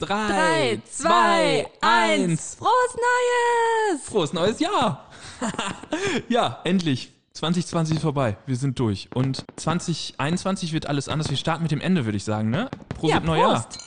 Drei, 0.00 0.28
Drei, 0.28 0.80
zwei, 0.88 1.08
zwei, 1.08 1.66
eins. 1.80 2.22
eins. 2.22 2.54
Frohes 2.54 2.94
Neues! 2.94 4.02
Frohes 4.04 4.32
neues 4.32 4.60
Jahr! 4.60 5.08
ja, 6.28 6.60
endlich. 6.62 7.12
2020 7.32 7.96
ist 7.96 8.02
vorbei. 8.02 8.36
Wir 8.46 8.54
sind 8.54 8.78
durch. 8.78 9.08
Und 9.12 9.44
2021 9.56 10.72
wird 10.72 10.86
alles 10.86 11.08
anders. 11.08 11.30
Wir 11.30 11.36
starten 11.36 11.64
mit 11.64 11.72
dem 11.72 11.80
Ende, 11.80 12.04
würde 12.04 12.16
ich 12.16 12.22
sagen, 12.22 12.48
ne? 12.48 12.70
Prost 12.90 13.12
Ja, 13.12 13.18
Neujahr. 13.18 13.54
Prost. 13.54 13.78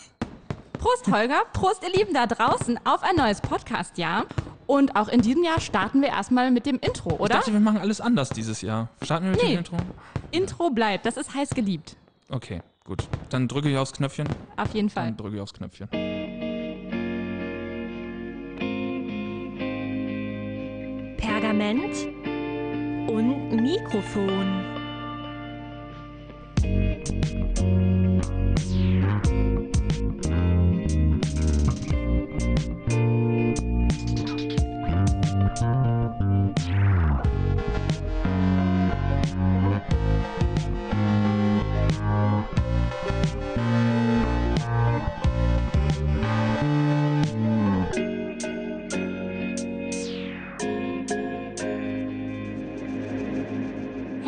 Prost, 0.74 1.08
Holger. 1.10 1.44
Prost, 1.54 1.82
ihr 1.84 1.98
Lieben 1.98 2.14
da 2.14 2.28
draußen, 2.28 2.78
auf 2.86 3.04
ein 3.04 3.16
neues 3.16 3.40
Podcast-Jahr. 3.40 4.26
Und 4.68 4.98
auch 4.98 5.08
in 5.08 5.22
diesem 5.22 5.46
Jahr 5.46 5.62
starten 5.62 6.02
wir 6.02 6.10
erstmal 6.10 6.52
mit 6.52 6.66
dem 6.66 6.78
Intro, 6.80 7.12
Ich 7.14 7.20
oder? 7.22 7.36
dachte, 7.36 7.54
wir 7.54 7.60
machen 7.62 7.78
alles 7.78 8.02
anders 8.02 8.30
dieses 8.32 8.62
Jahr. 8.62 8.90
Starten 9.02 9.28
wir 9.28 9.32
mit 9.32 9.42
Nee. 9.44 9.50
dem 9.52 9.58
Intro? 9.60 9.78
Intro 10.32 10.70
bleibt, 10.72 11.06
das 11.06 11.16
ist 11.16 11.34
heiß 11.34 11.52
geliebt. 11.52 11.96
Okay, 12.30 12.62
gut. 12.84 13.08
Dann 13.30 13.48
drücke 13.48 13.70
ich 13.70 13.78
aufs 13.78 13.94
Knöpfchen. 13.94 14.28
Auf 14.58 14.74
jeden 14.74 14.90
Fall. 14.90 15.06
Dann 15.06 15.18
drücke 15.18 15.36
ich 15.36 15.42
aufs 15.42 15.54
Knöpfchen. 15.54 15.88
Pergament 21.18 22.08
und 23.08 23.62
Mikrofon. 23.62 24.72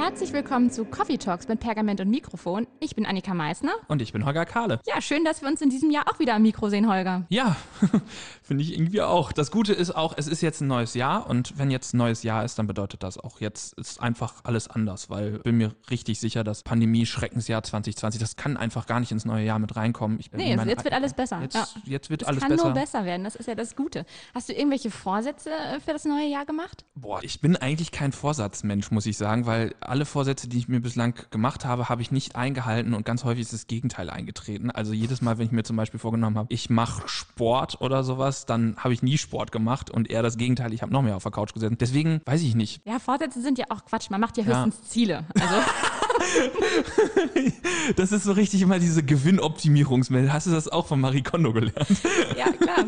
Herzlich 0.03 0.33
willkommen 0.33 0.69
zu 0.69 0.83
Coffee 0.83 1.17
Talks 1.17 1.47
mit 1.47 1.61
Pergament 1.61 2.01
und 2.01 2.09
Mikrofon. 2.09 2.67
Ich 2.81 2.93
bin 2.93 3.05
Annika 3.05 3.33
Meissner. 3.33 3.71
Und 3.87 4.01
ich 4.01 4.11
bin 4.11 4.25
Holger 4.25 4.45
Kahle. 4.45 4.81
Ja, 4.85 4.99
schön, 4.99 5.23
dass 5.23 5.41
wir 5.41 5.47
uns 5.47 5.61
in 5.61 5.69
diesem 5.69 5.91
Jahr 5.91 6.09
auch 6.09 6.19
wieder 6.19 6.33
am 6.35 6.41
Mikro 6.41 6.67
sehen, 6.67 6.91
Holger. 6.91 7.25
Ja, 7.29 7.55
finde 8.43 8.63
ich 8.63 8.73
irgendwie 8.73 9.01
auch. 9.01 9.31
Das 9.31 9.49
Gute 9.49 9.71
ist 9.71 9.95
auch, 9.95 10.13
es 10.17 10.27
ist 10.27 10.41
jetzt 10.41 10.59
ein 10.59 10.67
neues 10.67 10.93
Jahr 10.93 11.29
und 11.29 11.57
wenn 11.57 11.71
jetzt 11.71 11.93
ein 11.93 11.99
neues 11.99 12.21
Jahr 12.21 12.43
ist, 12.43 12.59
dann 12.59 12.67
bedeutet 12.67 13.01
das 13.01 13.17
auch, 13.17 13.39
jetzt 13.39 13.79
ist 13.79 14.01
einfach 14.01 14.41
alles 14.43 14.67
anders, 14.67 15.09
weil 15.09 15.37
ich 15.37 15.43
bin 15.43 15.55
mir 15.55 15.73
richtig 15.89 16.19
sicher, 16.19 16.43
dass 16.43 16.63
Pandemie-Schreckensjahr 16.63 17.63
2020, 17.63 18.19
das 18.19 18.35
kann 18.35 18.57
einfach 18.57 18.87
gar 18.87 18.99
nicht 18.99 19.13
ins 19.13 19.23
neue 19.23 19.45
Jahr 19.45 19.59
mit 19.59 19.73
reinkommen. 19.77 20.19
Ich, 20.19 20.33
Nee, 20.33 20.53
jetzt, 20.53 20.65
jetzt 20.65 20.83
wird 20.83 20.95
alles 20.95 21.13
besser. 21.13 21.41
Jetzt, 21.41 21.55
ja. 21.55 21.65
jetzt 21.85 22.09
wird 22.09 22.23
Es 22.23 22.27
alles 22.27 22.41
kann 22.41 22.49
besser. 22.49 22.65
nur 22.65 22.73
besser 22.73 23.05
werden, 23.05 23.23
das 23.23 23.37
ist 23.37 23.47
ja 23.47 23.55
das 23.55 23.77
Gute. 23.77 24.05
Hast 24.35 24.49
du 24.49 24.53
irgendwelche 24.53 24.91
Vorsätze 24.91 25.51
äh, 25.51 25.79
für 25.79 25.93
das 25.93 26.03
neue 26.03 26.27
Jahr 26.27 26.45
gemacht? 26.45 26.83
Boah, 26.93 27.23
ich 27.23 27.39
bin 27.39 27.55
eigentlich 27.55 27.93
kein 27.93 28.11
Vorsatzmensch, 28.11 28.91
muss 28.91 29.05
ich 29.05 29.17
sagen, 29.17 29.45
weil 29.45 29.73
alle 29.93 30.05
Vorsätze, 30.05 30.47
die 30.49 30.57
ich 30.57 30.67
mir 30.67 30.79
bislang 30.79 31.13
gemacht 31.29 31.65
habe, 31.65 31.87
habe 31.87 32.01
ich 32.01 32.09
nicht 32.09 32.35
eingehalten 32.35 32.95
und 32.95 33.05
ganz 33.05 33.23
häufig 33.25 33.43
ist 33.43 33.53
das 33.53 33.67
Gegenteil 33.67 34.09
eingetreten. 34.09 34.71
Also 34.71 34.91
jedes 34.91 35.21
Mal, 35.21 35.37
wenn 35.37 35.45
ich 35.45 35.51
mir 35.51 35.61
zum 35.61 35.75
Beispiel 35.75 35.99
vorgenommen 35.99 36.35
habe, 36.35 36.47
ich 36.51 36.71
mache 36.71 37.07
Sport 37.07 37.79
oder 37.79 38.03
sowas, 38.03 38.47
dann 38.47 38.75
habe 38.77 38.95
ich 38.95 39.03
nie 39.03 39.19
Sport 39.19 39.51
gemacht 39.51 39.91
und 39.91 40.09
eher 40.09 40.23
das 40.23 40.37
Gegenteil, 40.37 40.73
ich 40.73 40.81
habe 40.81 40.91
noch 40.91 41.03
mehr 41.03 41.15
auf 41.15 41.21
der 41.21 41.31
Couch 41.31 41.53
gesessen. 41.53 41.77
Deswegen 41.79 42.21
weiß 42.25 42.41
ich 42.41 42.55
nicht. 42.55 42.81
Ja, 42.87 42.97
Vorsätze 42.97 43.39
sind 43.39 43.59
ja 43.59 43.65
auch 43.69 43.85
Quatsch. 43.85 44.09
Man 44.09 44.19
macht 44.19 44.35
ja 44.39 44.43
Ja. 44.45 44.63
höchstens 44.65 44.89
Ziele. 44.89 45.25
Also, 45.39 45.55
Das 47.95 48.11
ist 48.11 48.23
so 48.23 48.31
richtig 48.31 48.63
immer 48.63 48.79
diese 48.79 49.03
Gewinnoptimierungsmittel. 49.03 50.33
Hast 50.33 50.47
du 50.47 50.51
das 50.51 50.67
auch 50.69 50.87
von 50.87 50.99
Marie 51.01 51.21
Kondo 51.21 51.53
gelernt? 51.53 52.01
ja, 52.35 52.51
klar. 52.51 52.85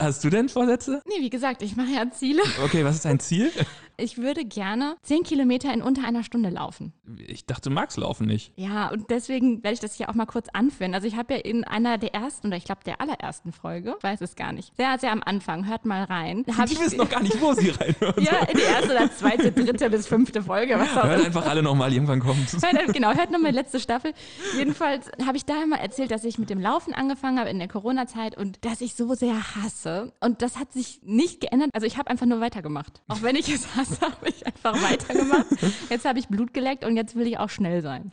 Hast 0.00 0.22
du 0.22 0.28
denn 0.30 0.48
Vorsätze? 0.50 1.00
Nee, 1.06 1.22
wie 1.24 1.30
gesagt, 1.30 1.62
ich 1.62 1.76
mache 1.76 1.90
ja 1.90 2.10
Ziele. 2.10 2.42
Okay, 2.62 2.84
was 2.84 2.96
ist 2.96 3.06
dein 3.06 3.20
Ziel? 3.20 3.50
Ich 4.00 4.16
würde 4.16 4.44
gerne 4.44 4.96
10 5.02 5.24
Kilometer 5.24 5.72
in 5.74 5.82
unter 5.82 6.06
einer 6.06 6.22
Stunde 6.22 6.50
laufen. 6.50 6.92
Ich 7.26 7.46
dachte, 7.46 7.68
du 7.68 7.74
magst 7.74 7.96
laufen 7.98 8.28
nicht. 8.28 8.52
Ja, 8.54 8.90
und 8.92 9.10
deswegen 9.10 9.64
werde 9.64 9.74
ich 9.74 9.80
das 9.80 9.94
hier 9.94 10.08
auch 10.08 10.14
mal 10.14 10.24
kurz 10.26 10.46
anführen. 10.52 10.94
Also 10.94 11.08
ich 11.08 11.16
habe 11.16 11.34
ja 11.34 11.40
in 11.40 11.64
einer 11.64 11.98
der 11.98 12.14
ersten, 12.14 12.46
oder 12.46 12.56
ich 12.56 12.62
glaube 12.64 12.82
der 12.86 13.00
allerersten 13.00 13.50
Folge, 13.50 13.96
weiß 14.00 14.20
es 14.20 14.36
gar 14.36 14.52
nicht, 14.52 14.76
sehr, 14.76 14.96
sehr 15.00 15.10
am 15.10 15.20
Anfang, 15.24 15.66
hört 15.66 15.84
mal 15.84 16.04
rein. 16.04 16.44
Hab 16.56 16.70
ich 16.70 16.78
wissen 16.80 16.96
noch 16.98 17.08
gar 17.08 17.22
nicht, 17.22 17.40
wo 17.40 17.52
sie 17.54 17.70
reinhören. 17.70 18.14
Ja, 18.22 18.44
in 18.44 18.56
die 18.56 18.62
erste 18.62 18.92
oder 18.92 19.10
zweite, 19.10 19.50
dritte 19.50 19.90
bis 19.90 20.06
fünfte 20.06 20.42
Folge, 20.42 20.78
was 20.78 20.96
auch 20.96 21.02
Hört 21.02 21.16
immer. 21.18 21.26
einfach 21.26 21.46
alle 21.46 21.62
nochmal, 21.64 21.92
irgendwann 21.92 22.20
kommt 22.20 22.52
Hört, 22.52 22.92
genau, 22.94 23.12
hört 23.14 23.32
nochmal 23.32 23.50
die 23.50 23.56
letzte 23.58 23.80
Staffel. 23.80 24.12
Jedenfalls 24.56 25.10
habe 25.26 25.36
ich 25.36 25.44
da 25.44 25.66
mal 25.66 25.78
erzählt, 25.78 26.12
dass 26.12 26.22
ich 26.22 26.38
mit 26.38 26.50
dem 26.50 26.60
Laufen 26.60 26.94
angefangen 26.94 27.40
habe 27.40 27.50
in 27.50 27.58
der 27.58 27.66
Corona-Zeit 27.68 28.36
und 28.36 28.64
dass 28.64 28.80
ich 28.80 28.94
so 28.94 29.14
sehr 29.14 29.56
hasse. 29.56 30.12
Und 30.20 30.40
das 30.42 30.56
hat 30.56 30.72
sich 30.72 31.00
nicht 31.02 31.40
geändert. 31.40 31.70
Also 31.72 31.86
ich 31.86 31.96
habe 31.98 32.10
einfach 32.10 32.26
nur 32.26 32.40
weitergemacht. 32.40 33.00
Auch 33.08 33.22
wenn 33.22 33.34
ich 33.34 33.48
es 33.48 33.74
hasse, 33.74 33.87
habe 34.00 34.28
ich 34.28 34.46
einfach 34.46 34.74
weitergemacht. 34.82 35.46
Jetzt 35.90 36.04
habe 36.04 36.18
ich 36.18 36.28
Blut 36.28 36.52
geleckt 36.54 36.84
und 36.84 36.96
jetzt 36.96 37.14
will 37.16 37.26
ich 37.26 37.38
auch 37.38 37.50
schnell 37.50 37.82
sein. 37.82 38.10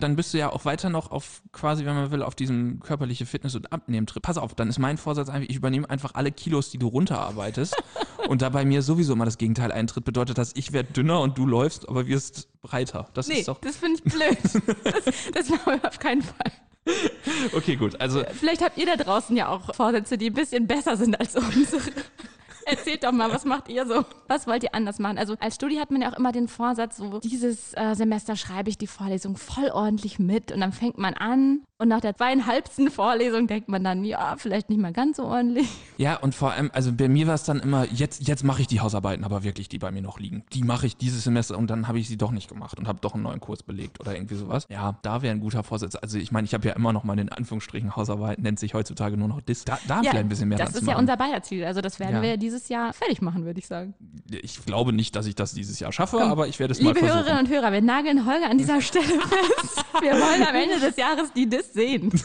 dann 0.00 0.16
bist 0.16 0.32
du 0.34 0.38
ja 0.38 0.50
auch 0.52 0.64
weiter 0.64 0.90
noch 0.90 1.10
auf 1.10 1.42
quasi, 1.52 1.84
wenn 1.84 1.94
man 1.94 2.10
will, 2.10 2.22
auf 2.22 2.34
diesem 2.34 2.80
körperliche 2.80 3.26
Fitness- 3.26 3.54
und 3.54 3.72
Abnehmen-Trip. 3.72 4.22
Pass 4.22 4.38
auf, 4.38 4.54
dann 4.54 4.68
ist 4.68 4.78
mein 4.78 4.98
Vorsatz 4.98 5.28
einfach, 5.28 5.48
ich 5.48 5.56
übernehme 5.56 5.88
einfach 5.90 6.14
alle 6.14 6.32
Kilos, 6.32 6.70
die 6.70 6.78
du 6.78 6.88
runterarbeitest. 6.88 7.76
und 8.28 8.42
da 8.42 8.48
bei 8.48 8.64
mir 8.64 8.82
sowieso 8.82 9.12
immer 9.12 9.24
das 9.24 9.38
Gegenteil 9.38 9.72
eintritt, 9.72 10.04
bedeutet 10.04 10.38
das, 10.38 10.52
ich 10.54 10.72
werde 10.72 10.92
dünner 10.92 11.20
und 11.20 11.36
du 11.38 11.46
läufst, 11.46 11.88
aber 11.88 12.06
wirst 12.06 12.48
breiter. 12.62 13.08
Das 13.14 13.28
Nee, 13.28 13.40
ist 13.40 13.48
doch. 13.48 13.60
das 13.60 13.76
finde 13.76 14.00
ich 14.04 14.12
blöd. 14.12 14.38
Das, 14.84 15.30
das 15.32 15.48
machen 15.50 15.80
wir 15.80 15.88
auf 15.88 15.98
keinen 15.98 16.22
Fall. 16.22 16.52
Okay, 17.54 17.76
gut. 17.76 18.00
Also, 18.00 18.22
Vielleicht 18.38 18.62
habt 18.62 18.78
ihr 18.78 18.86
da 18.86 18.96
draußen 18.96 19.36
ja 19.36 19.48
auch 19.48 19.74
Vorsätze, 19.74 20.16
die 20.18 20.26
ein 20.30 20.34
bisschen 20.34 20.66
besser 20.66 20.96
sind 20.96 21.18
als 21.18 21.36
unsere. 21.36 21.82
Erzählt 22.66 23.04
doch 23.04 23.12
mal, 23.12 23.30
was 23.30 23.44
macht 23.44 23.68
ihr 23.68 23.86
so? 23.86 24.04
Was 24.28 24.46
wollt 24.46 24.62
ihr 24.62 24.74
anders 24.74 24.98
machen? 24.98 25.18
Also 25.18 25.36
als 25.40 25.56
Studi 25.56 25.76
hat 25.76 25.90
man 25.90 26.02
ja 26.02 26.12
auch 26.12 26.18
immer 26.18 26.32
den 26.32 26.48
Vorsatz, 26.48 26.96
so 26.96 27.20
dieses 27.20 27.74
äh, 27.74 27.94
Semester 27.94 28.36
schreibe 28.36 28.70
ich 28.70 28.78
die 28.78 28.86
Vorlesung 28.86 29.36
voll 29.36 29.70
ordentlich 29.70 30.18
mit 30.18 30.52
und 30.52 30.60
dann 30.60 30.72
fängt 30.72 30.98
man 30.98 31.14
an 31.14 31.62
und 31.80 31.88
nach 31.88 32.00
der 32.00 32.16
zweieinhalbsten 32.16 32.90
Vorlesung 32.90 33.46
denkt 33.46 33.68
man 33.68 33.82
dann, 33.82 34.04
ja, 34.04 34.36
vielleicht 34.38 34.68
nicht 34.70 34.78
mal 34.80 34.92
ganz 34.92 35.16
so 35.16 35.24
ordentlich. 35.24 35.68
ja, 35.96 36.16
und 36.16 36.34
vor 36.34 36.52
allem, 36.52 36.70
also 36.72 36.92
bei 36.92 37.08
mir 37.08 37.26
war 37.26 37.34
es 37.34 37.44
dann 37.44 37.58
immer, 37.60 37.86
jetzt, 37.90 38.28
jetzt 38.28 38.44
mache 38.44 38.60
ich 38.62 38.68
die 38.68 38.80
Hausarbeiten, 38.80 39.24
aber 39.24 39.42
wirklich, 39.42 39.68
die 39.68 39.78
bei 39.78 39.90
mir 39.90 40.02
noch 40.02 40.18
liegen. 40.20 40.44
Die 40.52 40.62
mache 40.62 40.86
ich 40.86 40.96
dieses 40.96 41.24
Semester 41.24 41.58
und 41.58 41.68
dann 41.70 41.88
habe 41.88 41.98
ich 41.98 42.06
sie 42.08 42.16
doch 42.16 42.30
nicht 42.30 42.48
gemacht 42.48 42.78
und 42.78 42.86
habe 42.86 42.98
doch 43.00 43.14
einen 43.14 43.22
neuen 43.22 43.40
Kurs 43.40 43.62
belegt 43.62 43.98
oder 44.00 44.14
irgendwie 44.14 44.34
sowas. 44.36 44.66
Ja, 44.68 44.96
da 45.02 45.22
wäre 45.22 45.34
ein 45.34 45.40
guter 45.40 45.62
Vorsatz. 45.62 45.96
Also 45.96 46.18
ich 46.18 46.30
meine, 46.32 46.44
ich 46.44 46.54
habe 46.54 46.68
ja 46.68 46.74
immer 46.74 46.92
noch 46.92 47.04
mal 47.04 47.18
in 47.18 47.28
Anführungsstrichen 47.30 47.96
Hausarbeit, 47.96 48.38
nennt 48.38 48.58
sich 48.60 48.74
heutzutage 48.74 49.16
nur 49.16 49.28
noch 49.28 49.40
Dis. 49.40 49.64
Da, 49.64 49.78
da 49.88 50.00
vielleicht 50.00 50.16
ein 50.16 50.28
bisschen 50.28 50.48
mehr 50.48 50.58
das 50.58 50.74
ist 50.74 50.82
ja 50.82 50.92
machen. 50.94 51.00
unser 51.00 51.16
beider 51.16 51.42
Ziel. 51.42 51.64
Also 51.64 51.80
das 51.80 51.98
werden 51.98 52.16
Ja. 52.16 52.22
wir 52.22 52.36
dieses 52.36 52.68
Jahr 52.68 52.92
fertig 52.92 53.22
machen, 53.22 53.44
würde 53.44 53.58
ich 53.58 53.66
sagen. 53.66 53.94
Ich 54.30 54.64
glaube 54.66 54.92
nicht, 54.92 55.16
dass 55.16 55.26
ich 55.26 55.34
das 55.34 55.54
dieses 55.54 55.80
Jahr 55.80 55.92
schaffe, 55.92 56.20
aber 56.22 56.46
ich 56.46 56.58
werde 56.58 56.72
es 56.72 56.80
mal 56.82 56.88
Liebe 56.90 57.00
versuchen. 57.00 57.18
Hörerinnen 57.24 57.46
und 57.46 57.50
Hörer, 57.50 57.72
wir 57.72 57.80
nageln 57.82 58.26
Holger 58.26 58.50
an 58.50 58.58
dieser 58.58 58.80
Stelle 58.82 59.04
fest. 59.06 59.84
Wir 60.00 60.12
wollen 60.12 60.42
am 60.46 60.54
Ende 60.54 60.78
des 60.78 60.96
Jahres 60.96 61.32
die 61.32 61.48
Dis 61.48 61.69
sehen. 61.72 62.10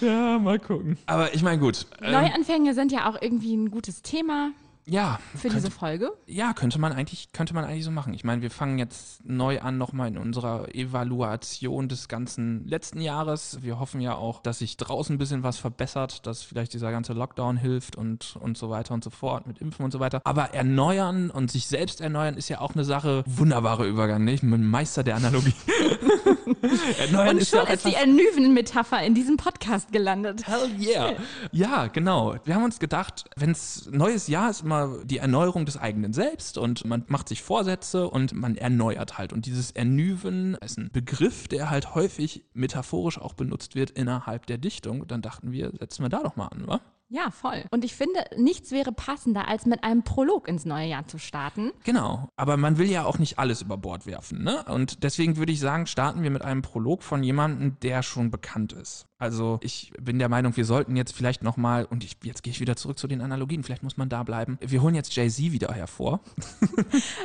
Ja, 0.00 0.38
mal 0.38 0.58
gucken. 0.58 0.96
Aber 1.06 1.34
ich 1.34 1.42
meine, 1.42 1.58
gut. 1.58 1.86
Ähm, 2.00 2.12
Neuanfänge 2.12 2.74
sind 2.74 2.92
ja 2.92 3.10
auch 3.10 3.20
irgendwie 3.20 3.54
ein 3.56 3.70
gutes 3.70 4.02
Thema 4.02 4.52
ja, 4.86 5.20
für 5.32 5.48
könnte, 5.48 5.56
diese 5.56 5.70
Folge. 5.70 6.12
ja, 6.26 6.52
könnte 6.52 6.78
man 6.78 6.92
eigentlich, 6.92 7.32
könnte 7.32 7.54
man 7.54 7.64
eigentlich 7.64 7.84
so 7.84 7.90
machen. 7.90 8.14
Ich 8.14 8.24
meine, 8.24 8.42
wir 8.42 8.50
fangen 8.50 8.78
jetzt 8.78 9.24
neu 9.24 9.60
an 9.60 9.78
nochmal 9.78 10.08
in 10.08 10.18
unserer 10.18 10.74
Evaluation 10.74 11.88
des 11.88 12.08
ganzen 12.08 12.66
letzten 12.66 13.00
Jahres. 13.00 13.58
Wir 13.62 13.78
hoffen 13.78 14.00
ja 14.00 14.14
auch, 14.14 14.42
dass 14.42 14.58
sich 14.58 14.76
draußen 14.76 15.14
ein 15.14 15.18
bisschen 15.18 15.42
was 15.42 15.58
verbessert, 15.58 16.26
dass 16.26 16.42
vielleicht 16.42 16.72
dieser 16.72 16.90
ganze 16.90 17.12
Lockdown 17.12 17.56
hilft 17.56 17.96
und, 17.96 18.36
und 18.40 18.56
so 18.56 18.70
weiter 18.70 18.94
und 18.94 19.04
so 19.04 19.10
fort 19.10 19.46
mit 19.46 19.58
Impfen 19.58 19.84
und 19.84 19.92
so 19.92 20.00
weiter. 20.00 20.20
Aber 20.24 20.54
erneuern 20.54 21.30
und 21.30 21.50
sich 21.50 21.66
selbst 21.66 22.00
erneuern 22.00 22.36
ist 22.36 22.48
ja 22.48 22.60
auch 22.60 22.74
eine 22.74 22.84
Sache. 22.84 23.22
Wunderbarer 23.26 23.84
Übergang, 23.84 24.24
nicht? 24.24 24.42
Ein 24.42 24.66
Meister 24.66 25.02
der 25.02 25.16
Analogie. 25.16 25.54
erneuern 26.98 27.28
Und 27.28 27.38
ist 27.38 27.52
ja 27.52 27.60
schon 27.60 27.68
auch 27.68 27.72
ist 27.72 27.86
die 27.86 27.94
Ernüven-Metapher 27.94 29.02
in 29.02 29.14
diesem 29.14 29.36
Podcast 29.36 29.92
gelandet. 29.92 30.46
Hell 30.46 30.70
yeah. 30.78 31.12
Ja, 31.52 31.86
genau. 31.88 32.36
Wir 32.44 32.54
haben 32.54 32.64
uns 32.64 32.78
gedacht, 32.78 33.24
wenns 33.36 33.88
neues 33.90 34.26
Jahr 34.26 34.50
ist 34.50 34.64
immer 34.70 35.04
die 35.04 35.18
Erneuerung 35.18 35.66
des 35.66 35.76
eigenen 35.76 36.12
Selbst 36.12 36.56
und 36.56 36.84
man 36.84 37.04
macht 37.08 37.28
sich 37.28 37.42
Vorsätze 37.42 38.08
und 38.08 38.32
man 38.32 38.56
erneuert 38.56 39.18
halt. 39.18 39.32
Und 39.32 39.46
dieses 39.46 39.72
Ernüven 39.72 40.54
ist 40.54 40.78
ein 40.78 40.90
Begriff, 40.92 41.48
der 41.48 41.70
halt 41.70 41.96
häufig 41.96 42.44
metaphorisch 42.54 43.18
auch 43.18 43.34
benutzt 43.34 43.74
wird 43.74 43.90
innerhalb 43.90 44.46
der 44.46 44.58
Dichtung. 44.58 45.08
Dann 45.08 45.22
dachten 45.22 45.50
wir, 45.50 45.72
setzen 45.76 46.04
wir 46.04 46.08
da 46.08 46.22
doch 46.22 46.36
mal 46.36 46.46
an, 46.46 46.68
wa? 46.68 46.80
Ja, 47.12 47.32
voll. 47.32 47.64
Und 47.72 47.84
ich 47.84 47.94
finde, 47.96 48.24
nichts 48.36 48.70
wäre 48.70 48.92
passender, 48.92 49.48
als 49.48 49.66
mit 49.66 49.82
einem 49.82 50.04
Prolog 50.04 50.46
ins 50.46 50.64
neue 50.64 50.86
Jahr 50.86 51.08
zu 51.08 51.18
starten. 51.18 51.72
Genau, 51.82 52.28
aber 52.36 52.56
man 52.56 52.78
will 52.78 52.88
ja 52.88 53.04
auch 53.04 53.18
nicht 53.18 53.36
alles 53.36 53.62
über 53.62 53.76
Bord 53.76 54.06
werfen, 54.06 54.44
ne? 54.44 54.62
Und 54.68 55.02
deswegen 55.02 55.36
würde 55.36 55.50
ich 55.50 55.58
sagen, 55.58 55.86
starten 55.86 56.22
wir 56.22 56.30
mit 56.30 56.42
einem 56.42 56.62
Prolog 56.62 57.02
von 57.02 57.24
jemandem, 57.24 57.78
der 57.80 58.04
schon 58.04 58.30
bekannt 58.30 58.72
ist. 58.72 59.06
Also 59.20 59.58
ich 59.62 59.92
bin 60.00 60.18
der 60.18 60.30
Meinung, 60.30 60.56
wir 60.56 60.64
sollten 60.64 60.96
jetzt 60.96 61.14
vielleicht 61.14 61.42
nochmal, 61.42 61.84
und 61.84 62.04
ich, 62.04 62.16
jetzt 62.22 62.42
gehe 62.42 62.52
ich 62.52 62.60
wieder 62.60 62.74
zurück 62.76 62.98
zu 62.98 63.06
den 63.06 63.20
Analogien, 63.20 63.62
vielleicht 63.62 63.82
muss 63.82 63.98
man 63.98 64.08
da 64.08 64.22
bleiben. 64.22 64.56
Wir 64.62 64.80
holen 64.80 64.94
jetzt 64.94 65.14
Jay-Z 65.14 65.52
wieder 65.52 65.72
hervor. 65.72 66.20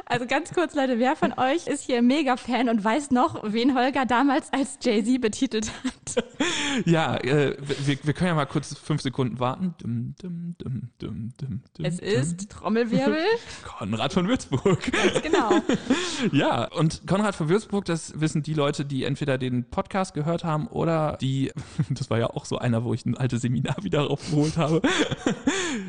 Also 0.08 0.28
ganz 0.28 0.54
kurz, 0.54 0.76
Leute, 0.76 1.00
wer 1.00 1.16
von 1.16 1.34
euch 1.34 1.68
ist 1.68 1.84
hier 1.84 2.02
Mega-Fan 2.02 2.70
und 2.70 2.84
weiß 2.84 3.12
noch, 3.12 3.42
wen 3.44 3.76
Holger 3.76 4.06
damals 4.06 4.52
als 4.54 4.78
Jay-Z 4.82 5.20
betitelt 5.22 5.72
hat? 5.84 6.26
Ja, 6.86 7.16
äh, 7.18 7.56
wir, 7.60 7.98
wir 8.04 8.14
können 8.14 8.30
ja 8.30 8.36
mal 8.36 8.46
kurz 8.46 8.78
fünf 8.78 9.02
Sekunden 9.02 9.40
warten. 9.40 9.74
Dum, 9.82 10.16
dum, 10.22 10.56
dum, 10.58 10.90
dum, 11.00 11.32
dum, 11.38 11.62
dum, 11.76 11.86
Es 11.86 12.00
ist 12.00 12.50
Trommelwirbel. 12.50 13.18
Konrad 13.64 14.14
von 14.14 14.28
Würzburg. 14.28 14.80
genau. 15.22 15.52
Ja, 16.32 16.66
und 16.74 17.06
Konrad 17.08 17.36
von 17.36 17.50
Würzburg, 17.50 17.86
das 17.86 18.20
wissen 18.20 18.42
die 18.44 18.54
Leute, 18.54 18.86
die 18.86 19.04
entweder 19.04 19.38
den 19.38 19.70
Podcast 19.70 20.14
gehört 20.14 20.44
haben 20.44 20.68
oder 20.68 21.18
die, 21.22 21.52
das 21.90 22.10
war 22.10 22.18
ja 22.20 22.28
auch 22.30 22.46
so 22.46 22.58
einer, 22.58 22.84
wo 22.84 22.94
ich 22.94 23.06
ein 23.06 23.18
altes 23.18 23.42
Seminar 23.42 23.76
wieder 23.84 24.02
raufgeholt 24.08 24.58
habe, 24.58 24.82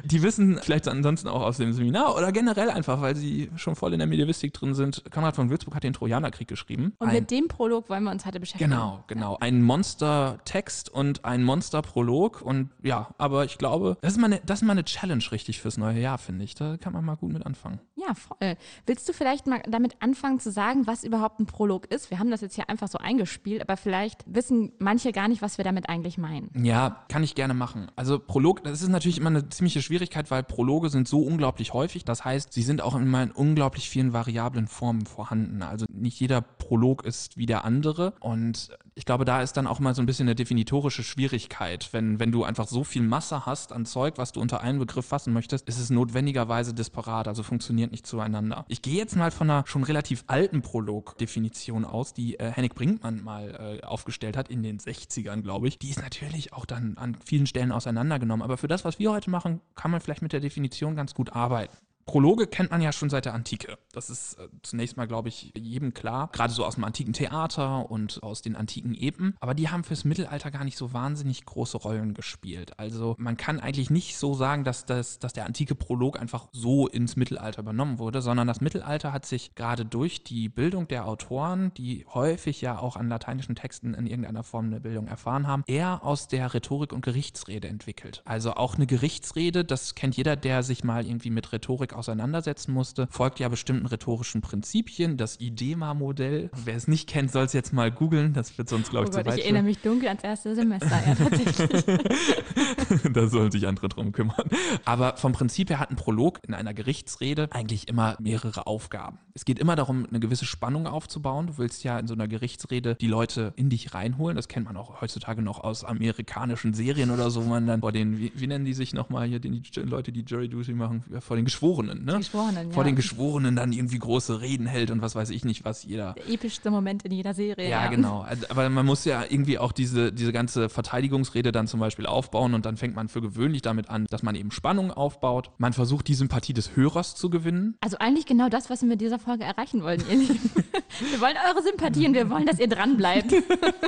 die 0.05 0.23
wissen 0.23 0.59
vielleicht 0.63 0.89
ansonsten 0.89 1.29
auch 1.29 1.43
aus 1.43 1.57
dem 1.59 1.73
Seminar 1.73 2.17
oder 2.17 2.33
generell 2.33 2.71
einfach, 2.71 3.01
weil 3.01 3.15
sie 3.17 3.51
schon 3.57 3.77
voll 3.77 3.93
in 3.93 3.99
der 3.99 4.09
Medievistik 4.09 4.53
drin 4.53 4.75
sind. 4.75 5.05
Konrad 5.11 5.37
von 5.37 5.51
Würzburg 5.51 5.75
hat 5.75 5.85
den 5.85 5.93
Trojanerkrieg 5.93 6.49
geschrieben. 6.49 6.93
Und 6.99 7.09
Ein- 7.09 7.15
mit 7.17 7.31
dem 7.31 7.49
Prolog 7.49 7.89
wollen 7.89 8.05
wir 8.05 8.11
uns 8.11 8.27
heute 8.27 8.41
beschäftigen. 8.41 8.71
Genau, 8.71 9.05
genau. 9.07 9.37
Ein 9.41 9.63
Monster-Text 9.63 10.93
und 10.93 11.25
ein 11.25 11.43
Monster-Prolog. 11.45 12.43
Und 12.43 12.71
ja, 12.83 13.09
aber 13.19 13.45
ich 13.45 13.59
glaube, 13.59 13.76
das 13.79 14.13
ist, 14.13 14.19
mal 14.19 14.27
eine, 14.27 14.41
das 14.45 14.61
ist 14.61 14.67
mal 14.67 14.73
eine 14.73 14.85
Challenge 14.85 15.25
richtig 15.31 15.61
fürs 15.61 15.77
neue 15.77 16.01
Jahr, 16.01 16.19
finde 16.19 16.45
ich. 16.45 16.55
Da 16.55 16.77
kann 16.77 16.93
man 16.93 17.05
mal 17.05 17.17
gut 17.17 17.33
mit 17.33 17.45
anfangen. 17.47 17.81
Ja, 17.97 18.15
voll. 18.15 18.57
Willst 18.87 19.09
du 19.09 19.13
vielleicht 19.13 19.47
mal 19.47 19.63
damit 19.69 19.97
anfangen 20.01 20.41
zu 20.41 20.51
sagen, 20.51 20.87
was 20.87 21.05
überhaupt 21.05 21.41
ein 21.41 21.47
Prolog 21.47 21.87
ist? 21.87 22.11
Wir 22.11 22.19
haben 22.19 22.31
das 22.31 22.41
jetzt 22.41 22.55
hier 22.55 22.69
einfach 22.69 22.89
so 22.89 22.99
eingespielt, 22.99 23.63
aber 23.63 23.77
vielleicht 23.77 24.25
wissen 24.27 24.73
manche 24.79 25.13
gar 25.13 25.29
nicht, 25.29 25.43
was 25.43 25.59
wir 25.59 25.65
damit 25.65 25.89
eigentlich 25.89 26.19
meinen. 26.19 26.51
Ja, 26.63 27.05
kann 27.09 27.23
ich 27.23 27.35
gerne 27.35 27.55
machen. 27.55 27.91
Also 27.97 28.19
Prolog, 28.19 28.63
das 28.65 28.83
ist 28.83 28.89
natürlich 28.89 29.19
immer 29.19 29.31
eine 29.31 29.49
ziemliche 29.49 29.83
Schwierigkeit, 29.83 30.31
weil 30.31 30.43
Prologe 30.43 30.89
sind 30.89 31.09
so 31.09 31.21
unglaublich 31.21 31.73
häufig. 31.73 32.05
Das 32.05 32.25
heißt, 32.25 32.53
sie 32.53 32.63
sind 32.63 32.83
auch 32.83 32.95
immer 32.95 33.23
in 33.23 33.31
unglaublich 33.31 33.89
vielen 33.89 34.13
variablen 34.13 34.69
Formen 34.69 35.07
vorhanden. 35.07 35.63
Also 35.63 35.87
nicht 35.93 36.21
jeder 36.21 36.41
Prolog 36.41 37.05
ist 37.05 37.37
wie 37.37 37.47
der 37.47 37.65
andere. 37.65 38.15
Und 38.21 38.71
ich 38.99 39.05
glaube, 39.05 39.27
da 39.27 39.43
ist 39.43 39.59
dann 39.59 39.67
auch 39.67 39.79
mal 39.79 39.95
so 39.95 40.01
ein 40.01 40.07
bisschen 40.07 40.27
eine 40.27 40.35
definitorische 40.35 41.03
Schwierigkeit. 41.03 41.91
Wenn, 41.93 42.19
wenn 42.19 42.33
du 42.33 42.45
einfach 42.45 42.67
so 42.67 42.83
viel 42.83 43.03
Masse 43.03 43.45
hast 43.45 43.73
an 43.73 43.85
Zeug, 43.85 44.15
was 44.17 44.33
du 44.33 44.41
unter 44.41 44.63
einen 44.63 44.79
Begriff 44.79 45.05
fassen 45.05 45.35
möchtest, 45.35 45.69
ist 45.69 45.79
es 45.79 45.91
notwendigerweise 45.91 46.73
disparat, 46.73 47.29
also 47.29 47.43
funktioniert 47.43 47.91
nicht 47.91 48.07
zueinander. 48.07 48.65
Ich 48.69 48.81
gehe 48.81 48.97
jetzt 48.97 49.15
mal 49.15 49.31
von 49.31 49.51
einer 49.51 49.67
schon 49.67 49.85
relativ 49.85 50.25
alten 50.29 50.63
Prolog-Definition 50.63 51.85
aus, 51.85 52.15
die 52.15 52.41
äh, 52.41 52.51
Henrik 52.51 52.75
Brinkmann 52.75 53.23
mal 53.23 53.79
äh, 53.83 53.85
aufgestellt 53.85 54.35
hat 54.35 54.49
in 54.49 54.63
den 54.63 54.79
60ern, 54.79 55.43
glaube 55.43 55.69
ich. 55.69 55.79
Die 55.79 55.91
ist 55.91 56.01
natürlich 56.01 56.55
auch 56.55 56.65
dann 56.65 56.97
an 56.97 57.19
vielen 57.23 57.47
Stellen 57.47 57.73
auseinandergenommen. 57.73 58.43
Aber 58.43 58.57
für 58.57 58.69
das, 58.69 58.87
was 58.87 58.99
wir 58.99 59.13
heute 59.13 59.29
machen, 59.29 59.61
kann 59.75 59.91
man 59.91 60.01
vielleicht 60.01 60.23
mit 60.23 60.33
der 60.33 60.41
Definition 60.41 60.97
ganz 60.97 61.13
gut 61.13 61.35
arbeiten. 61.35 61.77
Prologe 62.07 62.47
kennt 62.47 62.71
man 62.71 62.81
ja 62.81 62.93
schon 62.93 63.11
seit 63.11 63.25
der 63.25 63.35
Antike. 63.35 63.79
Das 63.93 64.11
ist 64.11 64.39
äh, 64.39 64.49
zunächst 64.63 64.97
mal, 64.97 65.09
glaube 65.09 65.29
ich, 65.29 65.53
jedem 65.57 65.93
klar. 65.93 66.31
Gerade 66.33 66.53
so 66.53 66.65
aus 66.65 66.77
dem 66.77 66.85
antiken 66.85 67.13
Theater 67.13 67.91
und 67.91 68.23
aus 68.23 68.43
den 68.43 68.55
antiken 68.55 68.95
Epen. 68.95 69.35
Aber 69.41 69.55
die 69.55 69.69
haben 69.69 69.83
fürs 69.83 70.05
Mittelalter 70.05 70.53
gar 70.53 70.63
nicht 70.65 70.79
so 70.79 70.93
wahnsinnig 70.93 71.45
große 71.45 71.77
Rollen 71.77 72.15
gespielt. 72.15 72.79
Also 72.79 73.17
man 73.19 73.37
kann 73.37 73.59
eigentlich 73.59 73.91
nicht 73.91 74.17
so 74.19 74.35
sagen, 74.35 74.63
dass, 74.63 74.87
das, 74.87 75.19
dass 75.19 75.33
der 75.33 75.47
antike 75.47 75.75
Prolog 75.75 76.21
einfach 76.21 76.49
so 76.53 76.87
ins 76.87 77.17
Mittelalter 77.17 77.63
übernommen 77.63 77.99
wurde, 77.99 78.23
sondern 78.23 78.47
das 78.47 78.61
Mittelalter 78.61 79.13
hat 79.13 79.27
sich 79.27 79.57
gerade 79.57 79.85
durch 79.85 80.23
die 80.23 80.49
Bildung 80.49 80.87
der 80.87 81.09
Autoren, 81.09 81.75
die 81.75 82.07
häufig 82.15 82.61
ja 82.61 82.79
auch 82.79 82.97
an 82.97 83.09
lateinischen 83.09 83.57
Texten 83.57 83.95
in 83.95 84.07
irgendeiner 84.07 84.45
Form 84.45 84.67
eine 84.67 84.81
Bildung 84.81 85.09
erfahren 85.09 85.49
haben, 85.49 85.65
eher 85.67 86.05
aus 86.05 86.29
der 86.29 86.55
Rhetorik 86.55 86.93
und 86.93 87.05
Gerichtsrede 87.05 87.67
entwickelt. 87.67 88.23
Also 88.25 88.53
auch 88.53 88.77
eine 88.77 88.87
Gerichtsrede, 88.87 89.65
das 89.65 89.97
kennt 89.97 90.17
jeder, 90.17 90.37
der 90.37 90.63
sich 90.63 90.85
mal 90.85 91.05
irgendwie 91.05 91.31
mit 91.31 91.53
Rhetorik 91.53 91.96
auseinandersetzen 91.97 92.73
musste, 92.73 93.09
folgt 93.11 93.41
ja 93.41 93.49
bestimmten 93.49 93.87
rhetorischen 93.87 94.41
Prinzipien. 94.41 95.17
Das 95.17 95.41
IDEMA-Modell, 95.41 96.51
wer 96.65 96.77
es 96.77 96.89
nicht 96.89 97.09
kennt, 97.09 97.33
soll 97.33 97.45
es 97.45 97.53
jetzt 97.53 97.73
mal 97.73 97.91
googeln, 97.91 98.33
das 98.33 98.57
wird 98.59 98.69
sonst, 98.69 98.91
glaube 98.91 99.07
Oh 99.07 99.09
ich, 99.09 99.13
zu 99.13 99.19
Gott, 99.19 99.27
weit 99.27 99.39
ich 99.39 99.45
erinnere 99.45 99.63
mich 99.65 99.79
dunkel 99.79 100.09
ans 100.09 100.23
erste 100.23 100.55
Semester. 100.55 101.03
Ja, 101.07 101.15
tatsächlich. 101.15 101.85
da 103.13 103.27
sollen 103.29 103.51
sich 103.51 103.67
andere 103.67 103.89
drum 103.89 104.13
kümmern. 104.13 104.45
Aber 104.85 105.17
vom 105.17 105.33
Prinzip 105.33 105.71
her 105.71 105.79
hat 105.79 105.91
ein 105.91 105.97
Prolog 105.97 106.41
in 106.47 106.55
einer 106.55 106.75
Gerichtsrede 106.75 107.49
eigentlich 107.51 107.89
immer 107.89 108.17
mehrere 108.21 108.67
Aufgaben. 108.67 109.19
Es 109.35 109.45
geht 109.45 109.59
immer 109.59 109.77
darum, 109.77 110.07
eine 110.09 110.21
gewisse 110.21 110.47
Spannung 110.47 110.87
aufzubauen. 110.87 111.49
Du 111.49 111.59
willst 111.59 111.85
ja 111.85 111.99
in 111.99 112.07
so 112.07 112.15
einer 112.15 112.29
Gerichtsrede 112.29 112.95
die 112.95 113.07
Leute 113.07 113.53
in 113.57 113.69
dich 113.69 113.95
reinholen. 113.95 114.37
Das 114.37 114.49
kennt 114.49 114.67
man 114.67 114.77
auch 114.77 115.01
heutzutage 115.01 115.43
noch 115.43 115.61
aus 115.61 115.85
amerikanischen 115.85 116.75
Serien 116.75 117.11
oder 117.11 117.31
so, 117.31 117.45
wo 117.45 117.49
man 117.51 117.67
dann 117.67 117.81
vor 117.81 117.93
den, 117.93 118.19
wie, 118.19 118.33
wie 118.35 118.47
nennen 118.47 118.65
die 118.65 118.75
sich 118.75 118.95
nochmal 118.95 119.29
hier, 119.29 119.39
die, 119.39 119.61
die 119.61 119.81
Leute, 119.81 120.13
die 120.13 120.23
Jury 120.23 120.49
Duty 120.49 120.73
machen, 120.73 121.05
vor 121.21 121.37
den 121.37 121.45
Geschworenen, 121.45 121.86
ne? 121.87 122.19
Geschworenen, 122.19 122.73
Vor 122.73 122.83
ja. 122.83 122.91
den 122.91 122.97
Geschworenen 122.97 123.57
dann 123.57 123.73
irgendwie 123.73 123.99
große 123.99 124.41
Reden 124.41 124.67
hält 124.67 124.91
und 124.91 125.03
was 125.03 125.15
weiß 125.15 125.31
ich 125.31 125.45
nicht, 125.45 125.65
was 125.65 125.85
jeder 125.85 126.15
Der 126.15 126.29
epischste 126.29 126.71
Moment 126.71 127.05
in 127.05 127.13
jeder 127.13 127.35
Serie. 127.35 127.69
ja, 127.69 127.89
genau. 127.89 128.17
Also, 128.27 128.47
Aber 128.49 128.69
man 128.69 128.85
muss 128.85 129.05
ja 129.05 129.25
irgendwie 129.29 129.59
auch 129.59 129.73
diese, 129.73 130.13
diese 130.13 130.33
ganze 130.33 130.69
Verteidigungsrede 130.69 131.53
dann 131.53 131.67
zum 131.69 131.81
Beispiel 131.81 132.07
aufbauen 132.07 132.55
und 132.55 132.67
dann 132.67 132.77
fängt 132.77 132.97
man 132.97 133.09
für 133.09 133.21
gewöhnlich 133.23 133.63
damit 133.63 133.89
an, 133.89 134.07
dass 134.11 134.23
man 134.23 134.35
eben 134.35 134.51
Spannung 134.51 134.91
aufbaut. 134.91 135.51
Man 135.59 135.73
versucht, 135.73 136.09
die 136.09 136.15
Sympathie 136.15 136.53
des 136.55 136.75
Hörers 136.77 137.15
zu 137.15 137.31
gewinnen. 137.31 137.77
Also 137.81 137.99
eigentlich 137.99 138.27
genau 138.27 138.49
das, 138.49 138.69
was 138.69 138.83
wir 138.83 138.89
mit 138.89 139.01
dieser 139.01 139.19
Folge 139.19 139.45
erreichen 139.45 139.83
wollen, 139.83 140.03
ihr 140.11 140.17
Lieben. 140.17 140.51
Wir 141.11 141.21
wollen 141.21 141.37
eure 141.51 141.63
Sympathie 141.63 142.07
und 142.07 142.15
wir 142.15 142.31
wollen, 142.31 142.47
dass 142.47 142.59
ihr 142.59 142.69
dran 142.69 142.97
bleibt. 142.97 143.35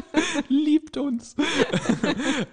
Liebt 0.49 0.97
uns. 0.99 1.37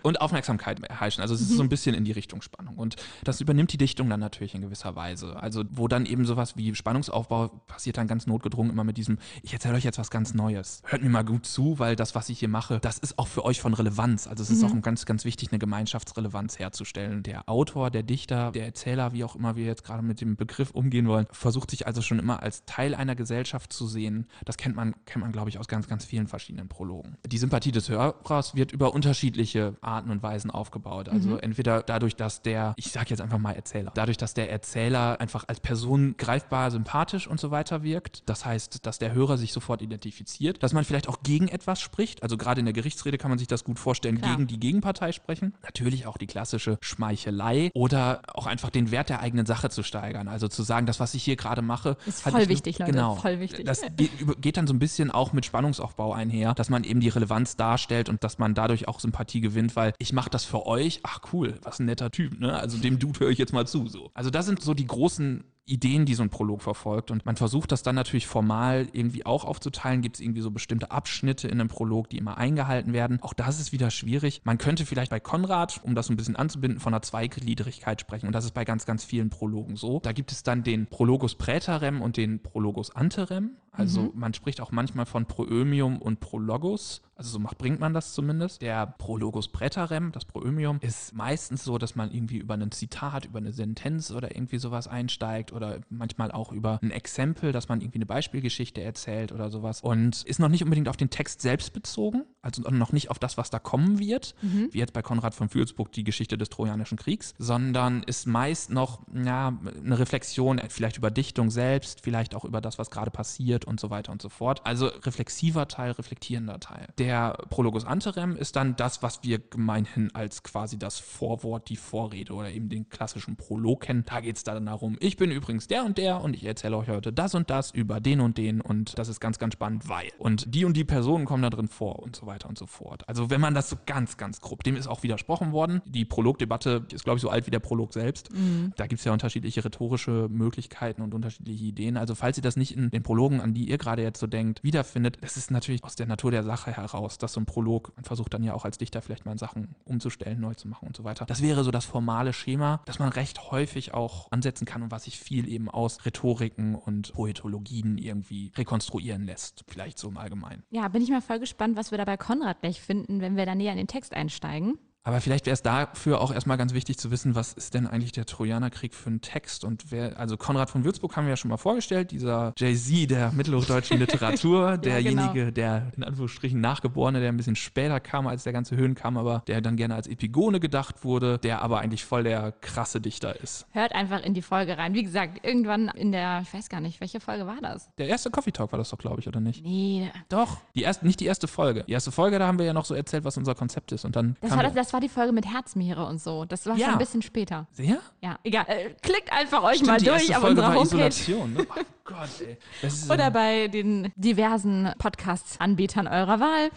und 0.02 0.22
Aufmerksamkeit 0.22 0.82
erheischen. 0.84 1.22
Also 1.22 1.34
es 1.34 1.42
ist 1.42 1.50
so 1.50 1.64
ein 1.64 1.68
bisschen 1.68 1.94
in 1.94 2.06
die 2.06 2.12
Richtung 2.14 2.42
Spannung. 2.42 2.78
Und 2.78 2.96
das 3.24 3.42
übernimmt 3.42 3.74
die 3.74 3.78
Dichtung 3.78 4.10
dann 4.10 4.20
natürlich 4.20 4.56
in 4.56 4.62
gewisser 4.62 4.96
Weise. 4.96 5.35
Also 5.36 5.64
wo 5.70 5.88
dann 5.88 6.06
eben 6.06 6.26
sowas 6.26 6.58
wie 6.58 6.74
Spannungsaufbau 6.74 7.50
passiert 7.68 7.98
dann 7.98 8.08
ganz 8.08 8.28
notgedrungen 8.28 8.72
immer 8.72 8.84
mit 8.84 8.98
diesem, 8.98 9.18
ich 9.44 9.54
erzähle 9.54 9.76
euch 9.76 9.84
jetzt 9.84 9.98
was 9.98 10.10
ganz 10.10 10.34
Neues. 10.34 10.82
Hört 10.86 11.04
mir 11.04 11.10
mal 11.10 11.24
gut 11.24 11.46
zu, 11.46 11.80
weil 11.80 11.96
das, 11.96 12.16
was 12.16 12.30
ich 12.30 12.40
hier 12.40 12.50
mache, 12.50 12.80
das 12.80 12.98
ist 12.98 13.20
auch 13.20 13.28
für 13.28 13.46
euch 13.46 13.62
von 13.62 13.74
Relevanz. 13.74 14.28
Also 14.28 14.44
es 14.44 14.50
ist 14.50 14.64
auch 14.64 14.82
ganz, 14.82 15.06
ganz 15.06 15.26
wichtig, 15.26 15.52
eine 15.52 15.60
Gemeinschaftsrelevanz 15.60 16.60
herzustellen. 16.60 17.24
Der 17.24 17.48
Autor, 17.50 17.90
der 17.92 18.04
Dichter, 18.04 18.52
der 18.52 18.66
Erzähler, 18.66 19.14
wie 19.14 19.24
auch 19.24 19.36
immer 19.36 19.56
wir 19.56 19.66
jetzt 19.66 19.84
gerade 19.84 20.04
mit 20.04 20.22
dem 20.22 20.36
Begriff 20.36 20.72
umgehen 20.72 21.08
wollen, 21.08 21.28
versucht 21.32 21.72
sich 21.72 21.88
also 21.88 22.02
schon 22.02 22.20
immer 22.20 22.42
als 22.44 22.66
Teil 22.66 22.96
einer 22.96 23.16
Gesellschaft 23.16 23.72
zu 23.72 23.88
sehen. 23.88 24.28
Das 24.46 24.58
kennt 24.58 24.76
man, 24.76 24.96
kennt 25.06 25.24
man, 25.24 25.32
glaube 25.32 25.50
ich, 25.50 25.60
aus 25.60 25.68
ganz, 25.68 25.88
ganz 25.88 26.06
vielen 26.06 26.28
verschiedenen 26.28 26.68
Prologen. 26.68 27.18
Die 27.26 27.38
Sympathie 27.38 27.72
des 27.72 27.90
Hörers 27.90 28.56
wird 28.56 28.72
über 28.72 28.94
unterschiedliche 28.94 29.76
Arten 29.82 30.10
und 30.10 30.24
Weisen 30.24 30.52
aufgebaut. 30.52 31.10
Also 31.10 31.38
entweder 31.38 31.82
dadurch, 31.82 32.16
dass 32.16 32.42
der, 32.42 32.74
ich 32.78 32.92
sage 32.92 33.08
jetzt 33.10 33.22
einfach 33.22 33.38
mal 33.38 33.54
Erzähler, 33.54 33.92
dadurch, 33.96 34.18
dass 34.18 34.34
der 34.34 34.52
Erzähler 34.52 35.18
einfach 35.26 35.46
als 35.48 35.60
Person 35.60 36.14
greifbar, 36.20 36.70
sympathisch 36.70 37.26
und 37.28 37.40
so 37.40 37.50
weiter 37.50 37.82
wirkt. 37.82 38.22
Das 38.28 38.46
heißt, 38.46 38.86
dass 38.86 39.00
der 39.00 39.12
Hörer 39.16 39.38
sich 39.40 39.54
sofort 39.54 39.82
identifiziert, 39.82 40.62
dass 40.62 40.72
man 40.72 40.86
vielleicht 40.86 41.10
auch 41.10 41.24
gegen 41.24 41.48
etwas 41.48 41.82
spricht. 41.82 42.22
Also 42.22 42.38
gerade 42.38 42.60
in 42.60 42.66
der 42.68 42.74
Gerichtsrede 42.74 43.18
kann 43.18 43.30
man 43.32 43.40
sich 43.40 43.48
das 43.48 43.64
gut 43.64 43.80
vorstellen, 43.80 44.20
Klar. 44.20 44.36
gegen 44.36 44.46
die 44.46 44.60
Gegenpartei 44.60 45.12
sprechen. 45.14 45.56
Natürlich 45.64 46.06
auch 46.06 46.18
die 46.20 46.28
klassische 46.28 46.78
Schmeichelei 46.80 47.72
oder 47.74 48.22
auch 48.36 48.46
einfach 48.46 48.70
den 48.70 48.92
Wert 48.92 49.10
der 49.10 49.20
eigenen 49.22 49.48
Sache 49.48 49.70
zu 49.72 49.82
steigern. 49.82 50.28
Also 50.28 50.48
zu 50.48 50.62
sagen, 50.62 50.86
das, 50.86 51.00
was 51.00 51.16
ich 51.16 51.24
hier 51.24 51.38
gerade 51.38 51.64
mache, 51.64 51.98
Ist 52.06 52.22
voll 52.22 52.34
nur- 52.34 52.50
wichtig, 52.50 52.78
Leute, 52.78 52.92
Genau. 52.92 53.16
voll 53.16 53.40
wichtig. 53.40 53.66
Das 53.66 53.82
geht, 53.96 54.12
geht 54.42 54.58
dann 54.58 54.68
so 54.68 54.74
ein 54.76 54.80
bisschen 54.80 55.10
auch 55.10 55.34
mit 55.34 55.44
Spannungsaufbau 55.46 56.14
einher, 56.14 56.54
dass 56.54 56.70
man 56.70 56.84
eben 56.84 57.00
die 57.00 57.10
Relevanz 57.10 57.56
darstellt 57.56 58.10
und 58.10 58.24
dass 58.24 58.38
man 58.38 58.54
dadurch 58.54 58.88
auch 58.88 59.00
Sympathie 59.00 59.42
gewinnt, 59.42 59.76
weil 59.76 59.94
ich 59.98 60.14
mache 60.14 60.30
das 60.30 60.46
für 60.46 60.68
euch. 60.68 61.00
Ach 61.02 61.20
cool, 61.34 61.56
was 61.64 61.80
ein 61.80 61.86
netter 61.88 62.12
Typ, 62.12 62.40
ne? 62.40 62.54
Also 62.54 62.78
dem 62.78 63.00
Dude 63.00 63.20
höre 63.22 63.30
ich 63.32 63.38
jetzt 63.40 63.54
mal 63.54 63.66
zu. 63.66 63.88
So. 63.88 64.12
Also 64.14 64.30
das 64.30 64.46
sind 64.46 64.62
so 64.62 64.74
die 64.74 64.86
großen 64.88 65.15
großen 65.16 65.55
Ideen, 65.66 66.06
die 66.06 66.14
so 66.14 66.24
ein 66.24 66.30
Prolog 66.30 66.62
verfolgt. 66.62 67.12
Und 67.12 67.26
man 67.26 67.36
versucht 67.36 67.72
das 67.72 67.82
dann 67.82 67.96
natürlich 67.96 68.28
formal 68.28 68.88
irgendwie 68.94 69.26
auch 69.26 69.46
aufzuteilen. 69.46 70.02
Gibt 70.02 70.18
es 70.18 70.22
irgendwie 70.22 70.42
so 70.42 70.52
bestimmte 70.52 70.92
Abschnitte 70.92 71.48
in 71.48 71.60
einem 71.60 71.70
Prolog, 71.70 72.10
die 72.10 72.18
immer 72.18 72.38
eingehalten 72.38 72.94
werden. 72.94 73.20
Auch 73.22 73.34
das 73.34 73.60
ist 73.60 73.72
wieder 73.72 73.90
schwierig. 73.90 74.42
Man 74.44 74.58
könnte 74.58 74.86
vielleicht 74.86 75.10
bei 75.10 75.20
Konrad, 75.20 75.82
um 75.84 75.96
das 75.96 76.08
so 76.08 76.14
ein 76.14 76.18
bisschen 76.18 76.36
anzubinden, 76.36 76.80
von 76.80 76.94
einer 76.94 77.02
Zweigliedrigkeit 77.02 78.00
sprechen. 78.00 78.28
Und 78.28 78.34
das 78.34 78.46
ist 78.46 78.54
bei 78.54 78.66
ganz, 78.66 78.86
ganz 78.86 79.04
vielen 79.04 79.30
Prologen 79.30 79.76
so. 79.76 80.00
Da 80.00 80.12
gibt 80.12 80.32
es 80.32 80.44
dann 80.44 80.64
den 80.64 80.88
Prologus 80.88 81.36
Präterem 81.36 82.02
und 82.02 82.18
den 82.18 82.42
Prologus 82.44 82.92
Anterem. 82.96 83.58
Also 83.78 84.12
man 84.16 84.34
spricht 84.34 84.62
auch 84.62 84.72
manchmal 84.72 85.06
von 85.06 85.26
Proömium 85.26 86.02
und 86.02 86.20
Prologus. 86.20 87.02
Also 87.16 87.32
so 87.32 87.40
macht, 87.40 87.58
bringt 87.58 87.80
man 87.80 87.94
das 87.94 88.14
zumindest. 88.14 88.62
Der 88.62 88.88
Prologus 88.88 89.48
Präterem, 89.48 90.12
das 90.12 90.26
Proömium, 90.26 90.80
ist 90.82 91.14
meistens 91.14 91.64
so, 91.64 91.78
dass 91.78 91.96
man 91.96 92.12
irgendwie 92.12 92.38
über 92.38 92.56
ein 92.56 92.72
Zitat, 92.72 93.26
über 93.26 93.40
eine 93.40 93.54
Sentenz 93.54 94.12
oder 94.12 94.36
irgendwie 94.36 94.58
sowas 94.60 94.88
einsteigt 94.88 95.54
oder 95.56 95.80
manchmal 95.90 96.32
auch 96.32 96.52
über 96.52 96.80
ein 96.82 96.92
Exempel, 96.92 97.52
dass 97.52 97.70
man 97.70 97.82
irgendwie 97.82 97.98
eine 97.98 98.06
Beispielgeschichte 98.06 98.82
erzählt 98.82 99.32
oder 99.32 99.50
sowas. 99.50 99.82
Und 99.82 100.24
ist 100.24 100.40
noch 100.40 100.50
nicht 100.50 100.64
unbedingt 100.64 100.90
auf 100.90 100.98
den 100.98 101.10
Text 101.10 101.42
selbst 101.42 101.74
bezogen, 101.74 102.24
also 102.42 102.62
noch 102.70 102.92
nicht 102.92 103.10
auf 103.10 103.20
das, 103.20 103.38
was 103.38 103.50
da 103.50 103.60
kommen 103.60 104.00
wird, 104.00 104.36
wie 104.42 104.78
jetzt 104.78 104.94
bei 104.94 105.02
Konrad 105.02 105.34
von 105.34 105.54
Würzburg 105.54 105.92
die 105.92 106.04
Geschichte 106.04 106.38
des 106.38 106.50
Trojanischen 106.50 106.98
Kriegs, 106.98 107.34
sondern 107.38 108.04
ist 108.04 108.28
meist 108.28 108.70
noch 108.70 109.02
ja, 109.14 109.58
eine 109.84 110.00
Reflexion, 110.00 110.62
vielleicht 110.70 110.98
über 110.98 111.12
Dichtung 111.12 111.50
selbst, 111.50 112.02
vielleicht 112.02 112.36
auch 112.36 112.46
über 112.46 112.62
das, 112.62 112.78
was 112.78 112.92
gerade 112.92 113.12
passiert 113.12 113.66
und 113.66 113.80
so 113.80 113.90
weiter 113.90 114.12
und 114.12 114.22
so 114.22 114.30
fort. 114.30 114.62
Also 114.66 114.88
reflexiver 114.88 115.68
Teil, 115.68 115.92
reflektierender 115.92 116.60
Teil. 116.60 116.88
Der 116.98 117.38
Prologus 117.50 117.86
Anterem 117.86 118.36
ist 118.36 118.56
dann 118.56 118.76
das, 118.76 119.02
was 119.02 119.24
wir 119.24 119.40
gemeinhin 119.40 120.14
als 120.14 120.44
quasi 120.44 120.78
das 120.78 121.00
Vorwort, 121.00 121.70
die 121.70 121.76
Vorrede 121.76 122.34
oder 122.34 122.52
eben 122.52 122.70
den 122.70 122.90
klassischen 122.90 123.36
Prolog 123.36 123.82
kennen. 123.82 124.04
Da 124.06 124.20
geht 124.20 124.38
es 124.38 124.44
dann 124.44 124.66
darum, 124.66 124.98
ich 125.00 125.18
bin 125.18 125.32
übrigens 125.32 125.45
der 125.70 125.86
und 125.86 125.98
der 125.98 126.22
und 126.22 126.36
ich 126.36 126.46
erzähle 126.46 126.78
euch 126.78 126.90
heute 126.90 127.14
das 127.14 127.36
und 127.36 127.50
das 127.50 127.72
über 127.72 128.00
den 128.00 128.20
und 128.20 128.38
den 128.38 128.62
und 128.62 128.98
das 128.98 129.10
ist 129.10 129.20
ganz, 129.20 129.40
ganz 129.40 129.54
spannend, 129.54 129.88
weil. 129.88 130.10
Und 130.18 130.54
die 130.54 130.66
und 130.66 130.76
die 130.76 130.84
Personen 130.84 131.26
kommen 131.26 131.44
da 131.44 131.50
drin 131.50 131.68
vor 131.68 132.00
und 132.00 132.16
so 132.16 132.26
weiter 132.26 132.50
und 132.50 132.58
so 132.58 132.66
fort. 132.66 133.08
Also 133.08 133.30
wenn 133.30 133.42
man 133.42 133.54
das 133.54 133.70
so 133.70 133.78
ganz, 133.86 134.18
ganz 134.18 134.42
grob, 134.42 134.64
dem 134.64 134.76
ist 134.76 134.88
auch 134.88 135.04
widersprochen 135.04 135.52
worden. 135.52 135.82
Die 135.86 136.06
Prologdebatte 136.06 136.86
ist, 136.92 137.04
glaube 137.04 137.18
ich, 137.18 137.22
so 137.22 137.30
alt 137.30 137.48
wie 137.48 137.52
der 137.52 137.60
Prolog 137.60 137.94
selbst. 137.94 138.30
Da 138.76 138.88
gibt 138.88 139.00
es 139.00 139.06
ja 139.06 139.14
unterschiedliche 139.14 139.64
rhetorische 139.64 140.28
Möglichkeiten 140.30 141.02
und 141.02 141.14
unterschiedliche 141.14 141.66
Ideen. 141.66 141.98
Also 141.98 142.16
falls 142.16 142.38
ihr 142.38 142.44
das 142.44 142.56
nicht 142.56 142.76
in 142.76 142.90
den 142.90 143.04
Prologen, 143.04 143.42
an 143.42 143.54
die 143.54 143.70
ihr 143.70 143.78
gerade 143.78 144.02
jetzt 144.02 144.20
so 144.20 144.28
denkt, 144.28 144.64
wiederfindet, 144.64 145.18
das 145.22 145.38
ist 145.38 145.52
natürlich 145.52 145.84
aus 145.84 145.96
der 145.96 146.08
Natur 146.08 146.32
der 146.32 146.44
Sache 146.44 146.76
heraus, 146.76 147.18
dass 147.18 147.34
so 147.34 147.42
ein 147.42 147.46
Prolog, 147.46 147.94
man 147.96 148.06
versucht 148.06 148.34
dann 148.34 148.44
ja 148.44 148.54
auch 148.54 148.66
als 148.66 148.78
Dichter 148.78 149.02
vielleicht 149.02 149.26
mal 149.26 149.38
Sachen 149.38 149.76
umzustellen, 149.86 150.40
neu 150.40 150.54
zu 150.54 150.68
machen 150.68 150.88
und 150.88 150.96
so 150.96 151.04
weiter. 151.04 151.26
Das 151.26 151.42
wäre 151.42 151.64
so 151.64 151.72
das 151.72 151.86
formale 151.86 152.34
Schema, 152.34 152.82
das 152.86 153.00
man 153.00 153.10
recht 153.10 153.52
häufig 153.52 153.94
auch 153.94 154.32
ansetzen 154.32 154.66
kann 154.66 154.84
und 154.84 154.92
was 154.92 155.06
sich 155.06 155.20
viel 155.20 155.35
eben 155.44 155.70
aus 155.70 156.06
Rhetoriken 156.06 156.76
und 156.76 157.14
Poetologien 157.14 157.98
irgendwie 157.98 158.52
rekonstruieren 158.56 159.24
lässt. 159.24 159.66
Vielleicht 159.68 160.00
so 160.00 160.08
im 160.08 160.18
Allgemeinen. 160.18 160.64
Ja, 160.70 160.88
bin 160.88 161.02
ich 161.02 161.10
mal 161.10 161.22
voll 161.22 161.40
gespannt, 161.40 161.76
was 161.76 161.92
wir 161.92 161.98
da 161.98 162.06
bei 162.06 162.18
Konrad 162.18 162.62
gleich 162.62 162.80
finden, 162.80 163.20
wenn 163.20 163.36
wir 163.36 163.46
da 163.46 163.56
näher 163.56 163.72
in 163.72 163.78
den 163.78 163.88
Text 163.88 164.14
einsteigen. 164.14 164.80
Aber 165.06 165.22
vielleicht 165.22 165.46
wäre 165.46 165.54
es 165.54 165.62
dafür 165.62 166.20
auch 166.20 166.34
erstmal 166.34 166.58
ganz 166.58 166.74
wichtig 166.74 166.98
zu 166.98 167.12
wissen, 167.12 167.36
was 167.36 167.54
ist 167.54 167.76
denn 167.76 167.86
eigentlich 167.86 168.12
der 168.12 168.26
Trojanerkrieg 168.26 168.96
für 168.96 169.12
ein 169.12 169.22
Text 169.22 169.64
und 169.64 169.92
wer, 169.92 170.20
also 170.20 170.36
Konrad 170.36 170.72
von 170.72 170.84
Würzburg 170.84 171.16
haben 171.16 171.26
wir 171.26 171.30
ja 171.30 171.38
schon 171.38 171.50
mal 171.50 171.58
vorgestellt, 171.58 172.10
dieser 172.10 172.54
Jay-Z 172.58 173.12
der 173.12 173.32
mittelhochdeutschen 173.32 174.00
Literatur, 174.00 174.80
derjenige, 174.80 175.34
genau. 175.34 175.52
der 175.52 175.92
in 175.96 176.04
Anführungsstrichen 176.04 176.60
Nachgeborene, 176.60 177.20
der 177.20 177.30
ein 177.30 177.38
bisschen 177.38 177.56
später 177.56 178.00
kam, 178.00 178.26
als 178.26 178.46
der 178.46 178.54
ganze 178.54 178.76
Höhen 178.76 178.96
kam, 178.96 179.16
aber 179.18 179.44
der 179.46 179.62
dann 179.62 179.76
gerne 179.76 179.94
als 179.94 180.08
Epigone 180.08 180.60
gedacht 180.60 181.04
wurde, 181.04 181.38
der 181.38 181.62
aber 181.62 181.82
eigentlich 181.82 182.04
voll 182.04 182.24
der 182.24 182.52
krasse 182.54 183.00
Dichter 183.00 183.40
ist. 183.40 183.68
Hört 183.74 183.94
einfach 183.94 184.24
in 184.24 184.34
die 184.34 184.42
Folge 184.42 184.76
rein. 184.80 184.96
Wie 184.96 185.04
gesagt, 185.04 185.46
irgendwann 185.46 185.90
in 185.90 186.14
der, 186.14 186.42
ich 186.42 186.52
weiß 186.52 186.68
gar 186.68 186.82
nicht, 186.82 187.00
welche 187.00 187.20
Folge 187.20 187.46
war 187.46 187.62
das? 187.62 187.92
Der 188.00 188.08
erste 188.08 188.32
Coffee 188.32 188.52
Talk 188.52 188.72
war 188.72 188.80
das 188.80 188.90
doch, 188.90 188.98
glaube 188.98 189.20
ich, 189.20 189.28
oder 189.28 189.40
nicht? 189.40 189.64
Nee, 189.64 190.12
Doch, 190.30 190.58
die 190.74 190.82
erste, 190.82 191.06
nicht 191.06 191.20
die 191.20 191.28
erste 191.28 191.48
Folge. 191.48 191.84
Die 191.88 191.92
erste 191.92 192.12
Folge, 192.12 192.40
da 192.40 192.48
haben 192.48 192.58
wir 192.58 192.66
ja 192.66 192.74
noch 192.74 192.86
so 192.86 192.96
erzählt, 192.96 193.24
was 193.24 193.38
unser 193.38 193.54
Konzept 193.54 193.92
ist 193.92 194.04
und 194.04 194.16
dann 194.16 194.36
das 194.42 194.50
kam 194.50 194.58
war, 194.58 194.64
das, 194.64 194.74
das 194.74 194.95
war 194.96 195.02
die 195.02 195.10
Folge 195.10 195.34
mit 195.34 195.46
Herzmeere 195.46 196.06
und 196.06 196.22
so. 196.22 196.46
Das 196.46 196.66
war 196.66 196.78
Ja. 196.78 196.86
schon 196.86 196.94
ein 196.96 197.00
bisschen 197.00 197.22
später. 197.22 197.68
Sehr? 197.74 198.00
Ja, 198.22 198.40
egal. 198.46 198.64
Äh, 198.70 198.92
klickt 199.02 199.30
einfach 199.34 199.62
euch 199.64 199.76
Stimmt, 199.76 199.90
mal 199.90 200.00
durch 200.02 200.30
auf 200.34 200.42
Folge 200.42 200.62
unserer 200.62 200.68
Homepage. 200.76 200.84
Isolation. 201.08 201.54
Ne? 201.54 201.68
Gott, 202.08 202.30
ey. 202.48 202.56
Das 202.84 203.10
Oder 203.10 203.32
bei 203.32 203.68
den 203.68 204.12
diversen 204.16 204.92
Podcast-Anbietern 205.00 206.06
eurer 206.08 206.40
Wahl. 206.40 206.70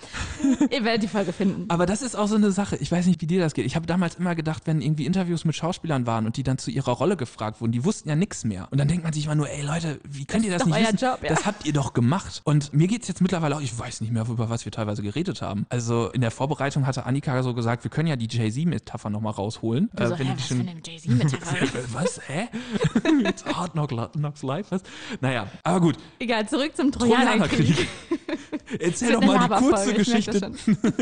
Ihr 0.71 0.85
werdet 0.85 1.03
die 1.03 1.09
Folge 1.09 1.35
finden. 1.35 1.67
Aber 1.69 1.85
das 1.85 2.01
ist 2.01 2.15
auch 2.17 2.29
so 2.29 2.37
eine 2.37 2.51
Sache. 2.51 2.77
Ich 2.77 2.91
weiß 2.91 3.05
nicht, 3.05 3.21
wie 3.21 3.27
dir 3.27 3.39
das 3.39 3.53
geht. 3.53 3.67
Ich 3.67 3.77
habe 3.77 3.85
damals 3.87 4.15
immer 4.15 4.35
gedacht, 4.35 4.63
wenn 4.65 4.81
irgendwie 4.81 5.05
Interviews 5.05 5.45
mit 5.45 5.55
Schauspielern 5.55 6.07
waren 6.07 6.25
und 6.25 6.39
die 6.39 6.45
dann 6.45 6.57
zu 6.57 6.71
ihrer 6.71 6.93
Rolle 6.93 7.19
gefragt 7.19 7.61
wurden, 7.61 7.73
die 7.73 7.85
wussten 7.85 8.09
ja 8.09 8.17
nichts 8.17 8.45
mehr. 8.45 8.69
Und 8.71 8.79
dann 8.79 8.89
denkt 8.89 9.05
man 9.05 9.13
sich 9.13 9.27
immer 9.27 9.35
nur, 9.35 9.51
ey 9.51 9.61
Leute, 9.61 10.01
wie 10.09 10.25
könnt 10.25 10.47
ihr 10.47 10.51
das 10.51 10.63
ist 10.63 10.69
nicht 10.69 10.79
wissen? 10.81 10.97
Job, 10.97 11.19
ja. 11.23 11.29
Das 11.29 11.45
habt 11.45 11.67
ihr 11.67 11.75
doch 11.75 11.93
gemacht. 11.93 12.41
Und 12.45 12.73
mir 12.73 12.89
geht's 12.89 13.07
jetzt 13.07 13.21
mittlerweile 13.21 13.55
auch, 13.57 13.61
ich 13.61 13.79
weiß 13.79 14.01
nicht 14.01 14.15
mehr, 14.15 14.27
über 14.27 14.49
was 14.49 14.65
wir 14.65 14.73
teilweise 14.73 15.03
geredet 15.03 15.43
haben. 15.43 15.67
Also 15.69 16.09
in 16.11 16.23
der 16.23 16.31
Vorbereitung 16.31 16.87
hatte 16.87 17.05
Annika 17.05 17.43
so 17.43 17.53
gesagt, 17.53 17.85
wir 17.85 17.91
können 17.91 18.09
ja 18.09 18.17
die 18.17 18.29
Jay-Z-Metapher 18.35 19.11
nochmal 19.11 19.35
rausholen. 19.35 19.91
Du 19.95 20.07
so, 20.09 20.15
Äh, 20.15 20.19
wenn 20.21 20.27
hä, 20.29 20.33
was 20.39 20.49
schon- 20.49 20.65
für 20.65 20.71
eine 20.71 20.81
Jay-Z-Metapher? 20.83 21.67
was? 21.93 22.19
Hä? 22.27 22.49
Jetzt 23.25 23.45
Hard 23.45 23.73
Knock, 23.73 23.91
Knocks 24.13 24.43
Live? 24.43 24.71
Was? 24.71 24.83
Naja, 25.21 25.49
aber 25.65 25.81
gut. 25.81 25.97
Egal, 26.19 26.49
zurück 26.49 26.77
zum 26.77 26.93
Trojanerkrieg. 26.93 27.89
Erzähl 28.79 29.13
doch 29.13 29.23
mal 29.23 29.39
die 29.39 29.49
kurze 29.49 29.95
Geschichte. 29.95 30.53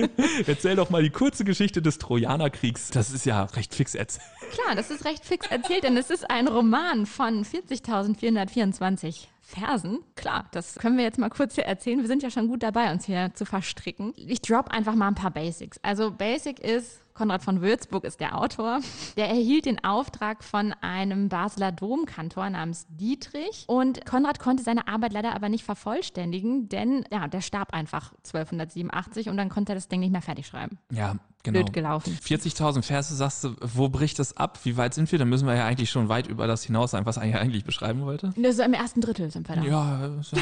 Erzähl 0.47 0.77
doch 0.77 0.91
mal 0.91 1.03
die 1.03 1.11
kurze 1.11 1.45
Geschichte 1.45 1.83
des 1.83 1.99
Trojanerkriegs. 1.99 2.91
Das 2.91 3.11
ist 3.11 3.27
ja 3.27 3.45
recht 3.45 3.75
fix 3.75 3.95
erzählt. 3.95 4.25
Klar, 4.53 4.75
das 4.75 4.91
ist 4.91 5.05
recht 5.05 5.25
fix 5.25 5.47
erzählt, 5.49 5.85
denn 5.85 5.97
es 5.97 6.11
ist 6.11 6.31
ein 6.31 6.49
Roman 6.49 7.07
von 7.07 7.45
40.424 7.45 9.27
Versen. 9.43 10.01
Klar, 10.17 10.47
das 10.53 10.75
können 10.77 10.97
wir 10.97 11.05
jetzt 11.05 11.19
mal 11.19 11.29
kurz 11.31 11.55
hier 11.55 11.65
erzählen. 11.65 12.01
Wir 12.01 12.09
sind 12.09 12.23
ja 12.23 12.31
schon 12.31 12.49
gut 12.49 12.63
dabei, 12.63 12.91
uns 12.91 13.05
hier 13.07 13.33
zu 13.35 13.45
verstricken. 13.45 14.13
Ich 14.17 14.41
drop 14.43 14.69
einfach 14.69 14.95
mal 14.95 15.09
ein 15.09 15.15
paar 15.15 15.31
Basics. 15.31 15.79
Also 15.83 16.11
Basic 16.11 16.59
ist, 16.59 17.01
Konrad 17.17 17.43
von 17.43 17.63
Würzburg 17.63 18.05
ist 18.05 18.21
der 18.21 18.39
Autor. 18.39 18.81
Der 19.17 19.29
erhielt 19.29 19.65
den 19.65 19.83
Auftrag 19.83 20.45
von 20.45 20.75
einem 20.83 21.29
Basler 21.29 21.73
Domkantor 21.73 22.51
namens 22.51 22.87
Dietrich. 22.91 23.65
Und 23.67 24.05
Konrad 24.05 24.39
konnte 24.39 24.63
seine 24.63 24.87
Arbeit 24.87 25.13
leider 25.13 25.35
aber 25.35 25.49
nicht 25.49 25.65
vervollständigen, 25.65 26.69
denn 26.69 27.05
ja, 27.11 27.27
der 27.27 27.41
starb 27.41 27.73
einfach 27.73 28.13
1287 28.25 29.29
und 29.29 29.37
dann 29.37 29.49
konnte 29.49 29.73
er 29.73 29.77
das 29.77 29.89
Ding 29.89 30.01
nicht 30.01 30.13
mehr 30.13 30.23
fertig 30.23 30.47
schreiben. 30.47 30.79
Ja, 30.91 31.17
genau. 31.43 31.61
Blöd 31.61 31.73
gelaufen. 31.73 32.19
40.000 32.23 32.83
Verse, 32.83 33.15
sagst 33.15 33.45
du, 33.45 33.57
wo 33.61 33.89
bricht 33.89 34.19
das 34.19 34.37
ab? 34.37 34.59
Wie 34.65 34.77
weit 34.77 34.95
sind 34.95 35.11
wir? 35.11 35.19
Dann 35.19 35.29
müssen 35.29 35.47
wir 35.47 35.55
ja 35.55 35.65
eigentlich 35.65 35.91
schon 35.91 36.09
weit 36.09 36.27
über 36.27 36.47
das 36.47 36.65
hinaus 36.65 36.91
sein, 36.91 37.07
was 37.07 37.17
er 37.17 37.41
eigentlich 37.41 37.65
beschreiben 37.65 38.03
wollte. 38.03 38.35
Ist 38.37 38.61
im 38.61 38.75
ersten 38.75 39.01
Drittel 39.01 39.31
sind 39.31 39.49
wir 39.49 39.57
da. 39.57 39.63
Ja, 39.63 40.11
so. 40.23 40.37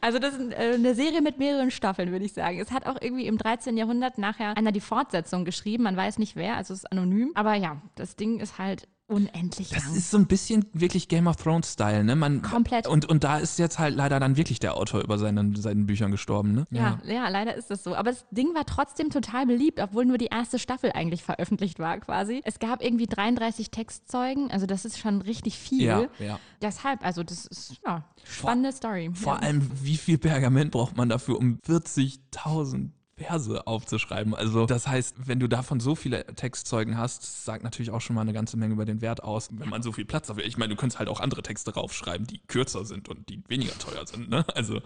Also 0.00 0.18
das 0.18 0.34
ist 0.34 0.52
äh, 0.52 0.74
eine 0.74 0.94
Serie 0.94 1.20
mit 1.20 1.38
mehreren 1.38 1.70
Staffeln, 1.70 2.12
würde 2.12 2.24
ich 2.24 2.32
sagen. 2.32 2.60
Es 2.60 2.70
hat 2.70 2.86
auch 2.86 2.96
irgendwie 3.00 3.26
im 3.26 3.38
13. 3.38 3.76
Jahrhundert 3.76 4.18
nachher 4.18 4.56
einer 4.56 4.72
die 4.72 4.80
Fortsetzung 4.80 5.35
geschrieben. 5.44 5.84
Man 5.84 5.96
weiß 5.96 6.18
nicht 6.18 6.36
wer, 6.36 6.56
also 6.56 6.72
es 6.74 6.80
ist 6.80 6.92
anonym. 6.92 7.32
Aber 7.34 7.54
ja, 7.54 7.80
das 7.94 8.16
Ding 8.16 8.40
ist 8.40 8.58
halt 8.58 8.88
unendlich 9.08 9.70
Das 9.70 9.84
lang. 9.84 9.96
ist 9.96 10.10
so 10.10 10.18
ein 10.18 10.26
bisschen 10.26 10.66
wirklich 10.72 11.08
Game 11.08 11.26
of 11.28 11.36
Thrones-Style, 11.36 12.02
ne? 12.02 12.16
Man, 12.16 12.42
Komplett. 12.42 12.88
Und, 12.88 13.08
und 13.08 13.22
da 13.22 13.38
ist 13.38 13.58
jetzt 13.58 13.78
halt 13.78 13.94
leider 13.94 14.18
dann 14.18 14.36
wirklich 14.36 14.58
der 14.58 14.76
Autor 14.76 15.00
über 15.02 15.18
seinen, 15.18 15.54
seinen 15.54 15.86
Büchern 15.86 16.10
gestorben, 16.10 16.52
ne? 16.52 16.66
ja, 16.70 16.98
ja, 17.04 17.28
leider 17.28 17.54
ist 17.54 17.70
das 17.70 17.84
so. 17.84 17.94
Aber 17.94 18.10
das 18.10 18.26
Ding 18.30 18.54
war 18.54 18.66
trotzdem 18.66 19.10
total 19.10 19.46
beliebt, 19.46 19.80
obwohl 19.80 20.04
nur 20.04 20.18
die 20.18 20.26
erste 20.26 20.58
Staffel 20.58 20.90
eigentlich 20.92 21.22
veröffentlicht 21.22 21.78
war 21.78 21.98
quasi. 21.98 22.40
Es 22.44 22.58
gab 22.58 22.82
irgendwie 22.82 23.06
33 23.06 23.70
Textzeugen, 23.70 24.50
also 24.50 24.66
das 24.66 24.84
ist 24.84 24.98
schon 24.98 25.22
richtig 25.22 25.56
viel. 25.56 25.86
Ja, 25.86 26.08
ja. 26.18 26.40
Deshalb, 26.60 27.04
also 27.04 27.22
das 27.22 27.46
ist 27.46 27.76
ja 27.86 28.04
spannende 28.24 28.72
Story. 28.72 29.10
Vor 29.14 29.34
ja. 29.34 29.40
allem, 29.40 29.70
wie 29.82 29.96
viel 29.96 30.18
Pergament 30.18 30.72
braucht 30.72 30.96
man 30.96 31.08
dafür, 31.08 31.38
um 31.38 31.60
40.000 31.66 32.90
Verse 33.18 33.66
aufzuschreiben? 33.66 34.34
Also, 34.34 34.66
das 34.66 34.86
heißt, 34.86 35.26
wenn 35.26 35.40
du 35.40 35.48
davon 35.48 35.80
so 35.80 35.94
viele 35.94 36.26
Textzeugen 36.26 36.98
hast, 36.98 37.44
sagt 37.44 37.64
natürlich 37.64 37.90
auch 37.90 38.02
schon 38.02 38.14
mal 38.14 38.22
eine 38.22 38.34
ganze 38.34 38.58
Menge 38.58 38.74
über 38.74 38.84
den 38.84 39.00
Wert 39.00 39.22
aus, 39.22 39.48
wenn 39.52 39.70
man 39.70 39.82
so 39.82 39.92
viel 39.92 40.04
Platz 40.04 40.26
dafür. 40.26 40.44
Ich 40.44 40.58
meine, 40.58 40.74
du 40.74 40.78
könntest 40.78 40.98
halt 40.98 41.08
auch 41.08 41.20
andere 41.20 41.42
Texte 41.42 41.72
raufschreiben, 41.72 42.26
die 42.26 42.40
kürzer 42.46 42.84
sind 42.84 43.08
und 43.08 43.28
die 43.30 43.42
weniger 43.48 43.76
teuer 43.78 44.06
sind, 44.06 44.28
ne? 44.28 44.44
Also, 44.54 44.80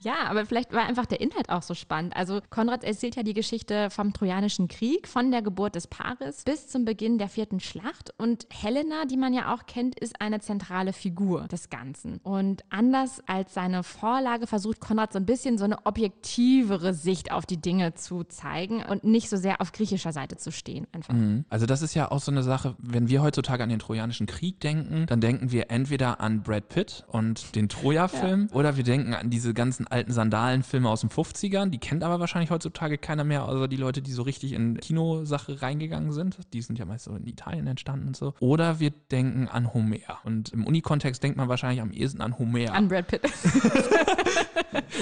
Ja, 0.00 0.26
aber 0.26 0.44
vielleicht 0.44 0.72
war 0.72 0.84
einfach 0.84 1.06
der 1.06 1.20
Inhalt 1.20 1.48
auch 1.48 1.62
so 1.62 1.74
spannend. 1.74 2.14
Also 2.14 2.40
Konrad 2.50 2.84
erzählt 2.84 3.16
ja 3.16 3.22
die 3.22 3.32
Geschichte 3.32 3.90
vom 3.90 4.12
Trojanischen 4.12 4.68
Krieg, 4.68 5.08
von 5.08 5.30
der 5.30 5.42
Geburt 5.42 5.74
des 5.74 5.86
Paares 5.86 6.44
bis 6.44 6.68
zum 6.68 6.84
Beginn 6.84 7.18
der 7.18 7.28
vierten 7.28 7.58
Schlacht. 7.58 8.12
Und 8.18 8.46
Helena, 8.50 9.06
die 9.06 9.16
man 9.16 9.32
ja 9.32 9.54
auch 9.54 9.66
kennt, 9.66 9.98
ist 9.98 10.20
eine 10.20 10.40
zentrale 10.40 10.92
Figur 10.92 11.48
des 11.48 11.70
Ganzen. 11.70 12.18
Und 12.18 12.64
anders 12.70 13.22
als 13.26 13.54
seine 13.54 13.82
Vorlage 13.82 14.46
versucht 14.46 14.80
Konrad 14.80 15.12
so 15.12 15.18
ein 15.18 15.26
bisschen 15.26 15.58
so 15.58 15.64
eine 15.64 15.86
objektivere 15.86 16.92
Sicht 16.92 17.32
auf 17.32 17.46
die 17.46 17.60
Dinge 17.64 17.94
zu 17.94 18.24
zeigen 18.24 18.82
und 18.82 19.04
nicht 19.04 19.28
so 19.28 19.36
sehr 19.36 19.60
auf 19.60 19.72
griechischer 19.72 20.12
Seite 20.12 20.36
zu 20.36 20.52
stehen. 20.52 20.86
Einfach. 20.92 21.14
Also 21.48 21.66
das 21.66 21.82
ist 21.82 21.94
ja 21.94 22.10
auch 22.10 22.20
so 22.20 22.30
eine 22.30 22.42
Sache, 22.42 22.74
wenn 22.78 23.08
wir 23.08 23.22
heutzutage 23.22 23.62
an 23.62 23.68
den 23.68 23.78
Trojanischen 23.78 24.26
Krieg 24.26 24.60
denken, 24.60 25.06
dann 25.06 25.20
denken 25.20 25.52
wir 25.52 25.70
entweder 25.70 26.20
an 26.20 26.42
Brad 26.42 26.68
Pitt 26.68 27.04
und 27.08 27.54
den 27.54 27.68
Troja-Film 27.68 28.48
oder 28.52 28.76
wir 28.76 28.84
denken 28.84 29.14
an 29.14 29.30
diese 29.30 29.54
ganzen 29.54 29.86
alten 29.86 30.12
Sandalenfilme 30.12 30.88
aus 30.88 31.00
den 31.00 31.10
50ern. 31.10 31.70
Die 31.70 31.78
kennt 31.78 32.02
aber 32.02 32.20
wahrscheinlich 32.20 32.50
heutzutage 32.50 32.98
keiner 32.98 33.24
mehr, 33.24 33.48
außer 33.48 33.68
die 33.68 33.76
Leute, 33.76 34.02
die 34.02 34.12
so 34.12 34.22
richtig 34.22 34.52
in 34.52 34.78
Kinosache 34.78 35.62
reingegangen 35.62 36.12
sind. 36.12 36.38
Die 36.52 36.62
sind 36.62 36.78
ja 36.78 36.84
meist 36.84 37.04
so 37.04 37.14
in 37.14 37.26
Italien 37.26 37.66
entstanden 37.66 38.08
und 38.08 38.16
so. 38.16 38.34
Oder 38.40 38.80
wir 38.80 38.90
denken 38.90 39.48
an 39.48 39.72
Homer. 39.72 39.94
Und 40.24 40.50
im 40.50 40.66
Unikontext 40.66 41.22
denkt 41.22 41.36
man 41.36 41.48
wahrscheinlich 41.48 41.80
am 41.80 41.92
ehesten 41.92 42.20
an 42.20 42.38
Homer. 42.38 42.72
An 42.72 42.88
Brad 42.88 43.06
Pitt. 43.06 43.22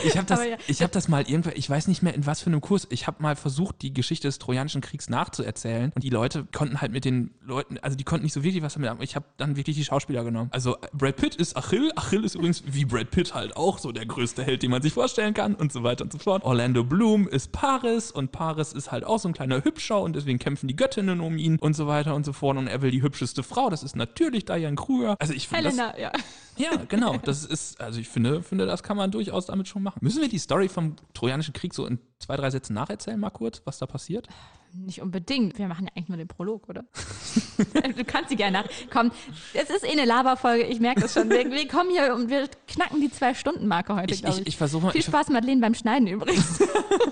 Ich 0.04 0.16
habe 0.16 0.26
das, 0.26 0.44
ja. 0.44 0.56
ich 0.66 0.82
hab 0.82 0.92
das 0.92 1.08
mal 1.08 1.22
irgendwann, 1.28 1.54
ich 1.56 1.68
weiß 1.68 1.88
nicht 1.88 2.02
mehr, 2.02 2.14
in 2.14 2.26
was 2.26 2.40
für 2.40 2.50
in 2.52 2.56
einem 2.56 2.60
Kurs. 2.60 2.86
Ich 2.90 3.06
habe 3.06 3.22
mal 3.22 3.36
versucht, 3.36 3.82
die 3.82 3.92
Geschichte 3.92 4.28
des 4.28 4.38
Trojanischen 4.38 4.80
Kriegs 4.80 5.08
nachzuerzählen 5.08 5.92
und 5.94 6.04
die 6.04 6.10
Leute 6.10 6.46
konnten 6.52 6.80
halt 6.80 6.92
mit 6.92 7.04
den 7.04 7.32
Leuten, 7.44 7.78
also 7.78 7.96
die 7.96 8.04
konnten 8.04 8.24
nicht 8.24 8.32
so 8.32 8.42
wirklich 8.42 8.62
was 8.62 8.74
damit 8.74 8.90
haben. 8.90 9.02
Ich 9.02 9.16
habe 9.16 9.26
dann 9.36 9.56
wirklich 9.56 9.76
die 9.76 9.84
Schauspieler 9.84 10.24
genommen. 10.24 10.50
Also 10.52 10.76
Brad 10.92 11.16
Pitt 11.16 11.34
ist 11.34 11.56
Achill. 11.56 11.90
Achill 11.96 12.24
ist 12.24 12.34
übrigens 12.34 12.62
wie 12.66 12.84
Brad 12.84 13.10
Pitt 13.10 13.34
halt 13.34 13.56
auch 13.56 13.78
so 13.78 13.92
der 13.92 14.06
größte 14.06 14.44
Held, 14.44 14.62
den 14.62 14.70
man 14.70 14.82
sich 14.82 14.92
vorstellen 14.92 15.34
kann 15.34 15.54
und 15.54 15.72
so 15.72 15.82
weiter 15.82 16.04
und 16.04 16.12
so 16.12 16.18
fort. 16.18 16.44
Orlando 16.44 16.84
Bloom 16.84 17.26
ist 17.28 17.52
Paris 17.52 18.10
und 18.10 18.32
Paris 18.32 18.72
ist 18.72 18.92
halt 18.92 19.04
auch 19.04 19.18
so 19.18 19.28
ein 19.28 19.34
kleiner 19.34 19.64
Hübscher 19.64 20.00
und 20.00 20.14
deswegen 20.14 20.38
kämpfen 20.38 20.68
die 20.68 20.76
Göttinnen 20.76 21.20
um 21.20 21.38
ihn 21.38 21.58
und 21.58 21.74
so 21.74 21.86
weiter 21.86 22.14
und 22.14 22.24
so 22.24 22.32
fort 22.32 22.56
und 22.58 22.66
er 22.66 22.82
will 22.82 22.90
die 22.90 23.02
hübscheste 23.02 23.42
Frau. 23.42 23.70
Das 23.70 23.82
ist 23.82 23.96
natürlich 23.96 24.44
Diane 24.44 24.76
Kruger. 24.76 25.16
Also 25.18 25.32
ich 25.32 25.48
finde 25.48 25.64
das, 25.64 25.76
ja. 25.76 26.12
Ja, 26.56 26.76
genau. 26.88 27.16
Das 27.18 27.44
ist, 27.44 27.80
also 27.80 28.00
ich 28.00 28.08
finde, 28.08 28.42
finde, 28.42 28.66
das 28.66 28.82
kann 28.82 28.96
man 28.96 29.10
durchaus 29.10 29.46
damit 29.46 29.68
schon 29.68 29.82
machen. 29.82 29.98
Müssen 30.02 30.20
wir 30.20 30.28
die 30.28 30.38
Story 30.38 30.68
vom 30.68 30.96
Trojanischen 31.14 31.54
Krieg 31.54 31.74
so 31.74 31.86
in 31.86 31.98
zwei, 32.18 32.36
drei 32.36 32.50
Sätzen 32.50 32.74
nacherzählen, 32.74 33.18
mal 33.18 33.30
kurz, 33.30 33.62
was 33.64 33.78
da 33.78 33.86
passiert? 33.86 34.28
Nicht 34.74 35.02
unbedingt. 35.02 35.58
Wir 35.58 35.68
machen 35.68 35.84
ja 35.86 35.92
eigentlich 35.94 36.08
nur 36.08 36.16
den 36.16 36.28
Prolog, 36.28 36.68
oder? 36.68 36.84
du 37.96 38.04
kannst 38.04 38.30
sie 38.30 38.36
gerne 38.36 38.62
nach. 38.62 38.68
Komm, 38.90 39.10
es 39.52 39.68
ist 39.68 39.84
eh 39.84 39.90
eine 39.92 40.06
Laberfolge, 40.06 40.64
ich 40.64 40.80
merke 40.80 41.02
das 41.02 41.12
schon. 41.12 41.28
Wir, 41.28 41.50
wir 41.50 41.68
kommen 41.68 41.90
hier 41.90 42.14
und 42.14 42.30
wir 42.30 42.48
knacken 42.68 43.00
die 43.00 43.10
Zwei-Stunden-Marke 43.10 43.94
heute, 43.94 44.14
Ich, 44.14 44.24
ich, 44.24 44.38
ich. 44.40 44.46
ich 44.46 44.56
versuche 44.56 44.90
Viel 44.92 45.02
Spaß, 45.02 45.28
Madeleine, 45.28 45.60
beim 45.60 45.74
Schneiden 45.74 46.06
übrigens. 46.06 46.60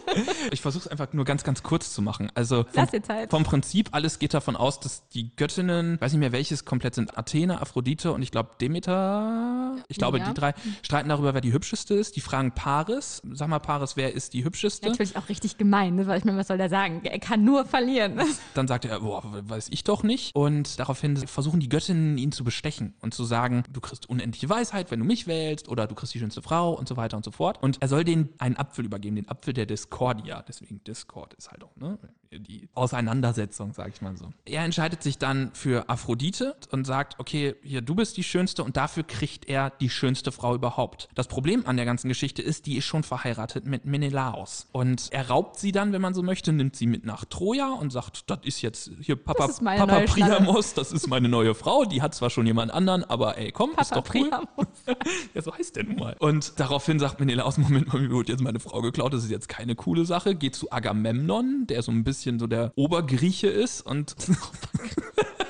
ich 0.51 0.61
versuche 0.63 0.85
es 0.85 0.89
einfach 0.89 1.13
nur 1.13 1.25
ganz, 1.27 1.45
ganz 1.45 1.63
kurz 1.63 1.93
zu 1.93 2.01
machen. 2.03 2.31
Also 2.35 2.65
vom, 2.65 2.73
Lass 2.75 2.91
dir 2.93 3.03
Zeit. 3.03 3.31
vom 3.31 3.45
Prinzip, 3.45 3.91
alles 3.93 4.19
geht 4.19 4.33
davon 4.33 4.57
aus, 4.57 4.81
dass 4.81 5.07
die 5.09 5.35
Göttinnen, 5.37 6.01
weiß 6.01 6.13
nicht 6.13 6.21
mehr 6.21 6.33
welches 6.33 6.65
komplett 6.65 6.95
sind, 6.95 7.19
Athene, 7.19 7.61
Aphrodite 7.61 8.13
und 8.13 8.23
ich 8.23 8.31
glaube 8.31 8.51
Demeter, 8.61 9.77
ich 9.89 9.99
glaube 9.99 10.19
Ja. 10.19 10.29
die 10.29 10.35
drei, 10.35 10.55
streiten 10.83 11.09
darüber, 11.11 11.35
wer 11.35 11.41
die 11.41 11.53
hübscheste 11.53 11.95
ist. 11.95 12.17
Die 12.17 12.21
fragen 12.21 12.53
Paris, 12.53 13.21
sag 13.33 13.49
mal 13.49 13.59
Paris, 13.59 13.97
wer 13.97 14.15
ist 14.15 14.33
die 14.33 14.45
hübscheste? 14.45 14.89
Natürlich 14.89 15.17
auch 15.17 15.29
richtig 15.29 15.59
gemein, 15.59 15.97
ne? 15.97 16.07
weil 16.07 16.19
ich 16.19 16.25
meine, 16.25 16.39
was 16.39 16.49
soll 16.49 16.57
der 16.59 16.69
sagen? 16.71 17.01
Er 17.05 17.19
kann 17.19 17.45
nur 17.45 17.50
verlieren. 17.65 18.21
Dann 18.55 18.69
sagt 18.69 18.85
er, 18.85 19.01
boah, 19.01 19.23
weiß 19.25 19.69
ich 19.71 19.85
doch 19.85 20.03
nicht. 20.03 20.35
Und 20.35 20.79
daraufhin 20.79 21.17
versuchen 21.17 21.61
die 21.61 21.69
Göttinnen 21.69 22.19
ihn 22.19 22.33
zu 22.33 22.45
bestechen 22.45 22.95
und 23.01 23.15
zu 23.15 23.25
sagen, 23.25 23.65
du 23.71 23.81
kriegst 23.81 24.09
unendliche 24.09 24.49
Weisheit, 24.49 24.91
wenn 24.91 25.01
du 25.01 25.07
mich 25.07 25.27
wählst, 25.27 25.69
oder 25.69 25.87
du 25.87 25.95
kriegst 25.95 26.15
die 26.15 26.19
schönste 26.19 26.43
Frau 26.43 26.73
und 26.73 26.89
so 26.89 26.97
weiter 26.97 27.17
und 27.17 27.25
so 27.25 27.31
fort. 27.31 27.63
Und 27.63 27.81
er 27.81 27.89
soll 27.89 28.05
denen 28.05 28.31
einen 28.39 28.57
Apfel 28.57 28.85
übergeben, 28.85 29.17
den 29.17 29.29
Apfel 29.29 29.55
der 29.55 29.67
Discordia. 29.67 30.43
Deswegen 30.47 30.83
Discord 30.85 31.35
ist 31.35 31.51
halt 31.51 31.65
auch, 31.65 31.77
ne? 31.77 31.99
Die 32.33 32.69
Auseinandersetzung, 32.75 33.73
sag 33.73 33.89
ich 33.89 34.03
mal 34.03 34.17
so. 34.17 34.33
Er 34.45 34.65
entscheidet 34.65 35.03
sich 35.03 35.19
dann 35.19 35.51
für 35.53 35.91
Aphrodite 35.91 36.55
und 36.71 36.87
sagt, 36.87 37.19
okay, 37.19 37.57
hier, 37.65 37.81
du 37.81 37.97
bist 37.97 38.17
die 38.17 38.23
Schönste 38.23 38.63
und 38.63 38.77
dafür 38.77 39.03
kriegt 39.03 39.49
er 39.49 39.71
die 39.71 39.91
schönste 39.91 40.31
Frau 40.31 40.55
überhaupt. 40.55 41.09
Das 41.17 41.27
Problem 41.27 41.67
an 41.67 41.77
der 41.77 41.87
ganzen 41.87 42.07
Geschichte 42.07 42.41
ist, 42.41 42.67
die 42.67 42.77
ist 42.77 42.85
schon 42.85 43.03
verheiratet 43.03 43.67
mit 43.67 43.85
Menelaos. 43.85 44.69
Und 44.71 45.09
er 45.11 45.29
raubt 45.29 45.59
sie 45.59 45.73
dann, 45.73 45.93
wenn 45.93 46.01
man 46.01 46.15
so 46.15 46.23
möchte, 46.23 46.53
nimmt 46.53 46.77
sie 46.77 46.87
mit 46.87 47.05
nach 47.05 47.25
Troja 47.25 47.73
und 47.73 47.91
sagt, 47.91 48.31
das 48.31 48.39
ist 48.45 48.63
jetzt 48.63 48.93
hier 49.01 49.17
Papa, 49.17 49.47
ist 49.47 49.65
Papa. 49.65 50.01
Priamos, 50.03 50.75
das 50.75 50.93
ist 50.93 51.09
meine 51.09 51.29
neue 51.29 51.57
Frau, 51.57 51.85
die 51.85 52.01
hat 52.01 52.15
zwar 52.15 52.31
schon 52.31 52.47
jemand 52.47 52.73
anderen, 52.73 53.03
aber 53.03 53.39
ey, 53.39 53.51
komm, 53.51 53.71
ist 53.71 53.91
Papa 53.91 53.95
doch 54.03 54.15
cool. 54.15 54.31
Priamos. 54.31 54.67
Ja, 55.35 55.43
so 55.43 55.53
heißt 55.55 55.77
der 55.77 55.85
nun 55.85 55.97
mal. 55.97 56.17
Und 56.19 56.59
daraufhin 56.59 56.99
sagt 56.99 57.19
Menelaos, 57.21 57.59
Moment 57.59 57.93
mal, 57.93 58.01
mir 58.01 58.11
wurde 58.11 58.33
jetzt 58.33 58.41
meine 58.41 58.61
Frau 58.61 58.81
geklaut, 58.83 59.13
das 59.13 59.25
ist 59.25 59.31
jetzt 59.31 59.49
keine 59.49 59.75
coole 59.75 60.05
Sache. 60.05 60.35
Geht 60.35 60.55
zu 60.55 60.71
Agamemnon, 60.73 61.67
der 61.67 61.83
so 61.83 61.91
ein 61.93 62.05
bisschen 62.05 62.20
so 62.23 62.47
der 62.47 62.73
Obergrieche 62.77 63.49
ist 63.49 63.83
und, 63.83 64.15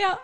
Ja, 0.00 0.18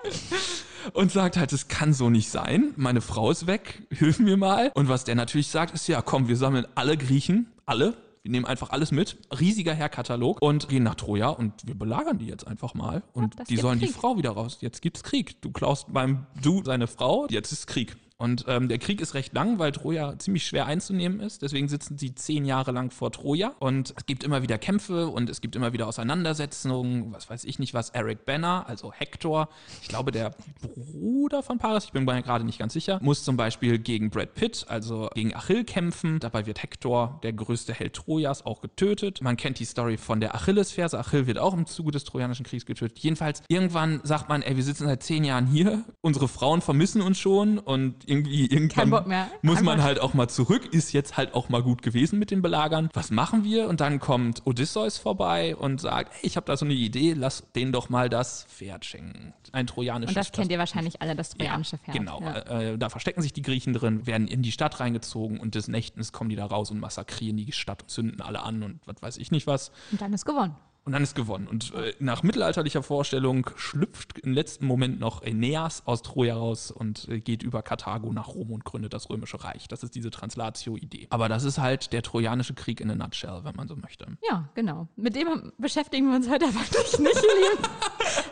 und 0.92 1.12
sagt 1.12 1.36
halt, 1.36 1.52
es 1.52 1.68
kann 1.68 1.92
so 1.92 2.10
nicht 2.10 2.28
sein. 2.30 2.74
Meine 2.76 3.00
Frau 3.00 3.30
ist 3.30 3.46
weg, 3.46 3.86
hilf 3.90 4.18
mir 4.18 4.36
mal. 4.36 4.70
Und 4.74 4.88
was 4.88 5.04
der 5.04 5.14
natürlich 5.14 5.48
sagt, 5.48 5.74
ist, 5.74 5.88
ja 5.88 6.02
komm, 6.02 6.28
wir 6.28 6.36
sammeln 6.36 6.66
alle 6.74 6.96
Griechen, 6.96 7.50
alle. 7.66 7.94
Wir 8.22 8.30
nehmen 8.30 8.46
einfach 8.46 8.70
alles 8.70 8.92
mit, 8.92 9.16
riesiger 9.40 9.74
Herrkatalog 9.74 10.40
und 10.40 10.68
gehen 10.68 10.84
nach 10.84 10.94
Troja 10.94 11.30
und 11.30 11.54
wir 11.66 11.74
belagern 11.74 12.18
die 12.18 12.26
jetzt 12.26 12.46
einfach 12.46 12.74
mal. 12.74 13.02
Und 13.12 13.40
das 13.40 13.48
die 13.48 13.56
sollen 13.56 13.80
die 13.80 13.86
Krieg. 13.86 13.96
Frau 13.96 14.16
wieder 14.16 14.30
raus. 14.30 14.58
Jetzt 14.60 14.80
gibt's 14.80 15.02
Krieg. 15.02 15.40
Du 15.42 15.50
klaust 15.50 15.92
beim 15.92 16.26
Du 16.40 16.62
seine 16.64 16.86
Frau, 16.86 17.26
jetzt 17.30 17.50
ist 17.50 17.66
Krieg. 17.66 17.96
Und 18.22 18.44
ähm, 18.46 18.68
der 18.68 18.78
Krieg 18.78 19.00
ist 19.00 19.14
recht 19.14 19.34
lang, 19.34 19.58
weil 19.58 19.72
Troja 19.72 20.16
ziemlich 20.16 20.46
schwer 20.46 20.66
einzunehmen 20.66 21.18
ist. 21.18 21.42
Deswegen 21.42 21.66
sitzen 21.66 21.98
sie 21.98 22.14
zehn 22.14 22.44
Jahre 22.44 22.70
lang 22.70 22.92
vor 22.92 23.10
Troja. 23.10 23.56
Und 23.58 23.92
es 23.96 24.06
gibt 24.06 24.22
immer 24.22 24.42
wieder 24.42 24.58
Kämpfe 24.58 25.08
und 25.08 25.28
es 25.28 25.40
gibt 25.40 25.56
immer 25.56 25.72
wieder 25.72 25.88
Auseinandersetzungen. 25.88 27.12
Was 27.12 27.28
weiß 27.28 27.42
ich 27.42 27.58
nicht 27.58 27.74
was. 27.74 27.90
Eric 27.90 28.24
Banner, 28.24 28.64
also 28.68 28.92
Hector, 28.92 29.48
ich 29.82 29.88
glaube 29.88 30.12
der 30.12 30.36
Bruder 30.60 31.42
von 31.42 31.58
Paris, 31.58 31.86
ich 31.86 31.90
bin 31.90 32.04
mir 32.04 32.22
gerade 32.22 32.44
nicht 32.44 32.60
ganz 32.60 32.74
sicher, 32.74 33.00
muss 33.02 33.24
zum 33.24 33.36
Beispiel 33.36 33.80
gegen 33.80 34.10
Brad 34.10 34.34
Pitt, 34.34 34.66
also 34.68 35.10
gegen 35.14 35.34
Achill 35.34 35.64
kämpfen. 35.64 36.20
Dabei 36.20 36.46
wird 36.46 36.62
Hector, 36.62 37.18
der 37.24 37.32
größte 37.32 37.74
Held 37.74 37.94
Trojas, 37.94 38.46
auch 38.46 38.60
getötet. 38.60 39.20
Man 39.20 39.36
kennt 39.36 39.58
die 39.58 39.64
Story 39.64 39.96
von 39.96 40.20
der 40.20 40.36
Achillesferse. 40.36 40.96
Achill 40.96 41.26
wird 41.26 41.38
auch 41.38 41.54
im 41.54 41.66
Zuge 41.66 41.90
des 41.90 42.04
Trojanischen 42.04 42.46
Kriegs 42.46 42.66
getötet. 42.66 43.00
Jedenfalls, 43.00 43.42
irgendwann 43.48 44.00
sagt 44.04 44.28
man, 44.28 44.42
ey, 44.42 44.54
wir 44.54 44.62
sitzen 44.62 44.86
seit 44.86 45.02
zehn 45.02 45.24
Jahren 45.24 45.48
hier, 45.48 45.82
unsere 46.02 46.28
Frauen 46.28 46.60
vermissen 46.60 47.02
uns 47.02 47.18
schon 47.18 47.58
und 47.58 48.11
irgendwie 48.12 48.46
irgendwann 48.46 48.68
Kein 48.68 48.90
Bock 48.90 49.06
mehr. 49.06 49.28
muss 49.42 49.58
Einfach- 49.58 49.76
man 49.76 49.82
halt 49.82 50.00
auch 50.00 50.14
mal 50.14 50.28
zurück, 50.28 50.72
ist 50.72 50.92
jetzt 50.92 51.16
halt 51.16 51.34
auch 51.34 51.48
mal 51.48 51.62
gut 51.62 51.82
gewesen 51.82 52.18
mit 52.18 52.30
den 52.30 52.42
Belagern. 52.42 52.88
Was 52.92 53.10
machen 53.10 53.44
wir? 53.44 53.68
Und 53.68 53.80
dann 53.80 53.98
kommt 53.98 54.46
Odysseus 54.46 54.98
vorbei 54.98 55.56
und 55.56 55.80
sagt, 55.80 56.12
hey, 56.14 56.20
ich 56.26 56.36
habe 56.36 56.46
da 56.46 56.56
so 56.56 56.64
eine 56.64 56.74
Idee, 56.74 57.14
lass 57.14 57.42
denen 57.54 57.72
doch 57.72 57.88
mal 57.88 58.08
das 58.08 58.44
Pferd 58.44 58.84
schenken. 58.84 59.32
Ein 59.52 59.66
trojanisches 59.66 60.10
und 60.10 60.16
das 60.16 60.26
kennt 60.32 60.36
Pferd. 60.46 60.52
ihr 60.52 60.58
wahrscheinlich 60.58 61.02
alle, 61.02 61.14
das 61.16 61.30
trojanische 61.30 61.78
Pferd. 61.78 61.96
Genau, 61.96 62.20
Ja. 62.22 62.38
äh, 62.60 62.78
da 62.78 62.88
verstecken 62.88 63.20
sich 63.22 63.32
die 63.32 63.42
Griechen 63.42 63.72
drin, 63.72 64.06
werden 64.06 64.28
in 64.28 64.42
die 64.42 64.52
Stadt 64.52 64.80
reingezogen 64.80 65.40
und 65.40 65.54
des 65.54 65.68
Nächtens 65.68 66.12
kommen 66.12 66.30
die 66.30 66.36
da 66.36 66.46
raus 66.46 66.70
und 66.70 66.80
massakrieren 66.80 67.36
die 67.36 67.52
Stadt 67.52 67.82
und 67.82 67.88
zünden 67.90 68.20
alle 68.22 68.42
an 68.42 68.62
und 68.62 68.80
was 68.86 68.96
weiß 69.02 69.16
ich 69.18 69.30
nicht 69.30 69.46
was. 69.46 69.72
Und 69.90 70.00
dann 70.00 70.12
ist 70.12 70.24
gewonnen. 70.24 70.54
Und 70.84 70.92
dann 70.92 71.02
ist 71.04 71.14
gewonnen. 71.14 71.46
Und 71.46 71.72
äh, 71.74 71.94
nach 72.00 72.24
mittelalterlicher 72.24 72.82
Vorstellung 72.82 73.48
schlüpft 73.54 74.18
im 74.18 74.32
letzten 74.32 74.66
Moment 74.66 74.98
noch 74.98 75.22
Aeneas 75.22 75.86
aus 75.86 76.02
Troja 76.02 76.34
raus 76.34 76.72
und 76.72 77.08
äh, 77.08 77.20
geht 77.20 77.44
über 77.44 77.62
Karthago 77.62 78.12
nach 78.12 78.28
Rom 78.28 78.50
und 78.50 78.64
gründet 78.64 78.92
das 78.92 79.08
Römische 79.08 79.42
Reich. 79.44 79.68
Das 79.68 79.84
ist 79.84 79.94
diese 79.94 80.10
Translatio-Idee. 80.10 81.06
Aber 81.10 81.28
das 81.28 81.44
ist 81.44 81.58
halt 81.58 81.92
der 81.92 82.02
Trojanische 82.02 82.54
Krieg 82.54 82.80
in 82.80 82.90
a 82.90 82.96
nutshell, 82.96 83.40
wenn 83.44 83.54
man 83.54 83.68
so 83.68 83.76
möchte. 83.76 84.06
Ja, 84.28 84.48
genau. 84.54 84.88
Mit 84.96 85.14
dem 85.14 85.52
beschäftigen 85.56 86.08
wir 86.08 86.16
uns 86.16 86.28
heute 86.28 86.46
aber 86.46 86.54
wirklich 86.54 86.98
nicht, 86.98 87.14
ihr 87.22 87.50
Lieben. 87.50 87.68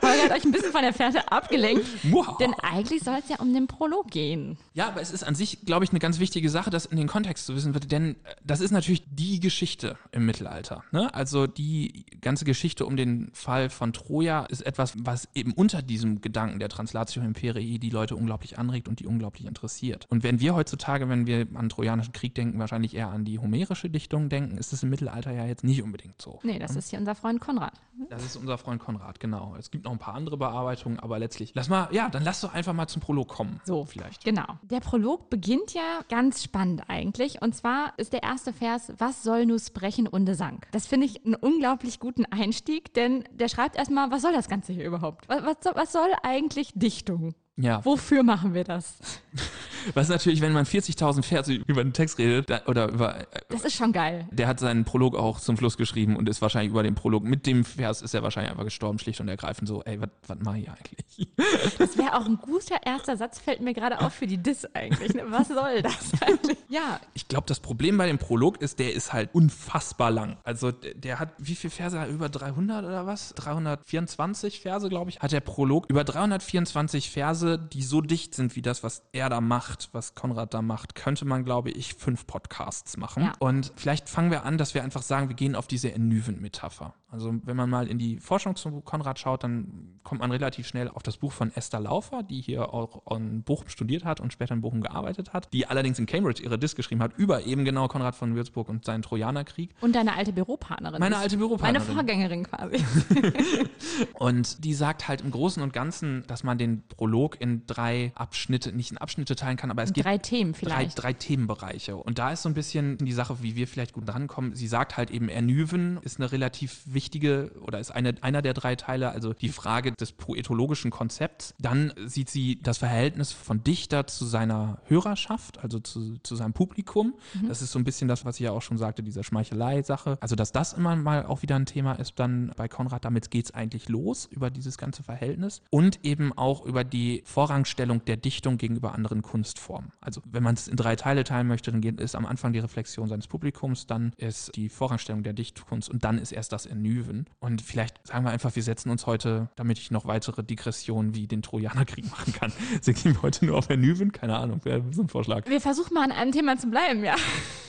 Holger 0.02 0.22
hat 0.24 0.32
euch 0.32 0.44
ein 0.44 0.52
bisschen 0.52 0.72
von 0.72 0.82
der 0.82 0.92
Fährte 0.92 1.30
abgelenkt. 1.30 2.04
Muah. 2.04 2.36
Denn 2.40 2.54
eigentlich 2.54 3.02
soll 3.02 3.18
es 3.22 3.28
ja 3.28 3.38
um 3.38 3.54
den 3.54 3.68
Prolog 3.68 4.10
gehen. 4.10 4.58
Ja, 4.74 4.88
aber 4.88 5.00
es 5.00 5.12
ist 5.12 5.22
an 5.22 5.36
sich, 5.36 5.64
glaube 5.64 5.84
ich, 5.84 5.90
eine 5.90 6.00
ganz 6.00 6.18
wichtige 6.18 6.50
Sache, 6.50 6.70
das 6.70 6.86
in 6.86 6.96
den 6.96 7.06
Kontext 7.06 7.46
zu 7.46 7.54
wissen, 7.54 7.72
denn 7.72 8.16
äh, 8.24 8.34
das 8.42 8.60
ist 8.60 8.72
natürlich 8.72 9.04
die 9.08 9.38
Geschichte 9.38 9.96
im 10.10 10.26
Mittelalter. 10.26 10.82
Ne? 10.90 11.14
Also 11.14 11.46
die 11.46 12.06
ganze 12.40 12.44
Geschichte 12.46 12.86
um 12.86 12.96
den 12.96 13.30
Fall 13.34 13.68
von 13.68 13.92
Troja 13.92 14.46
ist 14.46 14.62
etwas, 14.62 14.94
was 14.96 15.28
eben 15.34 15.52
unter 15.52 15.82
diesem 15.82 16.22
Gedanken 16.22 16.58
der 16.58 16.70
Translatio 16.70 17.22
Imperii 17.22 17.78
die 17.78 17.90
Leute 17.90 18.16
unglaublich 18.16 18.58
anregt 18.58 18.88
und 18.88 18.98
die 18.98 19.06
unglaublich 19.06 19.46
interessiert. 19.46 20.06
Und 20.08 20.22
wenn 20.22 20.40
wir 20.40 20.54
heutzutage, 20.54 21.06
wenn 21.10 21.26
wir 21.26 21.46
an 21.54 21.68
Trojanischen 21.68 22.12
Krieg 22.12 22.34
denken, 22.34 22.58
wahrscheinlich 22.58 22.94
eher 22.94 23.08
an 23.08 23.26
die 23.26 23.38
homerische 23.38 23.90
Dichtung 23.90 24.30
denken, 24.30 24.56
ist 24.56 24.72
es 24.72 24.82
im 24.82 24.88
Mittelalter 24.88 25.32
ja 25.32 25.44
jetzt 25.44 25.64
nicht 25.64 25.82
unbedingt 25.82 26.22
so. 26.22 26.38
Nee, 26.42 26.58
das 26.58 26.76
ist 26.76 26.88
hier 26.88 26.98
unser 26.98 27.14
Freund 27.14 27.40
Konrad. 27.40 27.74
Das 28.08 28.24
ist 28.24 28.36
unser 28.36 28.56
Freund 28.56 28.80
Konrad, 28.80 29.20
genau. 29.20 29.54
Es 29.58 29.70
gibt 29.70 29.84
noch 29.84 29.92
ein 29.92 29.98
paar 29.98 30.14
andere 30.14 30.38
Bearbeitungen, 30.38 30.98
aber 30.98 31.18
letztlich, 31.18 31.52
lass 31.54 31.68
mal, 31.68 31.88
ja, 31.92 32.08
dann 32.08 32.24
lass 32.24 32.40
doch 32.40 32.54
einfach 32.54 32.72
mal 32.72 32.88
zum 32.88 33.02
Prolog 33.02 33.28
kommen. 33.28 33.60
So, 33.64 33.84
vielleicht. 33.84 34.24
Genau. 34.24 34.46
Der 34.62 34.80
Prolog 34.80 35.28
beginnt 35.28 35.74
ja 35.74 36.00
ganz 36.08 36.42
spannend 36.42 36.84
eigentlich. 36.88 37.42
Und 37.42 37.54
zwar 37.54 37.92
ist 37.98 38.14
der 38.14 38.22
erste 38.22 38.54
Vers, 38.54 38.94
was 38.96 39.22
soll 39.22 39.44
nu 39.44 39.58
sprechen 39.58 40.06
unde 40.06 40.34
Sang? 40.34 40.64
Das 40.72 40.86
finde 40.86 41.04
ich 41.04 41.26
einen 41.26 41.34
unglaublich 41.34 42.00
guten 42.00 42.24
Einstieg, 42.30 42.94
denn 42.94 43.24
der 43.32 43.48
schreibt 43.48 43.76
erstmal, 43.76 44.10
was 44.10 44.22
soll 44.22 44.32
das 44.32 44.48
Ganze 44.48 44.72
hier 44.72 44.84
überhaupt? 44.84 45.28
Was, 45.28 45.42
was, 45.44 45.56
was 45.74 45.92
soll 45.92 46.10
eigentlich 46.22 46.72
Dichtung? 46.74 47.34
Ja. 47.56 47.84
Wofür 47.84 48.22
machen 48.22 48.54
wir 48.54 48.64
das? 48.64 48.98
Was 49.94 50.08
natürlich, 50.08 50.40
wenn 50.42 50.52
man 50.52 50.66
40.000 50.66 51.22
Verse 51.22 51.52
über 51.52 51.82
den 51.82 51.92
Text 51.94 52.18
redet, 52.18 52.50
da, 52.50 52.60
oder 52.66 52.88
über, 52.88 53.20
äh, 53.20 53.24
Das 53.48 53.64
ist 53.64 53.74
schon 53.74 53.92
geil. 53.92 54.28
der 54.30 54.46
hat 54.46 54.60
seinen 54.60 54.84
Prolog 54.84 55.16
auch 55.16 55.40
zum 55.40 55.56
Schluss 55.56 55.78
geschrieben 55.78 56.16
und 56.16 56.28
ist 56.28 56.42
wahrscheinlich 56.42 56.70
über 56.70 56.82
den 56.82 56.94
Prolog, 56.94 57.24
mit 57.24 57.46
dem 57.46 57.64
Vers 57.64 58.02
ist 58.02 58.12
er 58.14 58.22
wahrscheinlich 58.22 58.50
einfach 58.50 58.64
gestorben, 58.64 58.98
schlicht 58.98 59.20
und 59.20 59.28
ergreifend 59.28 59.68
so, 59.68 59.82
ey, 59.84 59.98
was 60.00 60.38
mache 60.40 60.58
ich 60.58 60.68
eigentlich? 60.68 61.28
Das 61.78 61.96
wäre 61.96 62.14
auch 62.16 62.26
ein 62.26 62.36
guter 62.40 62.76
erster 62.84 63.16
Satz, 63.16 63.38
fällt 63.38 63.60
mir 63.62 63.72
gerade 63.72 64.00
auf 64.00 64.12
für 64.12 64.26
die 64.26 64.36
Diss 64.38 64.66
eigentlich. 64.74 65.14
ne? 65.14 65.22
Was 65.28 65.48
soll 65.48 65.80
das 65.82 66.10
eigentlich? 66.20 66.58
Ja, 66.68 67.00
Ich 67.14 67.26
glaube, 67.28 67.46
das 67.46 67.60
Problem 67.60 67.96
bei 67.96 68.06
dem 68.06 68.18
Prolog 68.18 68.60
ist, 68.60 68.78
der 68.78 68.92
ist 68.94 69.12
halt 69.14 69.30
unfassbar 69.34 70.10
lang. 70.10 70.36
Also 70.44 70.72
der, 70.72 70.94
der 70.94 71.18
hat, 71.18 71.30
wie 71.38 71.54
viele 71.54 71.70
Verse? 71.70 72.02
Über 72.06 72.28
300 72.28 72.84
oder 72.84 73.06
was? 73.06 73.34
324 73.34 74.60
Verse, 74.60 74.88
glaube 74.88 75.10
ich, 75.10 75.20
hat 75.20 75.32
der 75.32 75.40
Prolog. 75.40 75.86
Über 75.88 76.04
324 76.04 77.10
Verse 77.10 77.39
Verse, 77.40 77.58
die 77.58 77.82
so 77.82 78.00
dicht 78.00 78.34
sind 78.34 78.56
wie 78.56 78.62
das, 78.62 78.82
was 78.82 79.02
er 79.12 79.28
da 79.28 79.40
macht, 79.40 79.88
was 79.92 80.14
Konrad 80.14 80.54
da 80.54 80.62
macht, 80.62 80.94
könnte 80.94 81.24
man, 81.24 81.44
glaube 81.44 81.70
ich, 81.70 81.94
fünf 81.94 82.26
Podcasts 82.26 82.96
machen. 82.96 83.24
Ja. 83.24 83.32
Und 83.38 83.72
vielleicht 83.76 84.08
fangen 84.08 84.30
wir 84.30 84.44
an, 84.44 84.58
dass 84.58 84.74
wir 84.74 84.82
einfach 84.82 85.02
sagen, 85.02 85.28
wir 85.28 85.36
gehen 85.36 85.54
auf 85.54 85.66
diese 85.66 85.92
Enüven-Metapher. 85.92 86.94
Also 87.08 87.34
wenn 87.44 87.56
man 87.56 87.68
mal 87.68 87.88
in 87.88 87.98
die 87.98 88.20
Forschung 88.20 88.54
zu 88.54 88.80
Konrad 88.82 89.18
schaut, 89.18 89.42
dann 89.42 89.98
kommt 90.04 90.20
man 90.20 90.30
relativ 90.30 90.66
schnell 90.66 90.88
auf 90.88 91.02
das 91.02 91.16
Buch 91.16 91.32
von 91.32 91.50
Esther 91.54 91.80
Laufer, 91.80 92.22
die 92.22 92.40
hier 92.40 92.72
auch 92.72 93.16
in 93.16 93.42
Bochum 93.42 93.68
studiert 93.68 94.04
hat 94.04 94.20
und 94.20 94.32
später 94.32 94.54
in 94.54 94.60
Bochum 94.60 94.80
gearbeitet 94.80 95.32
hat, 95.32 95.52
die 95.52 95.66
allerdings 95.66 95.98
in 95.98 96.06
Cambridge 96.06 96.42
ihre 96.42 96.58
Disk 96.58 96.76
geschrieben 96.76 97.02
hat 97.02 97.16
über 97.16 97.44
eben 97.44 97.64
genau 97.64 97.88
Konrad 97.88 98.14
von 98.14 98.36
Würzburg 98.36 98.68
und 98.68 98.84
seinen 98.84 99.02
Trojanerkrieg. 99.02 99.74
Und 99.80 99.96
deine 99.96 100.14
alte 100.14 100.32
Büropartnerin. 100.32 101.00
Meine 101.00 101.16
alte 101.16 101.36
Büropartnerin. 101.36 101.88
Meine 101.88 101.94
Vorgängerin 101.94 102.44
quasi. 102.44 102.76
Und 104.14 104.64
die 104.64 104.74
sagt 104.74 105.08
halt 105.08 105.20
im 105.22 105.30
Großen 105.30 105.62
und 105.62 105.72
Ganzen, 105.72 106.24
dass 106.26 106.44
man 106.44 106.58
den 106.58 106.82
Prolog 106.88 107.29
in 107.36 107.66
drei 107.66 108.12
Abschnitte, 108.14 108.72
nicht 108.72 108.90
in 108.90 108.98
Abschnitte 108.98 109.36
teilen 109.36 109.56
kann, 109.56 109.70
aber 109.70 109.82
es 109.82 109.92
gibt 109.92 110.06
Drei 110.06 110.18
Themen 110.18 110.52
drei, 110.52 110.58
vielleicht. 110.58 111.02
drei 111.02 111.12
Themenbereiche. 111.12 111.96
Und 111.96 112.18
da 112.18 112.32
ist 112.32 112.42
so 112.42 112.48
ein 112.48 112.54
bisschen 112.54 112.98
die 112.98 113.12
Sache, 113.12 113.42
wie 113.42 113.56
wir 113.56 113.68
vielleicht 113.68 113.92
gut 113.92 114.08
drankommen. 114.08 114.54
Sie 114.54 114.66
sagt 114.66 114.96
halt 114.96 115.10
eben, 115.10 115.28
Ernüven 115.28 115.98
ist 116.02 116.18
eine 116.18 116.32
relativ 116.32 116.82
wichtige 116.86 117.52
oder 117.62 117.78
ist 117.78 117.90
eine, 117.90 118.14
einer 118.22 118.42
der 118.42 118.54
drei 118.54 118.76
Teile, 118.76 119.10
also 119.10 119.32
die 119.32 119.48
Frage 119.48 119.92
des 119.92 120.12
poetologischen 120.12 120.90
Konzepts. 120.90 121.54
Dann 121.58 121.92
sieht 122.06 122.30
sie 122.30 122.60
das 122.62 122.78
Verhältnis 122.78 123.32
von 123.32 123.62
Dichter 123.62 124.06
zu 124.06 124.24
seiner 124.24 124.78
Hörerschaft, 124.86 125.58
also 125.62 125.78
zu, 125.78 126.16
zu 126.22 126.36
seinem 126.36 126.52
Publikum. 126.52 127.14
Das 127.48 127.62
ist 127.62 127.72
so 127.72 127.78
ein 127.78 127.84
bisschen 127.84 128.08
das, 128.08 128.24
was 128.24 128.36
ich 128.36 128.42
ja 128.42 128.52
auch 128.52 128.62
schon 128.62 128.78
sagte, 128.78 129.02
diese 129.02 129.22
Schmeichelei-Sache. 129.24 130.18
Also, 130.20 130.36
dass 130.36 130.52
das 130.52 130.72
immer 130.72 130.96
mal 130.96 131.26
auch 131.26 131.42
wieder 131.42 131.56
ein 131.56 131.66
Thema 131.66 131.92
ist, 131.94 132.18
dann 132.18 132.52
bei 132.56 132.68
Konrad, 132.68 133.04
damit 133.04 133.30
geht 133.30 133.46
es 133.46 133.54
eigentlich 133.54 133.88
los, 133.88 134.26
über 134.30 134.50
dieses 134.50 134.78
ganze 134.78 135.02
Verhältnis. 135.02 135.62
Und 135.70 136.00
eben 136.04 136.32
auch 136.36 136.64
über 136.64 136.84
die 136.84 137.19
Vorrangstellung 137.24 138.04
der 138.04 138.16
Dichtung 138.16 138.58
gegenüber 138.58 138.94
anderen 138.94 139.22
Kunstformen. 139.22 139.92
Also, 140.00 140.20
wenn 140.24 140.42
man 140.42 140.54
es 140.54 140.68
in 140.68 140.76
drei 140.76 140.96
Teile 140.96 141.24
teilen 141.24 141.46
möchte, 141.46 141.72
dann 141.72 141.82
ist 141.82 142.14
am 142.14 142.26
Anfang 142.26 142.52
die 142.52 142.58
Reflexion 142.58 143.08
seines 143.08 143.28
Publikums, 143.28 143.86
dann 143.86 144.12
ist 144.16 144.54
die 144.56 144.68
Vorrangstellung 144.68 145.22
der 145.22 145.32
Dichtkunst 145.32 145.88
und 145.88 146.04
dann 146.04 146.18
ist 146.18 146.32
erst 146.32 146.52
das 146.52 146.66
Ernüven. 146.66 147.26
Und 147.38 147.62
vielleicht 147.62 148.06
sagen 148.06 148.24
wir 148.24 148.30
einfach, 148.30 148.54
wir 148.56 148.62
setzen 148.62 148.90
uns 148.90 149.06
heute, 149.06 149.48
damit 149.56 149.78
ich 149.78 149.90
noch 149.90 150.06
weitere 150.06 150.42
Digressionen 150.42 151.14
wie 151.14 151.26
den 151.26 151.42
Trojanerkrieg 151.42 152.10
machen 152.10 152.32
kann, 152.32 152.52
setzen 152.80 153.14
wir 153.14 153.22
heute 153.22 153.46
nur 153.46 153.58
auf 153.58 153.68
Ernüven? 153.68 154.12
Keine 154.12 154.36
Ahnung, 154.36 154.60
wäre 154.64 154.82
so 154.92 155.02
ein 155.02 155.08
Vorschlag. 155.08 155.46
Wir 155.48 155.60
versuchen 155.60 155.94
mal 155.94 156.04
an 156.04 156.12
einem 156.12 156.32
Thema 156.32 156.56
zu 156.56 156.68
bleiben, 156.68 157.04
ja. 157.04 157.14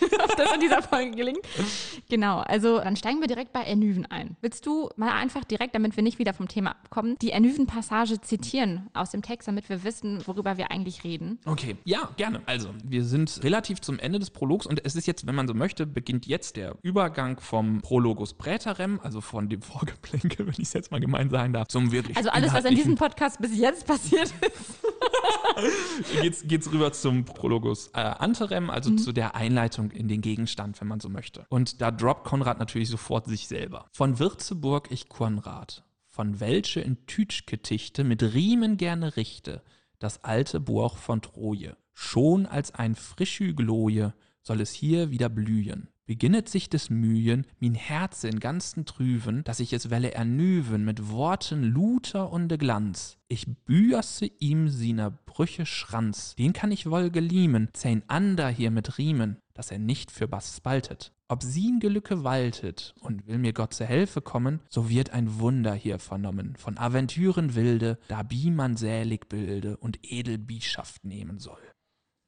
Ob 0.24 0.36
das 0.36 0.54
in 0.54 0.60
dieser 0.60 0.82
Folge 0.82 1.12
gelingt. 1.12 1.40
Genau, 2.10 2.40
also 2.40 2.80
dann 2.80 2.96
steigen 2.96 3.22
wir 3.22 3.28
direkt 3.28 3.54
bei 3.54 3.62
Ernüven 3.64 4.06
ein. 4.06 4.36
Willst 4.42 4.66
du 4.66 4.90
mal 4.96 5.12
einfach 5.12 5.44
direkt, 5.44 5.76
damit 5.76 5.96
wir 5.96 6.04
nicht 6.04 6.20
wieder 6.20 6.34
vom 6.34 6.48
Thema 6.48 6.72
abkommen, 6.72 7.18
die 7.22 7.32
Ernüven-Passage 7.32 8.22
zitieren 8.22 8.90
aus 8.94 9.12
dem 9.12 9.22
Text, 9.22 9.41
damit 9.46 9.70
wir 9.70 9.84
wissen, 9.84 10.26
worüber 10.26 10.58
wir 10.58 10.72
eigentlich 10.72 11.04
reden? 11.04 11.40
Okay, 11.46 11.78
ja, 11.84 12.10
gerne. 12.18 12.42
Also, 12.46 12.70
wir 12.84 13.04
sind 13.04 13.40
relativ 13.44 13.82
zum 13.82 14.00
Ende 14.00 14.20
des 14.20 14.30
Prologs 14.30 14.66
und 14.66 14.84
es 14.86 14.96
ist 14.96 15.08
jetzt, 15.08 15.26
wenn 15.28 15.36
man 15.36 15.48
so 15.48 15.54
möchte, 15.54 15.86
beginnt 15.86 16.26
jetzt 16.26 16.56
der 16.56 16.76
Übergang 16.82 17.40
vom 17.40 17.82
Prologus 17.82 18.34
Präterem, 18.34 19.00
also 19.04 19.22
von 19.22 19.50
dem 19.50 19.62
Vorgeplänkel, 19.72 20.46
wenn 20.48 20.54
ich 20.54 20.60
es 20.68 20.74
jetzt 20.74 20.92
mal 20.92 21.00
gemein 21.00 21.30
sagen 21.30 21.54
darf, 21.54 21.68
zum 21.68 21.92
wirklich 21.92 22.18
Also 22.18 22.30
alles, 22.30 22.54
was 22.54 22.66
in 22.66 22.76
diesem 22.76 22.96
Podcast 22.96 23.40
bis 23.42 23.58
jetzt 23.58 23.86
passiert 23.88 24.34
ist. 24.42 24.80
geht's, 26.22 26.44
geht's 26.48 26.72
rüber 26.72 26.92
zum 26.94 27.26
Prologus 27.26 27.88
äh, 27.94 28.00
Anterem, 28.00 28.70
also 28.70 28.92
Mhm. 28.92 28.98
zu 28.98 29.12
der 29.14 29.36
Einleitung 29.36 29.92
in 29.92 30.08
den 30.08 30.22
Gegenstand, 30.22 30.80
wenn 30.82 30.88
man 30.88 31.00
so 31.00 31.08
möchte. 31.10 31.46
Und 31.50 31.82
da 31.82 31.92
droppt 31.92 32.26
Konrad 32.26 32.60
natürlich 32.60 32.90
sofort 32.90 33.26
sich 33.28 33.48
selber. 33.48 33.86
Von 33.94 34.20
Würzeburg 34.20 34.88
ich 34.92 35.08
Konrad, 35.10 35.84
von 36.12 36.42
welche 36.42 36.82
in 36.82 37.06
Tütschgetichte 37.08 38.04
mit 38.04 38.22
Riemen 38.22 38.78
gerne 38.78 39.16
richte, 39.16 39.64
das 39.98 40.24
alte 40.24 40.60
Burg 40.60 40.98
von 40.98 41.22
Troje. 41.22 41.78
Schon 41.94 42.46
als 42.46 42.76
ein 42.76 42.96
Frischhügloje 42.96 44.14
soll 44.42 44.60
es 44.62 44.72
hier 44.72 45.10
wieder 45.10 45.30
blühen. 45.30 45.88
Beginnet 46.06 46.50
sich 46.50 46.70
des 46.70 46.90
Mühen, 46.90 47.48
min 47.60 47.74
Herze 47.74 48.28
in 48.28 48.42
ganzen 48.42 48.86
Trüven, 48.86 49.46
dass 49.46 49.62
ich 49.62 49.72
es 49.72 49.90
welle 49.90 50.12
ernüven 50.12 50.84
mit 50.84 51.10
Worten 51.10 51.64
luter 51.64 52.32
und 52.32 52.50
Glanz. 52.60 53.18
Ich 53.30 53.48
büerse 53.66 54.26
ihm 54.26 54.68
siner 54.68 55.12
Brüche 55.12 55.66
Schranz, 55.66 56.36
den 56.36 56.52
kann 56.52 56.72
ich 56.72 56.90
wohl 56.90 57.12
geliemen, 57.12 57.70
zehn 57.72 58.04
ander 58.08 58.50
hier 58.50 58.72
mit 58.72 58.98
Riemen, 58.98 59.38
dass 59.54 59.72
er 59.72 59.80
nicht 59.80 60.12
für 60.12 60.30
was 60.30 60.58
spaltet. 60.58 61.14
Ob 61.32 61.44
sie'n 61.44 61.80
Gelücke 61.80 62.26
waltet 62.26 62.94
und 63.00 63.26
will 63.26 63.38
mir 63.38 63.54
Gott 63.54 63.74
zur 63.74 63.88
Hilfe 63.88 64.20
kommen, 64.20 64.60
so 64.68 64.90
wird 64.90 65.12
ein 65.12 65.40
Wunder 65.40 65.74
hier 65.74 65.98
vernommen, 65.98 66.58
von 66.58 66.78
Aventüren 66.78 67.56
wilde, 67.56 67.98
da 68.10 68.22
bi 68.22 68.52
man 68.52 68.76
sälig 68.76 69.30
bilde 69.30 69.78
und 69.78 70.00
edel 70.04 70.38
Bischaft 70.38 71.06
nehmen 71.06 71.40
soll. 71.40 71.71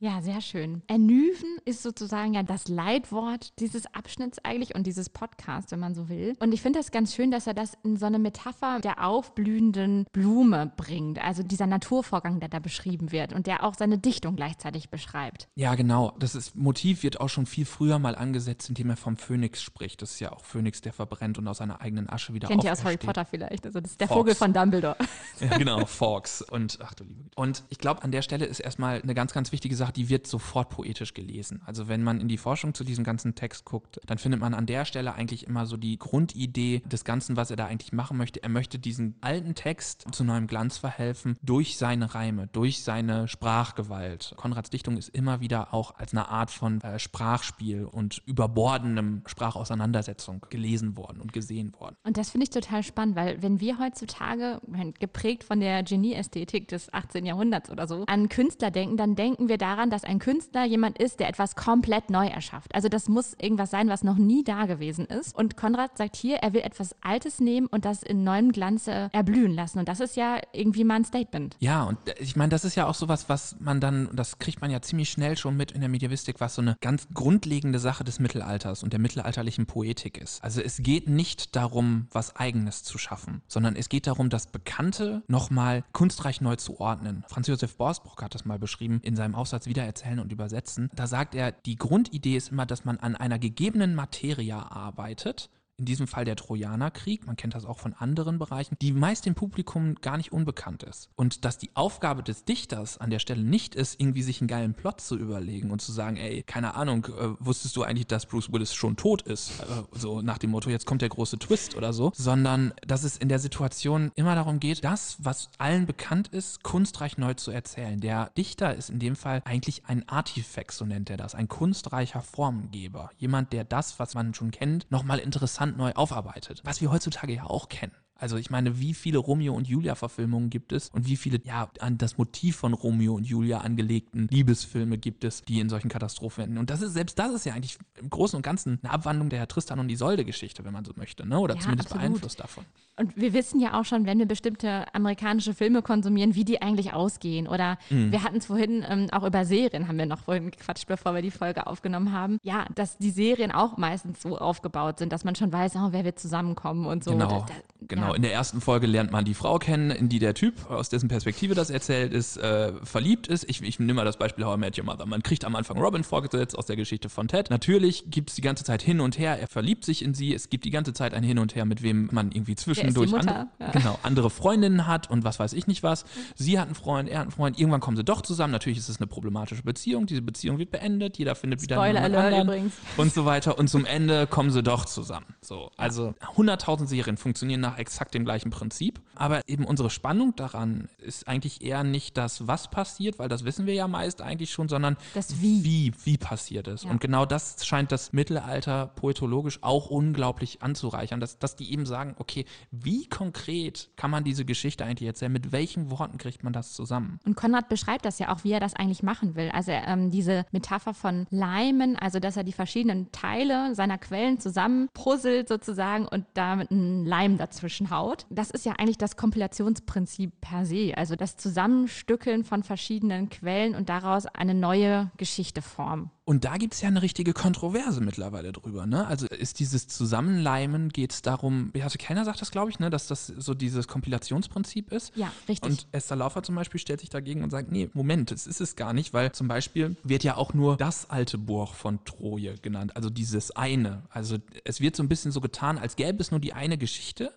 Ja, 0.04 0.22
sehr 0.22 0.42
schön. 0.42 0.82
Ernüven 0.88 1.60
ist 1.64 1.82
sozusagen 1.82 2.34
ja 2.34 2.44
das 2.44 2.68
Leitwort 2.68 3.58
dieses 3.60 3.86
Abschnitts 3.94 4.38
eigentlich 4.44 4.76
und 4.76 4.86
dieses 4.86 5.08
Podcasts, 5.08 5.72
wenn 5.72 5.80
man 5.80 5.96
so 5.96 6.10
will. 6.10 6.36
Und 6.42 6.54
ich 6.54 6.62
finde 6.62 6.80
das 6.80 6.92
ganz 6.92 7.16
schön, 7.16 7.32
dass 7.32 7.48
er 7.48 7.54
das 7.54 7.78
in 7.86 7.96
so 7.96 8.06
eine 8.06 8.20
Metapher 8.20 8.82
der 8.82 9.08
aufblühenden 9.08 10.06
Blume 10.12 10.74
bringt. 10.76 11.24
Also 11.24 11.42
dieser 11.42 11.68
Naturvorgang, 11.68 12.42
der 12.42 12.50
da 12.50 12.60
beschrieben 12.60 13.14
wird 13.14 13.32
und 13.32 13.48
der 13.48 13.64
auch 13.64 13.76
seine 13.76 13.98
Dichtung 13.98 14.36
gleichzeitig 14.36 14.90
beschreibt. 14.90 15.48
Ja, 15.56 15.76
genau. 15.76 16.12
Das 16.20 16.36
ist, 16.36 16.54
Motiv 16.54 17.04
wird 17.04 17.22
auch 17.22 17.30
schon 17.30 17.46
viel 17.46 17.64
früher 17.64 17.98
mal 17.98 18.16
angesetzt, 18.16 18.68
indem 18.68 18.90
er 18.90 18.98
vom 18.98 19.16
Phönix 19.16 19.62
spricht. 19.62 20.02
Das 20.02 20.12
ist 20.12 20.20
ja 20.20 20.34
auch 20.34 20.44
Phönix, 20.44 20.82
der 20.82 20.92
verbrennt 20.92 21.38
und 21.38 21.48
aus 21.48 21.60
seiner 21.60 21.80
eigenen 21.80 22.10
Asche 22.10 22.34
wieder 22.34 22.50
Kennt 22.50 22.66
ihr 22.66 22.74
aus 22.74 22.84
Harry. 22.84 22.98
Potter 22.98 23.24
vielleicht? 23.24 23.66
Also 23.66 23.80
das 23.80 23.92
ist 23.92 24.02
der 24.02 24.10
Fawkes. 24.10 24.20
Vogel 24.20 24.36
von 24.36 24.52
Dumbledore. 24.52 24.98
Ja, 25.40 25.58
genau, 25.58 25.86
Forks. 25.86 26.42
Und 26.42 26.80
ach 26.82 26.94
du 26.94 27.06
liebe. 27.06 27.24
Und 27.36 27.64
ich 27.70 27.78
glaube, 27.78 28.04
an 28.04 28.12
der 28.12 28.22
Stelle 28.22 28.46
ist 28.46 28.60
erstmal 28.60 29.02
eine 29.02 29.14
ganz, 29.14 29.34
ganz 29.34 29.52
wichtige 29.52 29.76
Sache, 29.76 29.93
die 29.96 30.10
wird 30.10 30.28
sofort 30.28 30.70
poetisch 30.70 31.14
gelesen. 31.14 31.62
Also 31.66 31.88
wenn 31.88 32.04
man 32.04 32.20
in 32.20 32.28
die 32.28 32.38
Forschung 32.38 32.74
zu 32.74 32.84
diesem 32.84 33.04
ganzen 33.04 33.36
Text 33.36 33.66
guckt, 33.66 34.00
dann 34.06 34.18
findet 34.18 34.42
man 34.42 34.54
an 34.54 34.66
der 34.66 34.86
Stelle 34.86 35.14
eigentlich 35.14 35.48
immer 35.48 35.66
so 35.66 35.78
die 35.78 35.98
Grundidee 35.98 36.82
des 36.86 37.04
Ganzen, 37.04 37.38
was 37.38 37.50
er 37.50 37.56
da 37.56 37.66
eigentlich 37.66 37.94
machen 37.94 38.18
möchte. 38.18 38.42
Er 38.44 38.50
möchte 38.50 38.80
diesen 38.80 39.16
alten 39.22 39.56
Text 39.56 40.06
zu 40.12 40.24
neuem 40.24 40.48
Glanz 40.48 40.78
verhelfen 40.78 41.38
durch 41.42 41.78
seine 41.78 42.14
Reime, 42.16 42.48
durch 42.48 42.84
seine 42.84 43.28
Sprachgewalt. 43.28 44.34
Konrads 44.38 44.70
Dichtung 44.70 44.98
ist 44.98 45.10
immer 45.10 45.40
wieder 45.40 45.74
auch 45.74 45.96
als 45.96 46.12
eine 46.12 46.30
Art 46.30 46.52
von 46.52 46.82
äh, 46.82 47.00
Sprachspiel 47.00 47.86
und 47.86 48.22
überbordendem 48.26 49.24
Sprachauseinandersetzung 49.26 50.46
gelesen 50.50 50.98
worden 50.98 51.22
und 51.22 51.34
gesehen 51.34 51.74
worden. 51.80 51.96
Und 52.04 52.18
das 52.18 52.30
finde 52.30 52.44
ich 52.44 52.50
total 52.50 52.84
spannend, 52.84 53.16
weil 53.16 53.42
wenn 53.42 53.60
wir 53.60 53.80
heutzutage, 53.80 54.60
geprägt 55.00 55.44
von 55.44 55.60
der 55.60 55.84
Genieästhetik 55.84 56.68
des 56.68 56.94
18. 56.94 57.26
Jahrhunderts 57.26 57.70
oder 57.70 57.88
so, 57.88 58.04
an 58.08 58.30
Künstler 58.30 58.72
denken, 58.72 58.98
dann 58.98 59.16
denken 59.16 59.50
wir 59.50 59.58
daran, 59.58 59.83
dass 59.90 60.04
ein 60.04 60.20
Künstler 60.20 60.66
jemand 60.66 60.98
ist, 60.98 61.20
der 61.20 61.30
etwas 61.30 61.56
komplett 61.56 62.10
neu 62.10 62.28
erschafft. 62.28 62.74
Also 62.76 62.90
das 62.90 63.10
muss 63.10 63.36
irgendwas 63.40 63.72
sein, 63.72 63.90
was 63.90 64.04
noch 64.04 64.18
nie 64.18 64.44
da 64.44 64.66
gewesen 64.66 65.06
ist. 65.06 65.36
Und 65.36 65.58
Konrad 65.58 65.98
sagt 65.98 66.16
hier, 66.16 66.38
er 66.38 66.54
will 66.54 66.62
etwas 66.62 66.96
Altes 67.02 67.40
nehmen 67.40 67.68
und 67.68 67.86
das 67.86 68.04
in 68.04 68.24
neuem 68.24 68.52
Glanze 68.52 69.10
erblühen 69.12 69.54
lassen. 69.54 69.80
Und 69.80 69.88
das 69.88 70.00
ist 70.00 70.16
ja 70.16 70.40
irgendwie 70.52 70.84
mal 70.84 70.96
ein 70.96 71.06
Statement. 71.06 71.56
Ja, 71.60 71.84
und 71.84 71.98
äh, 72.08 72.16
ich 72.20 72.36
meine, 72.36 72.50
das 72.50 72.66
ist 72.66 72.76
ja 72.76 72.88
auch 72.88 72.96
sowas, 72.96 73.30
was 73.30 73.58
man 73.60 73.80
dann, 73.80 74.10
das 74.14 74.40
kriegt 74.40 74.62
man 74.62 74.72
ja 74.72 74.82
ziemlich 74.82 75.10
schnell 75.10 75.38
schon 75.38 75.58
mit 75.58 75.72
in 75.72 75.82
der 75.82 75.90
Medievistik, 75.90 76.40
was 76.40 76.56
so 76.56 76.62
eine 76.62 76.78
ganz 76.82 77.08
grundlegende 77.14 77.80
Sache 77.80 78.04
des 78.04 78.20
Mittelalters 78.20 78.84
und 78.84 78.94
der 78.94 79.00
mittelalterlichen 79.00 79.66
Poetik 79.66 80.18
ist. 80.18 80.44
Also 80.44 80.62
es 80.62 80.78
geht 80.78 81.08
nicht 81.08 81.56
darum, 81.56 82.08
was 82.12 82.36
Eigenes 82.36 82.84
zu 82.84 82.98
schaffen, 82.98 83.42
sondern 83.48 83.76
es 83.76 83.90
geht 83.90 84.08
darum, 84.08 84.30
das 84.30 84.48
Bekannte 84.48 85.24
nochmal 85.28 85.84
kunstreich 85.92 86.42
neu 86.42 86.56
zu 86.56 86.80
ordnen. 86.80 87.24
Franz 87.28 87.48
Josef 87.48 87.78
Borsbruck 87.78 88.22
hat 88.22 88.36
das 88.36 88.46
mal 88.46 88.60
beschrieben 88.60 89.00
in 89.04 89.16
seinem 89.16 89.36
Aufsatz 89.36 89.68
Wiedererzählen 89.74 90.20
und 90.20 90.32
Übersetzen. 90.32 90.92
Da 90.96 91.08
sagt 91.08 91.34
er, 91.34 91.52
die 91.52 91.78
Grundidee 91.78 92.38
ist 92.38 92.52
immer, 92.52 92.68
dass 92.68 92.86
man 92.86 92.98
an 92.98 93.16
einer 93.16 93.40
gegebenen 93.40 93.96
Materie 93.96 94.56
arbeitet 94.56 95.50
in 95.84 95.86
diesem 95.86 96.08
Fall 96.08 96.24
der 96.24 96.38
Trojanerkrieg, 96.38 97.28
man 97.28 97.36
kennt 97.36 97.56
das 97.56 97.66
auch 97.66 97.78
von 97.78 97.94
anderen 97.94 98.40
Bereichen, 98.40 98.78
die 98.82 98.94
meist 98.94 99.26
dem 99.26 99.36
Publikum 99.36 99.96
gar 99.96 100.16
nicht 100.16 100.32
unbekannt 100.32 100.82
ist. 100.84 101.10
Und 101.18 101.44
dass 101.44 101.58
die 101.58 101.72
Aufgabe 101.74 102.24
des 102.24 102.46
Dichters 102.46 102.98
an 103.00 103.10
der 103.10 103.20
Stelle 103.20 103.44
nicht 103.44 103.76
ist, 103.76 104.00
irgendwie 104.00 104.24
sich 104.24 104.40
einen 104.40 104.48
geilen 104.48 104.76
Plot 104.76 105.02
zu 105.02 105.18
überlegen 105.18 105.72
und 105.72 105.82
zu 105.82 105.92
sagen, 105.92 106.16
ey, 106.16 106.42
keine 106.44 106.76
Ahnung, 106.76 107.06
äh, 107.08 107.36
wusstest 107.40 107.76
du 107.76 107.84
eigentlich, 107.84 108.08
dass 108.08 108.26
Bruce 108.26 108.50
Willis 108.54 108.74
schon 108.74 108.96
tot 108.96 109.24
ist? 109.24 109.60
Äh, 109.60 109.84
so 109.92 110.22
nach 110.22 110.38
dem 110.38 110.52
Motto, 110.52 110.70
jetzt 110.70 110.86
kommt 110.86 111.02
der 111.02 111.10
große 111.10 111.38
Twist 111.38 111.76
oder 111.76 111.92
so, 111.92 112.14
sondern 112.16 112.74
dass 112.88 113.04
es 113.04 113.18
in 113.18 113.28
der 113.28 113.40
Situation 113.40 114.14
immer 114.16 114.36
darum 114.36 114.62
geht, 114.62 114.86
das, 114.86 115.18
was 115.20 115.50
allen 115.58 115.86
bekannt 115.86 116.30
ist, 116.30 116.64
kunstreich 116.64 117.18
neu 117.18 117.34
zu 117.34 117.52
erzählen. 117.52 118.00
Der 118.00 118.32
Dichter 118.38 118.74
ist 118.74 118.90
in 118.90 119.00
dem 119.00 119.18
Fall 119.18 119.42
eigentlich 119.44 119.84
ein 119.88 120.08
Artifex, 120.08 120.78
so 120.78 120.86
nennt 120.86 121.10
er 121.10 121.18
das, 121.18 121.36
ein 121.36 121.50
kunstreicher 121.50 122.22
Formengeber. 122.22 123.10
Jemand, 123.18 123.52
der 123.52 123.66
das, 123.66 124.00
was 124.00 124.16
man 124.16 124.34
schon 124.34 124.52
kennt, 124.52 124.90
nochmal 124.90 125.20
interessant 125.20 125.73
neu 125.78 125.92
aufarbeitet. 125.94 126.62
Was 126.64 126.82
wir 126.82 126.92
heutzutage 126.92 127.34
ja 127.34 127.46
auch 127.46 127.70
kennen. 127.70 127.96
Also 128.24 128.38
ich 128.38 128.50
meine, 128.50 128.80
wie 128.80 128.94
viele 128.94 129.18
Romeo 129.18 129.54
und 129.54 129.68
Julia-Verfilmungen 129.68 130.50
gibt 130.50 130.72
es 130.72 130.88
und 130.94 131.08
wie 131.08 131.18
viele, 131.18 131.42
ja, 131.44 131.68
an 131.82 131.98
das 131.98 132.18
Motiv 132.18 132.56
von 132.56 132.74
Romeo 132.74 133.16
und 133.16 133.26
Julia 133.28 133.58
angelegten 133.58 134.30
Liebesfilme 134.32 134.98
gibt 134.98 135.26
es, 135.26 135.42
die 135.42 135.60
in 135.60 135.68
solchen 135.68 135.90
Katastrophen 135.90 136.46
enden. 136.46 136.58
Und 136.58 136.70
das 136.70 136.82
ist, 136.82 136.94
selbst 136.94 137.20
das 137.20 137.34
ist 137.34 137.46
ja 137.46 137.54
eigentlich 137.54 137.78
im 138.00 138.10
Großen 138.10 138.38
und 138.38 138.42
Ganzen 138.44 138.80
eine 138.82 138.94
Abwandlung 138.94 139.28
der 139.30 139.46
Tristan 139.50 139.78
und 139.80 139.90
Isolde-Geschichte, 139.90 140.64
wenn 140.64 140.72
man 140.72 140.86
so 140.86 140.94
möchte, 140.96 141.28
ne? 141.28 141.38
Oder 141.38 141.56
Ja, 141.56 141.60
zumindest 141.60 141.90
absolut. 141.92 142.12
beeinflusst 142.14 142.40
davon. 142.40 142.64
Und 142.96 143.18
wir 143.18 143.34
wissen 143.34 143.60
ja 143.60 143.78
auch 143.78 143.84
schon, 143.84 144.06
wenn 144.06 144.20
wir 144.20 144.26
bestimmte 144.26 144.86
amerikanische 144.96 145.54
Filme 145.54 145.82
konsumieren, 145.82 146.34
wie 146.36 146.46
die 146.46 146.62
eigentlich 146.62 146.94
ausgehen. 146.94 147.50
Oder 147.50 147.78
Mhm. 147.90 148.14
wir 148.14 148.24
hatten 148.24 148.38
es 148.38 148.46
vorhin 148.46 148.86
ähm, 148.88 149.08
auch 149.12 149.26
über 149.26 149.44
Serien, 149.44 149.90
haben 149.90 149.98
wir 149.98 150.06
noch 150.06 150.20
vorhin 150.22 150.50
gequatscht, 150.50 150.88
bevor 150.88 151.14
wir 151.14 151.22
die 151.22 151.32
Folge 151.32 151.68
aufgenommen 151.68 152.14
haben. 152.14 152.38
Ja, 152.44 152.68
dass 152.74 152.98
die 153.00 153.10
Serien 153.10 153.52
auch 153.52 153.76
meistens 153.76 154.22
so 154.22 154.38
aufgebaut 154.38 155.00
sind, 155.00 155.12
dass 155.12 155.26
man 155.26 155.36
schon 155.36 155.52
weiß, 155.52 155.76
oh, 155.76 155.88
wer 155.92 156.06
wird 156.06 156.20
zusammenkommen 156.20 156.86
und 156.86 157.04
so. 157.04 157.12
Genau, 157.12 157.28
Da- 157.28 157.46
da- 157.48 157.54
genau. 157.88 158.13
Ja. 158.13 158.13
In 158.14 158.22
der 158.22 158.34
ersten 158.34 158.62
Folge 158.62 158.88
lernt 158.88 159.12
man 159.12 159.26
die 159.26 159.34
Frau 159.34 159.60
kennen, 159.60 159.92
in 159.92 160.10
die 160.10 160.20
der 160.20 160.34
Typ, 160.34 160.70
aus 160.70 160.90
dessen 160.90 161.10
Perspektive 161.10 161.56
das 161.56 161.70
erzählt 161.70 162.14
ist, 162.14 162.38
äh, 162.38 162.74
verliebt 162.84 163.28
ist. 163.28 163.50
Ich, 163.50 163.62
ich 163.62 163.80
nehme 163.80 163.94
mal 163.94 164.06
das 164.06 164.18
Beispiel 164.18 164.46
How 164.46 164.56
I 164.56 164.60
Met 164.60 164.78
Your 164.78 164.86
Mother. 164.86 165.06
Man 165.06 165.24
kriegt 165.24 165.46
am 165.46 165.56
Anfang 165.56 165.78
Robin 165.78 166.04
vorgesetzt 166.04 166.58
aus 166.58 166.66
der 166.66 166.76
Geschichte 166.76 167.10
von 167.10 167.28
Ted. 167.28 167.50
Natürlich 167.50 168.06
gibt 168.10 168.30
es 168.30 168.36
die 168.36 168.42
ganze 168.42 168.64
Zeit 168.64 168.82
hin 168.82 169.00
und 169.00 169.18
her. 169.18 169.40
Er 169.40 169.48
verliebt 169.48 169.86
sich 169.86 170.04
in 170.04 170.14
sie. 170.14 170.34
Es 170.34 170.50
gibt 170.50 170.66
die 170.66 170.70
ganze 170.72 170.94
Zeit 170.94 171.14
ein 171.14 171.24
Hin 171.24 171.40
und 171.40 171.56
Her, 171.56 171.66
mit 171.66 171.82
wem 171.84 172.10
man 172.12 172.32
irgendwie 172.32 172.56
zwischendurch 172.56 173.14
andere, 173.14 173.48
Ja. 173.60 173.72
genau, 173.72 173.98
andere 174.04 174.30
Freundinnen 174.30 174.86
hat 174.88 175.10
und 175.10 175.24
was 175.24 175.40
weiß 175.40 175.54
ich 175.54 175.68
nicht 175.68 175.84
was. 175.84 176.06
Sie 176.36 176.60
hat 176.60 176.66
einen 176.68 176.76
Freund, 176.76 177.10
er 177.10 177.20
hat 177.20 177.24
einen 177.24 177.32
Freund. 177.32 177.58
Irgendwann 177.60 177.82
kommen 177.82 177.98
sie 177.98 178.04
doch 178.04 178.22
zusammen. 178.22 178.52
Natürlich 178.52 178.78
ist 178.78 178.90
es 178.90 178.98
eine 178.98 179.08
problematische 179.08 179.64
Beziehung. 179.64 180.06
Diese 180.06 180.22
Beziehung 180.22 180.58
wird 180.58 180.72
beendet. 180.72 181.18
Jeder 181.18 181.36
findet 181.36 181.62
wieder 181.62 181.76
Spoiler 181.78 182.02
Alert 182.02 182.26
anderen 182.26 182.48
übrigens. 182.48 182.74
und 182.98 183.14
so 183.14 183.26
weiter. 183.26 183.58
Und 183.58 183.70
zum 183.70 183.86
Ende 183.86 184.28
kommen 184.28 184.52
sie 184.52 184.62
doch 184.64 184.86
zusammen. 184.86 185.26
So, 185.42 185.72
also 185.78 186.14
100.000 186.36 186.88
Serien 186.88 187.18
funktionieren 187.18 187.62
nach 187.62 187.78
exakt 187.78 188.03
dem 188.12 188.26
gleichen 188.26 188.50
Prinzip. 188.50 189.02
Aber 189.16 189.42
eben 189.48 189.66
unsere 189.66 189.90
Spannung 189.90 190.36
daran 190.36 190.90
ist 190.98 191.28
eigentlich 191.28 191.62
eher 191.62 191.84
nicht 191.84 192.18
das, 192.18 192.48
was 192.48 192.70
passiert, 192.70 193.20
weil 193.20 193.30
das 193.30 193.44
wissen 193.46 193.66
wir 193.66 193.74
ja 193.74 193.88
meist 193.88 194.22
eigentlich 194.22 194.52
schon, 194.52 194.70
sondern 194.70 194.98
Das 195.14 195.42
Wie. 195.42 195.64
wie, 195.64 195.94
wie 196.04 196.18
passiert 196.18 196.68
es. 196.68 196.84
Ja. 196.84 196.92
Und 196.92 197.02
genau 197.02 197.26
das 197.26 197.66
scheint 197.66 197.92
das 197.92 198.14
Mittelalter 198.14 198.88
poetologisch 198.88 199.60
auch 199.62 199.90
unglaublich 199.90 200.62
anzureichern, 200.62 201.20
dass, 201.20 201.40
dass 201.40 201.56
die 201.56 201.72
eben 201.72 201.86
sagen, 201.86 202.16
okay, 202.18 202.46
wie 202.72 203.08
konkret 203.08 203.90
kann 203.96 204.12
man 204.12 204.24
diese 204.24 204.46
Geschichte 204.46 204.86
eigentlich 204.86 205.08
erzählen? 205.08 205.32
Mit 205.32 205.52
welchen 205.52 205.92
Worten 205.92 206.18
kriegt 206.18 206.44
man 206.44 206.54
das 206.54 206.74
zusammen? 206.74 207.20
Und 207.26 207.36
Konrad 207.36 207.70
beschreibt 207.70 208.06
das 208.06 208.20
ja 208.20 208.34
auch, 208.34 208.44
wie 208.44 208.52
er 208.52 208.60
das 208.60 208.76
eigentlich 208.76 209.04
machen 209.04 209.36
will. 209.36 209.50
Also 209.52 209.72
ähm, 209.72 210.10
diese 210.10 210.46
Metapher 210.52 210.94
von 210.94 211.28
Leimen, 211.30 211.96
also 211.96 212.20
dass 212.20 212.38
er 212.38 212.44
die 212.44 212.54
verschiedenen 212.54 213.12
Teile 213.12 213.76
seiner 213.76 213.98
Quellen 213.98 214.40
zusammenpuzzelt 214.40 215.48
sozusagen 215.48 216.08
und 216.08 216.26
damit 216.34 216.72
einen 216.72 217.06
Leim 217.06 217.38
dazwischen 217.38 217.83
haut. 217.90 218.26
Das 218.30 218.52
ist 218.52 218.66
ja 218.66 218.74
eigentlich 218.78 218.98
das 218.98 219.16
Kompilationsprinzip 219.18 220.42
per 220.42 220.66
se, 220.66 220.94
also 220.96 221.16
das 221.16 221.38
Zusammenstückeln 221.38 222.44
von 222.44 222.64
verschiedenen 222.64 223.30
Quellen 223.30 223.76
und 223.76 223.90
daraus 223.90 224.26
eine 224.26 224.54
neue 224.54 225.12
Geschichte 225.18 225.62
formen. 225.62 226.12
Und 226.26 226.46
da 226.46 226.56
gibt 226.56 226.74
es 226.74 226.82
ja 226.82 226.88
eine 226.88 227.02
richtige 227.02 227.34
Kontroverse 227.34 228.00
mittlerweile 228.00 228.54
drüber, 228.54 228.86
ne? 228.86 229.06
Also 229.08 229.28
ist 229.28 229.60
dieses 229.60 229.90
Zusammenleimen, 229.90 230.88
geht 230.88 231.12
es 231.12 231.22
darum, 231.22 231.72
Beate 231.72 231.98
Kellner 231.98 232.24
sagt 232.24 232.40
das, 232.40 232.50
glaube 232.50 232.72
ich, 232.72 232.80
ne, 232.80 232.90
dass 232.90 233.08
das 233.08 233.28
so 233.28 233.54
dieses 233.54 233.90
Kompilationsprinzip 233.90 234.94
ist. 234.94 235.14
Ja, 235.18 235.34
richtig. 235.50 235.70
Und 235.70 235.88
Esther 235.92 236.16
Laufer 236.16 236.42
zum 236.42 236.56
Beispiel 236.56 236.80
stellt 236.80 237.02
sich 237.02 237.10
dagegen 237.10 237.44
und 237.44 237.50
sagt, 237.50 237.72
nee, 237.72 237.90
Moment, 237.94 238.32
das 238.32 238.48
ist 238.48 238.62
es 238.62 238.78
gar 238.78 238.94
nicht, 238.94 239.14
weil 239.14 239.34
zum 239.34 239.50
Beispiel 239.50 239.98
wird 240.04 240.24
ja 240.24 240.38
auch 240.38 240.54
nur 240.54 240.78
das 240.78 241.10
alte 241.10 241.38
Burg 241.38 241.74
von 241.76 242.06
Troje 242.06 242.56
genannt, 242.62 242.96
also 242.96 243.10
dieses 243.10 243.52
eine. 243.52 244.04
Also 244.10 244.38
es 244.64 244.80
wird 244.80 244.96
so 244.96 245.04
ein 245.04 245.10
bisschen 245.10 245.34
so 245.34 245.42
getan, 245.42 245.78
als 245.78 245.98
gäbe 245.98 246.22
es 246.22 246.32
nur 246.32 246.40
die 246.40 246.54
eine 246.54 246.78
Geschichte. 246.78 247.34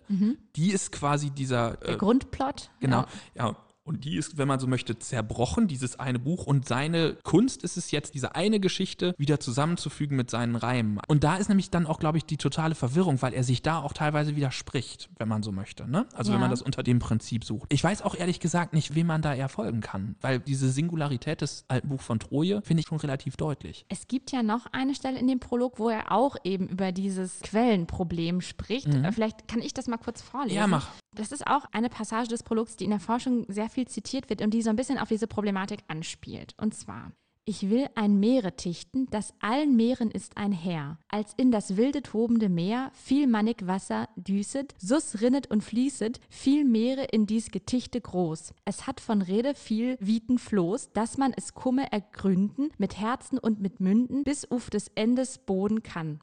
Die 0.55 0.71
ist 0.71 0.91
quasi 0.91 1.29
dieser 1.29 1.77
Der 1.77 1.89
äh, 1.95 1.97
Grundplot. 1.97 2.69
Genau, 2.79 3.05
Ja. 3.35 3.47
ja. 3.47 3.55
Und 3.87 4.03
die 4.03 4.17
ist, 4.17 4.37
wenn 4.37 4.47
man 4.49 4.59
so 4.59 4.67
möchte, 4.67 4.99
zerbrochen, 4.99 5.67
dieses 5.67 5.97
eine 5.99 6.19
Buch. 6.19 6.45
Und 6.45 6.67
seine 6.67 7.15
Kunst 7.23 7.63
ist 7.63 7.77
es 7.77 7.91
jetzt, 7.91 8.13
diese 8.13 8.35
eine 8.35 8.59
Geschichte 8.59 9.15
wieder 9.17 9.39
zusammenzufügen 9.39 10.17
mit 10.17 10.29
seinen 10.29 10.57
Reimen. 10.57 10.99
Und 11.07 11.23
da 11.23 11.37
ist 11.37 11.47
nämlich 11.47 11.69
dann 11.69 11.85
auch, 11.87 11.99
glaube 11.99 12.17
ich, 12.17 12.25
die 12.25 12.35
totale 12.37 12.75
Verwirrung, 12.75 13.21
weil 13.21 13.33
er 13.33 13.45
sich 13.45 13.61
da 13.61 13.79
auch 13.79 13.93
teilweise 13.93 14.35
widerspricht, 14.35 15.09
wenn 15.17 15.29
man 15.29 15.41
so 15.41 15.51
möchte. 15.53 15.89
Ne? 15.89 16.05
Also 16.13 16.31
wenn 16.33 16.39
Ja. 16.39 16.41
man 16.41 16.51
das 16.51 16.61
unter 16.61 16.83
dem 16.83 16.99
Prinzip 16.99 17.45
sucht. 17.45 17.71
Ich 17.71 17.81
weiß 17.83 18.01
auch 18.01 18.13
ehrlich 18.15 18.39
gesagt 18.41 18.73
nicht, 18.73 18.93
wem 18.93 19.07
man 19.07 19.21
da 19.21 19.33
eher 19.33 19.47
folgen 19.49 19.79
kann, 19.79 20.15
weil 20.21 20.39
diese 20.39 20.69
Singularität 20.69 21.39
des 21.41 21.63
alten 21.69 21.87
Buch 21.87 22.01
von 22.01 22.19
Troje 22.19 22.61
finde 22.63 22.81
ich 22.81 22.87
schon 22.87 22.99
relativ 22.99 23.37
deutlich. 23.37 23.85
Es 23.87 24.07
gibt 24.09 24.31
ja 24.33 24.43
noch 24.43 24.65
eine 24.73 24.95
Stelle 24.95 25.17
in 25.17 25.27
dem 25.27 25.39
Prolog, 25.39 25.79
wo 25.79 25.89
er 25.89 26.11
auch 26.11 26.35
eben 26.43 26.67
über 26.67 26.91
dieses 26.91 27.39
Quellenproblem 27.39 28.41
spricht. 28.41 28.87
Äh, 28.87 29.11
Vielleicht 29.13 29.47
kann 29.47 29.61
ich 29.61 29.73
das 29.73 29.87
mal 29.87 29.97
kurz 29.97 30.21
vorlesen. 30.21 30.55
Mhm. 30.55 30.59
Ja, 30.59 30.67
mach. 30.67 30.87
Das 31.15 31.31
ist 31.31 31.47
auch 31.47 31.65
eine 31.71 31.89
Passage 31.89 32.29
des 32.29 32.43
Prologs, 32.43 32.75
die 32.75 32.83
in 32.83 32.91
der 32.91 32.99
Forschung 32.99 33.45
sehr 33.47 33.69
viel 33.69 33.87
zitiert 33.87 34.29
wird 34.29 34.41
und 34.41 34.53
die 34.53 34.61
so 34.61 34.69
ein 34.69 34.75
bisschen 34.75 34.99
auf 34.99 35.09
diese 35.09 35.27
Problematik 35.27 35.79
anspielt. 35.87 36.53
Und 36.57 36.75
zwar. 36.75 37.11
Ich 37.49 37.69
will 37.69 37.87
ein 37.95 38.19
Meere 38.19 38.57
tichten, 38.57 39.07
das 39.09 39.33
allen 39.39 39.77
Meeren 39.77 40.11
ist 40.11 40.35
ein 40.35 40.51
Herr. 40.51 40.99
Als 41.07 41.33
in 41.37 41.49
das 41.49 41.77
wilde 41.77 42.03
tobende 42.03 42.49
Meer 42.49 42.91
viel 42.93 43.25
mannig 43.25 43.65
Wasser 43.65 44.09
düset, 44.17 44.75
sus 44.77 45.21
rinnet 45.21 45.49
und 45.49 45.63
fließet, 45.63 46.19
viel 46.29 46.65
Meere 46.65 47.05
in 47.05 47.25
dies 47.25 47.49
Getichte 47.49 48.01
groß. 48.01 48.53
Es 48.65 48.85
hat 48.85 48.99
von 48.99 49.21
Rede 49.21 49.55
viel 49.55 49.95
Wieten 50.01 50.39
Floß, 50.39 50.91
dass 50.91 51.17
man 51.17 51.31
es 51.31 51.53
kumme 51.53 51.89
ergründen, 51.89 52.69
mit 52.77 52.99
Herzen 52.99 53.39
und 53.39 53.61
mit 53.61 53.79
Münden, 53.79 54.25
bis 54.25 54.45
uf 54.51 54.69
des 54.69 54.89
Endes 54.95 55.37
Boden 55.37 55.83
kann. 55.83 56.19